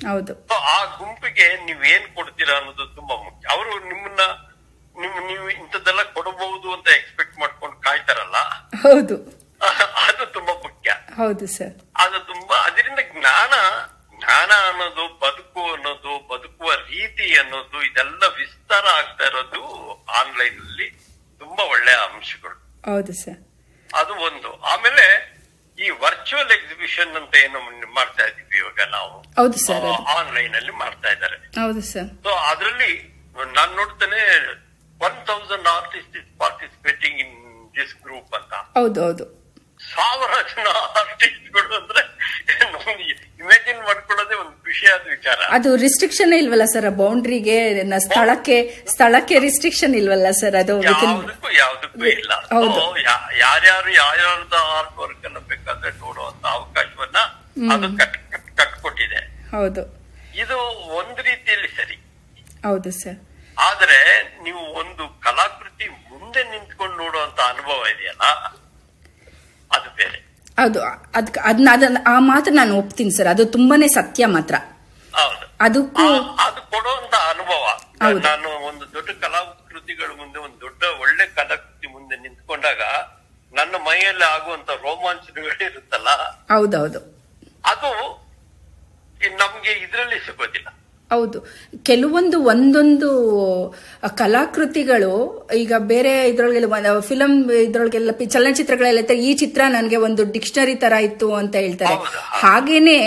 ಹೌದು 0.08 0.34
ಆ 0.54 0.98
ಗುಂಪಿಗೆ 0.98 1.58
ನೀವ್ 1.66 1.86
ಏನ್ 1.86 2.16
ಕೊಡ್ತೀರಾ 2.16 2.58
ಅನ್ನೋದು 2.58 2.96
ತುಂಬಾ 2.96 3.16
ಮುಖ್ಯ. 3.16 3.48
ಅವರು 3.50 3.80
ನಿಮ್ಮನ್ನ 3.88 4.22
ನಿಮ್ 5.02 5.28
ನೀವು 5.28 5.50
ಇಂಥದ್ದೆಲ್ಲ 5.50 6.04
ಕೊಡಬಹುದು 6.04 6.74
ಅಂತ 6.74 6.88
ಎಕ್ಸ್ಪೆಕ್ಟ್ 6.88 7.40
ಮಾಡ್ಕೊಂಡು 7.40 7.78
ಕಾಯ್ತಾರಲ್ಲ? 7.78 8.36
ಹೌದು. 8.84 9.16
ಅದು 10.08 10.26
ತುಂಬಾ 10.34 10.54
ಮುಖ್ಯ. 10.54 10.92
ಹೌದು 11.18 11.48
ಸರ್. 11.48 11.74
ಅದು 11.96 12.20
ತುಂಬಾ 12.20 12.56
ಅದರಿಂದ 12.58 13.00
ಜ್ಞಾನ 13.12 13.54
ಜ್ಞಾನ 14.18 14.52
ಅನ್ನೋದು 14.70 15.08
ಬದುಕು 15.20 15.74
ಅನ್ನೋದು 15.74 16.28
ಬದುಕುವ 16.28 16.74
ರೀತಿ 16.74 17.38
ಅನ್ನೋದು 17.38 17.84
ಇದೆಲ್ಲ 17.84 18.24
ವಿಸ್ತಾರ 18.38 18.86
ಆಗ್ತಾ 18.94 19.26
ಇರೋದು 19.26 19.62
ಆನ್ಲೈನ್ 20.20 20.60
ಅಲ್ಲಿ 20.62 20.88
ತುಂಬಾ 21.42 21.64
ಒಳ್ಳೆಯ 21.64 21.96
ಅಂಶಗಳು. 21.96 22.58
ಹೌದು 22.86 23.14
ಸರ್. 23.14 23.40
ಅದು 23.94 24.14
ಒಂದು. 24.14 24.62
ಆಮೇಲೆ 24.62 25.06
ಈ 25.80 25.90
ವರ್ಚುವಲ್ 26.04 26.52
ಎಕ್ಸಿಬಿಷನ್ 26.58 27.14
ಅಂತ 27.20 27.34
ಏನು 27.46 27.60
ಮಾಡ್ತಾ 27.98 28.24
ಇದೀವಿ 28.30 28.58
ಇವಾಗ 28.62 28.82
ನಾವು. 28.98 29.14
ಹೌದು 29.40 29.60
ಸರ್. 29.68 29.86
ಆನ್ಲೈನ್ 30.18 30.56
ಅಲ್ಲಿ 30.60 30.74
ಮಾಡ್ತಾ 30.84 31.10
ಇದ್ದಾರೆ. 31.16 31.38
ಹೌದು 31.62 31.82
ಸರ್. 31.92 32.10
ಸೊ 32.26 32.34
ಅದರಲ್ಲಿ 32.52 32.92
ನಾನ್ 33.58 33.72
ನೋಡ್ತೇನೆ 33.82 34.22
one 35.08 35.18
thousand 35.30 35.68
artist 35.78 36.16
is 36.22 36.30
participating 36.44 37.20
in 37.26 37.36
this 37.78 37.94
group 38.06 38.34
ಅಂತ. 38.40 38.54
ಹೌದು 38.80 39.00
ಹೌದು. 39.08 39.26
ಸಾವಿರ 39.94 40.34
ಜನ 40.50 40.68
ಆರ್ಟಿಸ್ಟ್ಗಳು 41.02 41.74
ಅಂದ್ರೆ 41.82 42.02
ಇಮ್ಯಾಜಿನ್ 43.42 43.80
ಮಾಡ್ಕೊಳ್ಳೋದೇ 43.88 44.36
ಒಂದು 44.42 44.56
ಖುಷಿಯಾದ 44.66 45.04
ವಿಚಾರ. 45.16 45.40
ಅದು 45.58 45.70
ರಿಸ್ಟ್ರಿಕ್ಷನ್ 45.86 46.34
ಇಲ್ವಲ್ಲ 46.40 46.66
ಸರ್? 46.74 46.88
ಬೌಂಡ್ರಿಗೆ 47.00 47.58
ಸ್ಥಳಕ್ಕೆ 48.06 48.58
ಸ್ಥಳಕ್ಕೆ 48.94 49.36
ರಿಸ್ಟ್ರಿಕ್ಷನ್ 49.48 49.96
ಇಲ್ವಲ್ಲ 50.02 50.28
ಸರ್? 50.42 50.56
ಅದು 50.64 50.76
ಯಾವ್ದಕ್ಕೂ 51.62 52.06
ಇಲ್ಲ. 52.18 52.32
ಯಾರ್ಯಾರು 53.44 53.92
ಯಾರ್ಯಾರ್ದ 54.04 54.56
ಆರ್ಟ್ 54.78 54.96
ವರ್ಕ್ 55.02 55.26
ಅನ್ನ 55.30 55.40
ಅದು 57.70 57.98
ಕಟ್ 57.98 58.32
ಕಟ್- 58.32 58.56
ಕಟ್ಕೊಟ್ಟಿದೆ. 58.56 59.50
ಹೌದು. 59.52 59.82
ಇದು 60.36 60.58
ಒಂದು 60.98 61.22
ರೀತಿಯಲ್ಲಿ 61.22 61.68
ಸರಿ. 61.68 61.96
ಹೌದು 62.66 62.92
ಸರ್. 62.92 63.20
ಆದ್ರೆ 63.60 64.22
ನೀವು 64.44 64.60
ಒಂದು 64.60 65.22
ಕಲಾಕೃತಿ 65.22 65.88
ಮುಂದೆ 65.88 66.44
ನಿಂತ್ಕೊಂಡು 66.44 66.98
ನೋಡುವಂತ 66.98 67.40
ಅನುಭವ 67.40 67.88
ಇದೆಯಲ್ಲ 67.88 68.22
ಅದು 69.72 69.96
ಬೇರೆ. 69.96 70.18
ಹೌದು 70.60 70.82
ಅದಕ್ಕೆ 71.16 71.40
ಅದನ್ನ 71.40 71.70
ಅದನ್ನ 71.74 71.98
ಆ 72.08 72.20
ಮಾತ್ರ 72.20 72.52
ನಾನು 72.56 72.78
ಒಪ್ತೀನಿ 72.78 73.12
ಸರ್. 73.12 73.28
ಅದು 73.28 73.46
ತುಂಬಾನೇ 73.46 73.88
ಸತ್ಯ 73.88 74.26
ಮಾತ್ರ. 74.26 74.56
ಹೌದು. 75.16 75.58
ಅದಕ್ಕೂ 75.62 76.36
ಅದು 76.36 76.62
ಕೊಡುವಂತ 76.62 77.16
ಅನುಭವ. 77.16 77.82
ನಾನು 78.20 78.50
ಒಂದು 78.50 78.94
ದೊಡ್ಡ 78.94 79.10
ಕಲಾಕೃತಿಗಳ 79.10 80.08
ಮುಂದೆ 80.18 80.40
ಒಂದು 80.40 80.62
ದೊಡ್ಡ 80.62 80.84
ಒಳ್ಳೆ 80.84 81.28
ಕಲಾಕೃತಿ 81.28 81.88
ಮುಂದೆ 81.88 82.18
ನಿಂತ್ಕೊಂಡಾಗ 82.18 82.82
ನನ್ನ 83.54 83.76
ಮೈಯಲ್ಲಿ 83.76 84.24
ಆಗುವಂತ 84.24 84.70
ರೋಮಾಂಚನಗಳು 84.70 85.66
ಇರುತ್ತಲ್ಲ 85.66 86.10
ಹೌದೌದು. 86.54 87.21
ಅದು 87.66 87.92
ನಮ್ಗೆ 89.36 89.72
ಇದರಲ್ಲಿ 89.72 90.20
ಸಿಗೋದಿಲ್ಲ. 90.20 90.68
ಹೌದು. 91.12 91.40
ಕೆಲವೊಂದು 91.84 92.44
ಒಂದೊಂದು 92.44 93.10
ಕಲಾಕೃತಿಗಳು 94.18 95.14
ಈಗ 95.58 95.74
ಬೇರೆ 95.78 96.30
ಇದ್ರೊಳಗೆಲ್ಲ 96.30 97.00
ಫಿಲಂ 97.00 97.52
ಇದ್ರೊಳಗೆಲ್ಲ 97.52 98.12
ಚಲನಚಿತ್ರಗಳೆಲ್ಲ 98.12 99.12
ಈ 99.12 99.34
ಚಿತ್ರ 99.34 99.62
ನನಗೆ 99.68 99.96
ಒಂದು 99.96 100.32
ಡಿಕ್ಷನರಿ 100.32 100.76
ತರ 100.76 100.92
ಇತ್ತು 100.92 101.34
ಅಂತ 101.34 101.56
ಹೇಳ್ತಾರೆ? 101.56 101.96
ಹಾಗೇನೆ 102.44 102.98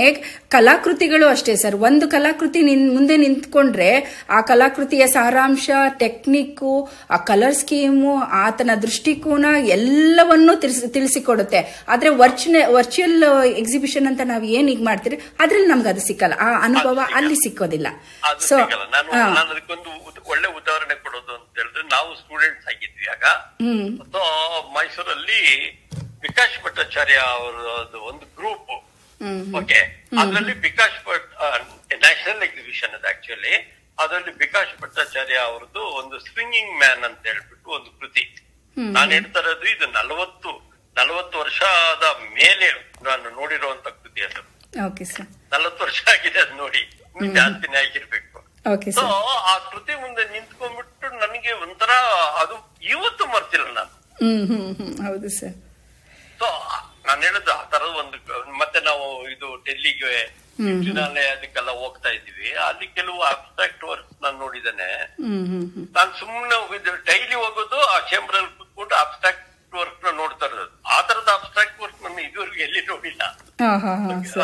ಕಲಾಕೃತಿಗಳು 0.48 1.26
ಅಷ್ಟೇ 1.26 1.56
ಸರ್. 1.56 1.74
ಒಂದು 1.74 2.08
ಕಲಾಕೃತಿ 2.08 2.62
ನಿನ್ 2.62 2.94
ಮುಂದೆ 2.94 3.16
ನಿಂತ್ಕೊಂಡ್ರೆ 3.16 4.24
ಆ 4.30 4.40
ಕಲಾಕೃತಿಯ 4.40 5.06
ಸಾರಾಂಶ 5.06 5.70
ಟೆಕ್ನಿಕ್ಕು 5.98 6.88
ಆ 7.10 7.16
ಕಲರ್ 7.16 7.54
ಸ್ಕೀಮು 7.54 8.16
ಆತನ 8.16 8.70
ದೃಷ್ಟಿಕೋನ 8.82 9.46
ಎಲ್ಲವನ್ನೂ 9.66 10.54
ತಿಳಿಸಿ 10.54 10.88
ತಿಳಿಸಿಕೊಡುತ್ತೆ. 10.88 11.84
ಆದ್ರೆ 11.88 12.08
ವರ್ಚುನ 12.08 12.56
ವರ್ಚುವಲ್ 12.66 13.46
ಎಕ್ಸಿಬಿಷನ್ 13.46 14.06
ಅಂತ 14.06 14.20
ನಾವು 14.24 14.44
ಏನ್ 14.44 14.68
ಈಗ 14.68 14.82
ಮಾಡ್ತೀರಿ? 14.82 15.16
ಅದ್ರಲ್ಲಿ 15.40 15.68
ನಮ್ಗೆ 15.68 15.88
ಅದು 15.88 16.00
ಸಿಕ್ಕಲ್ಲ. 16.00 16.34
ಆ 16.40 16.64
ಅನುಭವ 16.64 17.00
ಅಲ್ಲಿ 17.14 17.34
ಸಿಕ್ಕೋದಿಲ್ಲ. 17.34 17.86
ಸೊ 18.40 18.56
ನಾನು 19.30 19.50
ಅದಕ್ಕೊಂದು 19.50 19.90
ಒಳ್ಳೆ 20.26 20.48
ಉದಾಹರಣೆ 20.54 20.94
ಕೊಡೋದು 20.96 21.32
ಅಂತ 21.34 21.58
ಹೇಳಿದ್ರೆ 21.58 21.82
ನಾವು 21.88 22.10
ಸ್ಟೂಡೆಂಟ್ಸ್ 22.16 22.68
ಆಗಿದ್ವಿ 22.68 23.06
ಆಗ. 23.08 23.24
ಸೊ 24.12 24.20
ಮೈಸೂರಲ್ಲಿ 24.74 25.40
ವಿಕಾಸ್ 26.22 26.64
ಭಟ್ಟಾಚಾರ್ಯ 26.64 27.18
ಅವರದ್ದು 27.34 28.00
ಒಂದು 28.04 28.26
ಗ್ರೂಪ್ 28.36 28.72
ಓಕೆ 29.56 29.78
ಅದರಲ್ಲಿ 30.20 30.54
ವಿಕಾಶ್ 30.60 30.98
ಭಟ್ 31.06 31.28
ನ್ಯಾಷನಲ್ 32.00 32.42
ಎಕ್ಸಿಬಿಷನ್ 32.42 32.94
ಅದು 32.94 33.08
ಆಕ್ಚುಲಿ 33.08 33.54
ಅದರಲ್ಲಿ 33.98 34.32
ವಿಕಾಶ್ 34.38 34.72
ಭಟ್ಟಾಚಾರ್ಯ 34.80 35.36
ಅವರದ್ದು 35.44 35.82
ಒಂದು 35.96 36.16
ಸ್ವಿಂಗಿಂಗ್ 36.26 36.72
ಮ್ಯಾನ್ 36.78 37.04
ಅಂತ 37.04 37.20
ಹೇಳ್ಬಿಟ್ಟು 37.26 37.70
ಒಂದು 37.70 37.90
ಕೃತಿ. 38.00 38.24
ನಾನು 38.76 39.10
ಹೇಳ್ತಾ 39.12 39.40
ಇರೋದು 39.40 39.66
ಇದು 39.70 39.86
ನಲವತ್ತು 39.92 40.52
ನಲವತ್ತು 40.96 41.36
ವರ್ಷದ 41.38 42.06
ಮೇಲೆ 42.32 42.66
ನಾನು 43.04 43.30
ನೋಡಿರುವಂತ 43.30 43.86
ಕೃತಿ 43.98 44.20
ಅದು. 44.20 44.42
ನಲವತ್ತು 45.52 45.84
ವರ್ಷ 45.84 46.00
ಆಗಿದೆ 46.08 46.38
ಅದು 46.40 46.54
ನೋಡಿ. 46.56 46.82
ಜಾಸ್ತಿನೇ 47.36 47.78
ಆಗಿರ್ಬೇಕು. 47.84 48.38
ಸೊ 48.98 49.06
ಆ 49.50 49.54
ಕೃತಿ 49.70 49.94
ಮುಂದೆ 50.02 50.22
ನಿಂತ್ಕೊಂಡ್ಬಿಟ್ಟು 50.34 51.06
ನನಗೆ 51.22 51.52
ಒಂಥರ 51.64 51.92
ಅದು 52.42 52.54
ಇವತ್ತು 52.94 53.24
ಮರ್ತಿಲ್ಲ 53.34 53.66
ನಾನು. 53.78 53.92
ಹೌದು 55.06 55.28
ಸರ್ 55.38 55.56
ಸೊ 56.40 56.46
ನಾನು 57.06 57.20
ಹೇಳುದು 57.26 57.52
ಆ 57.58 57.62
ತರದ 57.72 57.92
ಒಂದು 58.02 58.16
ಮತ್ತೆ 58.60 58.78
ನಾವು 58.88 59.04
ಇದು 59.34 59.48
ಡೆಲ್ಲಿಗೆ 59.66 60.14
ಅದಕ್ಕೆಲ್ಲ 61.34 61.70
ಹೋಗ್ತಾ 61.82 62.08
ಇದೀವಿ 62.16 62.48
ಅಲ್ಲಿ 62.66 62.86
ಕೆಲವು 62.96 63.20
ಅಬ್ಸ್ಟ್ರಾಕ್ಟ್ 63.30 63.84
ವರ್ಕ್ 63.90 64.10
ನಾನು 64.24 64.36
ನೋಡಿದ್ದೇನೆ. 64.44 64.88
ನಾನು 65.96 66.10
ಸುಮ್ಮನೆ 66.20 66.78
ಡೈಲಿ 67.10 67.36
ಹೋಗೋದು 67.42 67.78
ಆ 67.94 67.96
ಚೇಂಬರ್ 68.10 68.36
ಅಲ್ಲಿ 68.40 68.52
ಕೂತ್ಕೊಂಡು 68.58 68.94
ಅಬ್ಸ್ಟ್ರಾಕ್ಟ್ 69.04 69.48
ವರ್ಕ್ನ 69.78 70.10
ನೋಡ್ತಾ 70.20 70.46
ಇರೋದು. 70.46 70.72
ಆ 70.94 70.96
ತರದ 71.08 71.30
ಅಬ್ಸ್ಟ್ರಾಕ್ಟ್ 71.38 71.78
ವರ್ಕ್ 71.82 71.98
ನಾನು 72.04 72.20
ಇದುವರೆಗೂ 72.28 72.58
ಎಲ್ಲಿ 72.66 72.82
ನೋಡಿಲ್ಲ. 72.92 73.22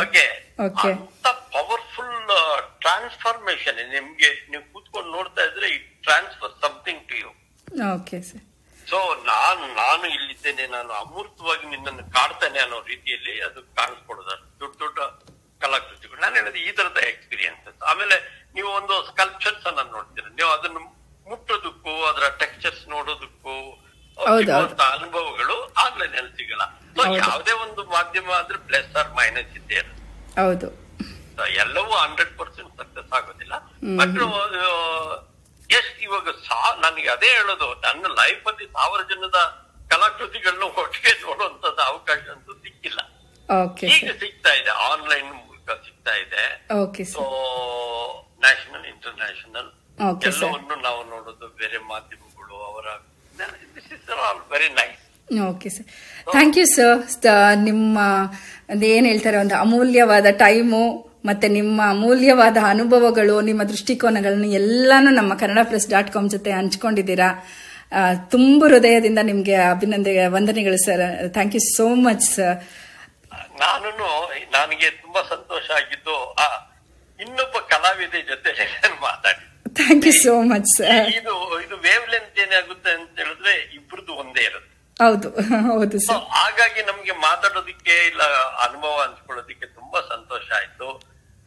ಓಕೆ 0.05 0.27
ಅಂತ 0.65 1.27
ಟ್ರಾನ್ಸ್ಫಾರ್ಮೇಶನ್ 2.91 3.81
ನಿಮ್ಗೆ 3.95 4.29
ನೀವು 4.51 4.63
ಕೂತ್ಕೊಂಡು 4.73 5.09
ನೋಡ್ತಾ 5.17 5.43
ಇದ್ರೆ 5.49 5.67
it 5.75 5.89
transfer 6.07 6.55
something 6.63 7.03
to 7.11 7.17
you 7.23 7.29
okay 7.91 8.19
sir 8.29 8.45
so 8.87 8.99
ನಾನು 9.29 9.65
ನಾನು 9.81 10.07
ಇಲ್ಲಿದ್ದೇನೆ 10.17 10.65
ನಾನು 10.77 10.93
ಅಮೂರ್ತವಾಗಿ 11.03 11.67
ನಿನ್ನನ್ನು 11.75 12.05
ಕಾಡ್ತೇನೆ 12.17 12.59
ಅನ್ನೋ 12.65 12.79
ರೀತಿಯಲ್ಲಿ 12.93 13.35
ಅದು 13.47 13.61
ಕಾಣಿಸ್ಕೊಡೋದು. 13.79 14.35
ದೊಡ್ಡ 14.63 14.75
ದೊಡ್ಡ 14.83 14.99
ಕಲಾಕೃತಿಗಳು. 15.61 16.19
ನಾನು 16.25 16.35
ಹೇಳಿದ 16.39 16.59
ಈ 16.67 16.71
ತರದ 16.79 17.01
ಎಕ್ಸ್ಪೀರಿಯನ್ಸ್ 17.13 17.85
ಆಮೇಲೆ 17.91 18.17
ನೀವು 18.57 18.69
ಒಂದು 18.79 18.95
ಸ್ಕಲ್ಪ್ಚರ್ಸ್ 19.11 19.67
ಅನ್ನ 19.71 19.83
ನೋಡ್ತೀರ. 19.97 20.27
ನೀವು 20.39 20.51
ಅದನ್ನು 20.57 20.81
ಮುಟ್ಟೋದಕ್ಕೂ 21.27 21.95
ಅದರ 22.11 22.27
ಟೆಕ್ಸ್ಚರ್ಸ್ 22.43 22.85
ನೋಡೋದಕ್ಕೂ 22.95 23.55
ಅನುಭವಗಳು 24.97 25.57
ಆಗ್ಲೇ 25.85 26.09
ನೆಲೆ 26.17 26.31
ಸಿಗಲ್ಲ 26.41 26.65
ಯಾವುದೇ 27.23 27.55
ಒಂದು 27.67 27.85
ಮಾಧ್ಯಮ 27.95 28.31
ಆದ್ರೆ 28.41 28.59
ಪ್ಲಸ್ 28.69 28.93
ಆರ್ 29.03 29.13
ಮೈನಸ್ 29.21 29.53
ಇದ್ದೇ 29.61 29.79
ಇರುತ್ತೆ. 29.83 30.03
ಎಲ್ಲವೂ 31.65 31.93
ಹಂಡ್ರೆಡ್ 32.05 32.33
ಪರ್ಸೆಂಟ್ 32.41 32.73
ಸಕ್ಸಸ್ 32.81 33.13
ಆಗೋದಿಲ್ಲ. 33.19 33.55
ಬಟ್ 34.01 34.17
ಎಷ್ಟ್ 35.79 35.99
ಇವಾಗ 36.07 36.29
ಸಾ 36.47 36.61
ನನಗೆ 36.85 37.09
ಅದೇ 37.17 37.31
ಹೇಳೋದು 37.39 37.69
ನನ್ನ 37.87 38.07
ಲೈಫ್ 38.23 38.47
ಅಲ್ಲಿ 38.51 38.65
ಸಾವಿರ 38.77 39.03
ಜನದ 39.11 39.39
ಕಲಾಕೃತಿಗಳನ್ನ 39.93 40.65
ಒಟ್ಟಿಗೆ 40.83 41.13
ನೋಡುವಂತದ್ದು 41.27 41.83
ಅವಕಾಶ 41.91 42.23
ಅಂತೂ 42.35 42.53
ಸಿಕ್ಕಿಲ್ಲ. 42.65 43.01
ಈಗ 43.95 44.11
ಸಿಗ್ತಾ 44.23 44.53
ಇದೆ 44.61 44.73
ಆನ್ಲೈನ್ 44.89 45.29
ಮೂಲಕ 45.39 45.69
ಸಿಗ್ತಾ 45.87 46.15
ಇದೆ. 46.25 46.45
So 47.15 47.25
national 48.45 48.87
international 48.95 49.69
national. 50.01 50.31
ಎಲ್ಲವನ್ನು 50.31 50.77
ನಾವು 50.89 51.01
ನೋಡೋದು 51.13 51.47
ಬೇರೆ 51.61 51.79
ಮಾಧ್ಯಮಗಳು 51.93 52.57
ಅವರ 52.71 52.87
this 53.77 53.93
is 53.97 54.11
all 54.27 54.41
very 54.55 54.71
nice 54.81 54.99
okay 55.51 55.69
sir 55.75 55.87
thank 56.33 56.57
you 56.61 56.65
sir 56.77 56.97
ನಿಮ್ಮ 57.69 57.99
ಏನು 58.95 59.07
ಹೇಳ್ತಾರೆ 59.11 59.39
ಒಂದು 59.43 59.57
ಅಮೂಲ್ಯವಾದ 59.65 60.29
ಟೈಮು 60.45 60.81
ಮತ್ತೆ 61.29 61.47
ನಿಮ್ಮ 61.57 61.79
ಅಮೂಲ್ಯವಾದ 61.95 62.59
ಅನುಭವಗಳು 62.73 63.35
ನಿಮ್ಮ 63.49 63.63
ದೃಷ್ಟಿಕೋನಗಳನ್ನು 63.73 64.49
ಎಲ್ಲಾನು 64.61 65.11
ನಮ್ಮ 65.19 65.33
ಕನ್ನಡ 65.41 65.63
ಪ್ರೆಸ್ 65.71 65.89
ಡಾಟ್ 65.91 66.13
ಕಾಮ್ 66.15 66.29
ಜೊತೆ 66.35 66.51
ಹಂಚ್ಕೊಂಡಿದ್ದೀರಾ. 66.59 67.29
ತುಂಬ 68.35 68.61
ಹೃದಯದಿಂದ 68.73 69.21
ನಿಮಗೆ 69.31 69.57
ಅಭಿನಂದನೆ 69.75 70.25
ವಂದನೆಗಳು 70.37 70.79
sir. 70.87 71.05
Thank 71.37 71.55
you 71.59 71.63
so 71.77 71.87
much 72.07 72.25
sir 72.35 72.57
ನಾನು 73.63 73.89
ನನಗೆ 74.57 74.89
ತುಂಬಾ 75.03 75.21
ಸಂತೋಷ 75.35 75.67
ಆಗಿದ್ದು 75.79 76.17
ಇನ್ನೊಬ್ಬ 77.25 77.57
ಕಲಾವಿದೆ 77.73 78.21
ಜೊತೆ 78.31 78.51
ಮಾತಾಡಿ. 79.07 79.45
Thank 79.81 80.07
you 80.09 80.15
so 80.25 80.35
much 80.53 80.71
sir 80.77 81.09
ಇದು 81.21 81.35
ಇದು 81.65 81.77
ವೇವ್ 81.87 82.07
ಲೆಂತ್ 82.13 82.39
ಏನಾಗುತ್ತೆ 82.45 82.91
ಅಂತ 82.99 83.11
ಹೇಳಿದ್ರೆ 83.23 83.55
ಇಬ್ರದ್ದು 83.79 84.13
ಒಂದೇ 84.23 84.45
ಇರುತ್ತೆ. 84.51 84.67
ಹೌದು 85.05 85.29
ಹೌದು 85.69 85.97
So, 85.99 86.07
ಸರ್ 86.07 86.25
ಹಾಗಾಗಿ 86.39 86.81
ನಮ್ಗೆ 86.89 87.15
ಮಾತಾಡೋದಿಕ್ಕೆ 87.27 87.95
ಇಲ್ಲ 88.11 88.23
ಅನುಭವ 88.67 88.95
ಹಂಚ್ಕೊಳ್ಳೋದಿಕ್ಕೆ 89.05 89.67
ತುಂಬಾ 89.79 90.01
ಸಂತೋಷ 90.15 90.47
ಆಯ್ತು. 90.59 90.89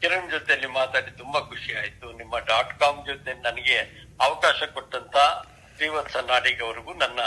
ಕಿರಣ್ 0.03 0.29
ಜೊತೆಲಿ 0.35 0.67
ಮಾತಾಡಿ 0.77 1.11
ತುಂಬಾ 1.19 1.39
ಖುಷಿ 1.51 1.71
ಆಯ್ತು. 1.81 2.05
ನಿಮ್ಮ 2.21 2.33
ಡಾಟ್ 2.49 2.73
ಕಾಮ್ 2.81 2.99
ಜೊತೆ 3.09 3.31
ನನಗೆ 3.45 3.77
ಅವಕಾಶ 4.25 4.59
ಕೊಟ್ಟಂತ 4.75 5.15
ಶ್ರೀವತ್ಸ 5.75 6.15
ನಾಡಿಗ್ 6.31 6.61
ಅವರಿಗೂ 6.67 6.91
ನನ್ನ 7.03 7.19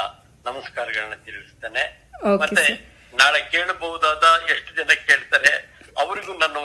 ನಮಸ್ಕಾರಗಳನ್ನ 0.48 1.16
ತಿಳಿಸ್ತೇನೆ. 1.28 1.84
ಮತ್ತೆ 2.42 2.64
ನಾಳೆ 3.20 3.40
ಕೇಳಬಹುದಾದ 3.54 4.24
ಎಷ್ಟು 4.54 4.70
ಜನ 4.78 4.90
ಕೇಳ್ತಾರೆ 5.08 5.52
ಅವರಿಗೂ 6.02 6.32
ನಾನು 6.44 6.62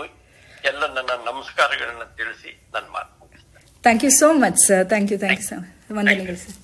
ಎಲ್ಲ 0.71 0.81
ನನ್ನ 0.97 1.11
ನಮಸ್ಕಾರಗಳನ್ನ 1.29 2.03
ತಿಳಿಸಿ 2.19 2.51
ನನ್ನ 2.73 2.87
ಮಾತು 2.95 3.11
ಮುಗಿಸ್ತೇನೆ. 3.21 3.65
Thank 3.83 4.03
you 4.07 4.11
so 4.21 4.29
much 4.43 4.59
sir 4.67 4.83
thank 4.93 5.11
you 5.13 5.19
thank 5.23 5.41
you 5.43 5.47
sir 5.51 5.63
ವಂದನೆಗಳು 5.99 6.39
ಸರ್ 6.43 6.57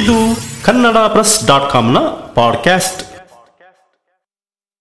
ಇದು 0.00 0.16
ಕನ್ನಡ 0.66 0.96
ಪ್ರೆಸ್ 0.96 1.46
ಡಾಟ್ 1.46 1.70
ಕಾಮ್ನ 1.70 1.98
ಪಾಡ್ಕ್ಯಾಸ್ಟ್. 2.38 3.02